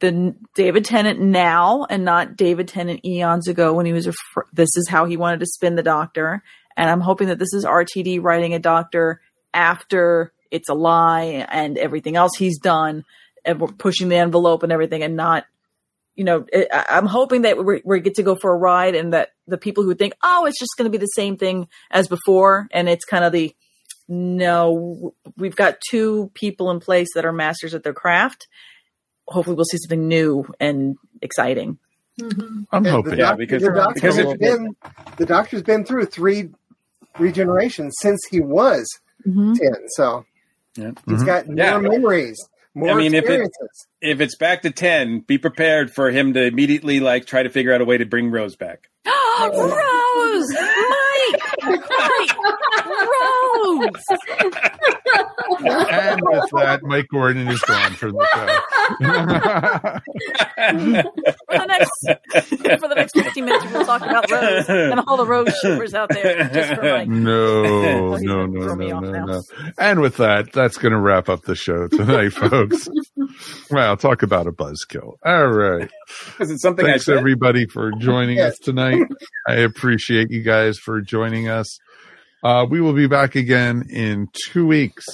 [0.00, 4.12] the David Tennant now and not David Tennant eons ago when he was, a
[4.52, 6.42] this is how he wanted to spin the doctor.
[6.76, 9.20] And I'm hoping that this is RTD writing a doctor
[9.54, 13.04] after it's a lie and everything else he's done
[13.44, 15.46] and we're pushing the envelope and everything and not
[16.16, 19.12] you know, it, I'm hoping that we we get to go for a ride, and
[19.12, 22.08] that the people who think, oh, it's just going to be the same thing as
[22.08, 23.54] before, and it's kind of the
[24.08, 28.48] no, we've got two people in place that are masters at their craft.
[29.28, 31.78] Hopefully, we'll see something new and exciting.
[32.20, 33.18] I'm And hoping.
[33.18, 34.76] Yeah, because- the doctor because has been
[35.18, 36.50] the doctor's been through three
[37.16, 38.86] regenerations since he was
[39.26, 39.54] Mm-hmm.
[39.54, 39.74] ten.
[39.88, 40.24] So
[40.76, 40.92] Yeah.
[41.08, 41.78] he's got more Yeah.
[41.78, 42.38] memories,
[42.74, 43.86] more I mean, if it- experiences.
[44.00, 47.72] If it's back to ten, be prepared for him to immediately like try to figure
[47.74, 48.88] out a way to bring Rose back.
[49.40, 52.36] Rose, Mike, Mike,
[52.86, 53.88] Rose.
[55.48, 58.46] and with that, Mike Gordon is gone for the show.
[61.46, 65.26] For the next for the next 15 minutes, we'll talk about Rose and all the
[65.26, 66.48] Rose shippers out there.
[66.48, 67.08] Just for Mike.
[67.08, 69.42] no, no, no, no, no, no.
[69.78, 72.88] And with that, that's going to wrap up the show tonight, folks.
[73.70, 75.14] Well, talk about a buzzkill.
[75.24, 75.90] All right.
[76.40, 78.52] Is it something Thanks I everybody for joining Yes.
[78.54, 79.02] us tonight.
[79.48, 81.78] I appreciate you guys for joining us.
[82.42, 85.04] Uh, we will be back again in two weeks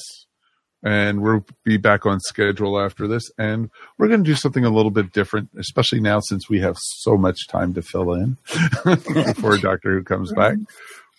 [0.82, 3.30] and we'll be back on schedule after this.
[3.38, 6.76] And we're going to do something a little bit different, especially now since we have
[6.78, 8.36] so much time to fill in
[8.84, 10.56] before Doctor Who comes back.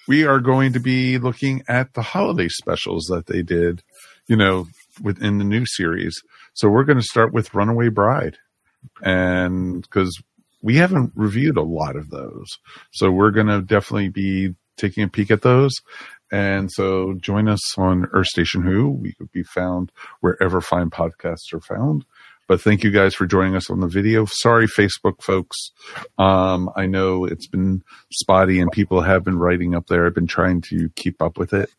[0.07, 3.83] We are going to be looking at the holiday specials that they did,
[4.27, 4.67] you know,
[5.01, 6.21] within the new series.
[6.53, 8.37] So we're going to start with Runaway Bride
[9.01, 10.21] and because
[10.61, 12.47] we haven't reviewed a lot of those.
[12.91, 15.71] So we're going to definitely be taking a peek at those.
[16.33, 18.89] And so join us on Earth Station Who.
[18.89, 22.05] We could be found wherever fine podcasts are found.
[22.47, 24.25] But thank you guys for joining us on the video.
[24.25, 25.55] Sorry, Facebook folks.
[26.17, 30.07] Um, I know it's been spotty and people have been writing up there.
[30.07, 31.69] I've been trying to keep up with it.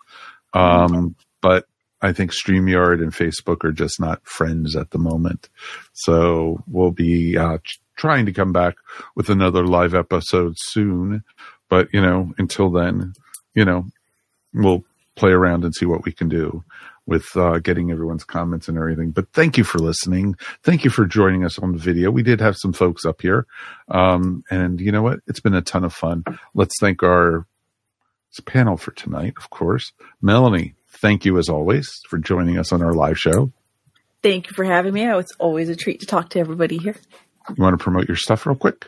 [0.54, 1.66] Um, but
[2.00, 5.48] I think StreamYard and Facebook are just not friends at the moment.
[5.94, 7.58] So we'll be uh,
[7.96, 8.76] trying to come back
[9.16, 11.24] with another live episode soon.
[11.68, 13.14] But, you know, until then,
[13.54, 13.86] you know,
[14.54, 14.84] we'll
[15.16, 16.64] play around and see what we can do
[17.06, 19.10] with uh, getting everyone's comments and everything.
[19.10, 20.36] But thank you for listening.
[20.62, 22.10] Thank you for joining us on the video.
[22.10, 23.46] We did have some folks up here.
[23.88, 25.20] Um, and you know what?
[25.26, 26.24] It's been a ton of fun.
[26.54, 27.46] Let's thank our
[28.46, 29.92] panel for tonight, of course.
[30.20, 33.52] Melanie, thank you as always for joining us on our live show.
[34.22, 35.06] Thank you for having me.
[35.06, 36.96] Oh, It's always a treat to talk to everybody here.
[37.54, 38.86] You want to promote your stuff real quick?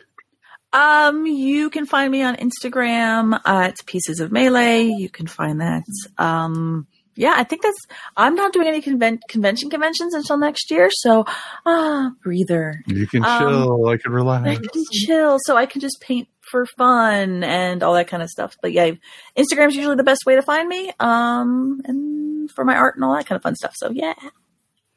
[0.73, 4.85] Um, you can find me on Instagram at Pieces of Melee.
[4.87, 5.83] You can find that.
[6.17, 7.79] Um, yeah, I think that's.
[8.15, 11.25] I'm not doing any conven- convention conventions until next year, so
[11.65, 12.83] ah, breather.
[12.85, 13.87] You can Um, chill.
[13.87, 14.47] I can relax.
[14.47, 18.29] I can chill, so I can just paint for fun and all that kind of
[18.29, 18.55] stuff.
[18.61, 18.91] But yeah,
[19.35, 20.91] Instagram's usually the best way to find me.
[20.99, 23.73] Um, and for my art and all that kind of fun stuff.
[23.77, 24.13] So yeah.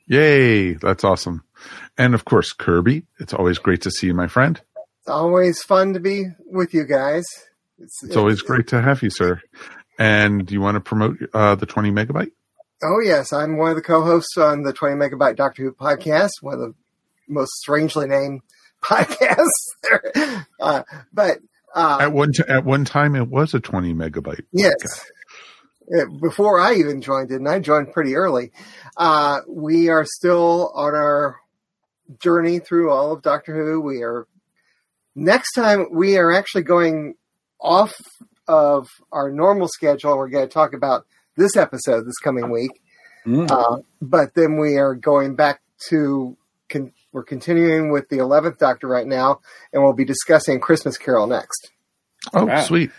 [0.07, 0.75] Yay.
[0.75, 1.45] That's awesome.
[1.97, 4.61] And of course, Kirby, it's always great to see you, my friend.
[5.11, 7.24] Always fun to be with you guys.
[7.78, 9.41] It's, It's always great to have you, sir.
[9.99, 12.31] And do you want to promote uh, the 20 megabyte?
[12.82, 16.55] Oh yes, I'm one of the co-hosts on the 20 Megabyte Doctor Who podcast, one
[16.55, 16.74] of the
[17.28, 18.41] most strangely named
[18.82, 19.47] podcasts.
[19.82, 20.47] there.
[20.61, 20.82] uh,
[21.12, 21.39] but
[21.74, 24.45] uh, At one t- at one time, it was a 20 megabyte.
[24.53, 24.74] Yes.
[25.95, 28.51] Uh, Before I even joined it, and I joined pretty early,
[28.97, 31.37] uh, we are still on our
[32.19, 33.81] journey through all of Doctor Who.
[33.82, 34.27] We are
[35.15, 37.15] next time we are actually going
[37.61, 37.95] off
[38.49, 40.16] of our normal schedule.
[40.16, 41.07] We're going to talk about
[41.37, 42.81] this episode this coming week,
[43.27, 43.51] Mm.
[43.51, 46.37] uh, but then we are going back to.
[46.70, 49.41] Con- we're continuing with the eleventh Doctor right now,
[49.73, 51.70] and we'll be discussing Christmas Carol next.
[52.32, 52.61] Oh, Wow.
[52.62, 52.91] sweet.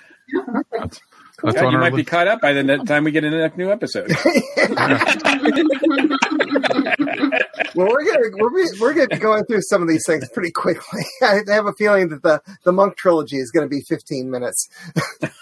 [0.71, 0.99] That's,
[1.43, 3.23] that's Yeah, on you our might be caught up by the ne- time we get
[3.23, 4.11] into a new episode.
[7.75, 11.03] Well, we're gonna we're, we're gonna be going through some of these things pretty quickly.
[11.21, 14.69] I have a feeling that the the monk trilogy is going to be 15 minutes.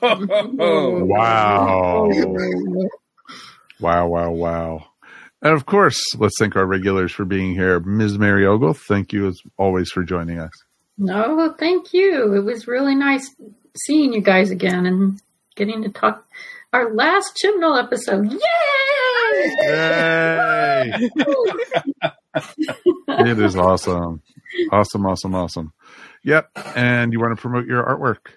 [0.00, 2.08] Wow.
[3.80, 4.86] Wow, wow, wow.
[5.42, 7.80] And of course, let's thank our regulars for being here.
[7.80, 8.18] Ms.
[8.18, 10.52] Mary Ogle, thank you as always for joining us.
[10.96, 12.34] No, thank you.
[12.34, 13.34] It was really nice
[13.76, 15.20] seeing you guys again and
[15.56, 16.24] getting to talk
[16.74, 18.32] our last Chibnall episode.
[18.32, 18.38] Yay!
[19.62, 21.08] Yay!
[23.30, 24.20] it is awesome.
[24.72, 25.72] Awesome, awesome, awesome.
[26.24, 26.50] Yep.
[26.74, 28.32] And you want to promote your artwork?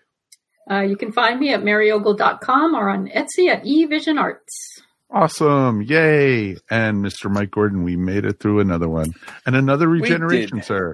[0.70, 4.84] Uh, you can find me at maryogle.com or on Etsy at eVision Arts.
[5.10, 5.82] Awesome.
[5.82, 6.58] Yay.
[6.70, 7.32] And Mr.
[7.32, 9.14] Mike Gordon, we made it through another one.
[9.48, 10.94] And another regeneration, sir.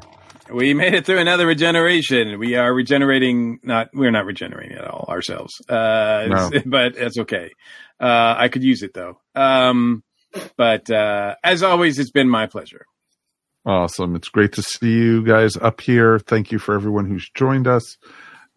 [0.51, 2.39] We made it through another regeneration.
[2.39, 3.59] We are regenerating.
[3.63, 5.53] Not we're not regenerating at all ourselves.
[5.69, 6.51] Uh, No.
[6.65, 7.51] but that's okay.
[7.99, 9.19] Uh, I could use it though.
[9.35, 10.03] Um,
[10.57, 12.85] but uh, as always, it's been my pleasure.
[13.65, 14.15] Awesome.
[14.15, 16.19] It's great to see you guys up here.
[16.19, 17.97] Thank you for everyone who's joined us.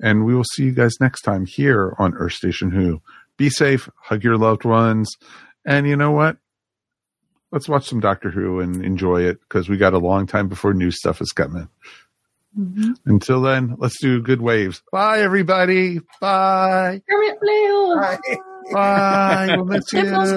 [0.00, 3.00] And we will see you guys next time here on Earth Station Who.
[3.36, 5.08] Be safe, hug your loved ones.
[5.64, 6.38] And you know what?
[7.52, 10.74] Let's watch some Doctor Who and enjoy it because we got a long time before
[10.74, 11.68] new stuff is coming.
[12.58, 12.92] Mm-hmm.
[13.04, 14.82] Until then, let's do good waves.
[14.90, 16.00] Bye, everybody.
[16.20, 17.02] Bye.
[17.08, 17.96] Kermit Flail.
[18.00, 18.18] Bye.
[18.72, 19.46] Bye.
[19.56, 20.00] We'll miss you.
[20.02, 20.32] Chibnall's.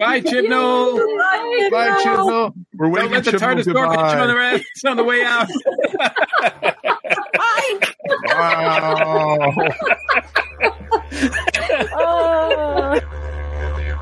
[0.00, 0.98] Bye, Chibnall.
[1.70, 2.54] Bye, Chibnall.
[2.74, 4.62] We're Don't waving let the TARDIS door catch you on the, goodbye.
[4.84, 5.48] ra- on the way out.
[7.34, 7.78] Bye.
[8.34, 9.54] Wow.
[11.92, 13.00] Oh.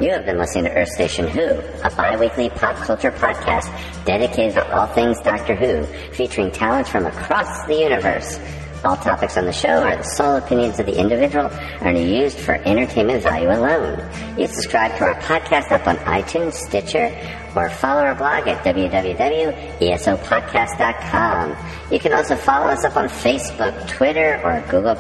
[0.01, 3.67] You have been listening to Earth Station Who, a bi-weekly pop culture podcast
[4.05, 8.39] dedicated to all things Doctor Who, featuring talents from across the universe.
[8.85, 11.47] All topics on the show are the sole opinions of the individual
[11.81, 13.99] and are used for entertainment value alone.
[14.39, 17.11] You can subscribe to our podcast up on iTunes, Stitcher,
[17.57, 21.57] or follow our blog at www.esopodcast.com.
[21.91, 24.95] You can also follow us up on Facebook, Twitter, or Google+.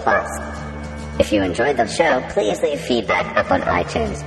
[1.20, 4.24] If you enjoyed the show, please leave feedback up on iTunes.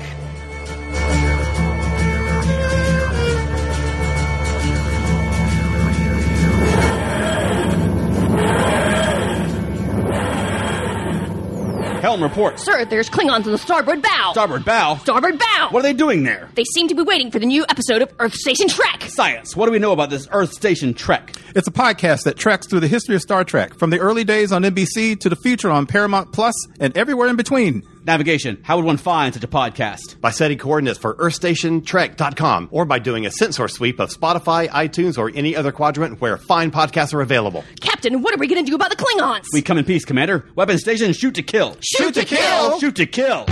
[12.01, 12.59] Helm report.
[12.59, 14.31] Sir, there's Klingons on the starboard bow.
[14.31, 14.97] Starboard bow.
[14.97, 15.67] Starboard bow.
[15.69, 16.49] What are they doing there?
[16.55, 19.03] They seem to be waiting for the new episode of Earth Station Trek.
[19.03, 19.55] Science.
[19.55, 21.35] What do we know about this Earth Station Trek?
[21.55, 24.51] It's a podcast that tracks through the history of Star Trek, from the early days
[24.51, 27.83] on NBC to the future on Paramount Plus and everywhere in between.
[28.05, 28.59] Navigation.
[28.63, 30.19] How would one find such a podcast?
[30.21, 35.31] by setting coordinates for earthstationtrek.com or by doing a sensor sweep of Spotify, iTunes, or
[35.33, 37.63] any other quadrant where fine podcasts are available.
[37.79, 39.45] Captain, what are we going to do about the Klingons?
[39.53, 40.45] We come in peace, Commander.
[40.55, 41.77] Weapon station, shoot to kill.
[41.81, 42.79] Shoot to kill!
[42.79, 43.45] Shoot to kill!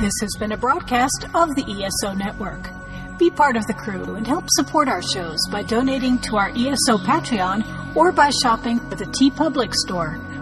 [0.00, 2.70] This has been a broadcast of the ESO Network.
[3.18, 6.96] Be part of the crew and help support our shows by donating to our ESO
[6.98, 10.18] Patreon or by shopping at the TeePublic store,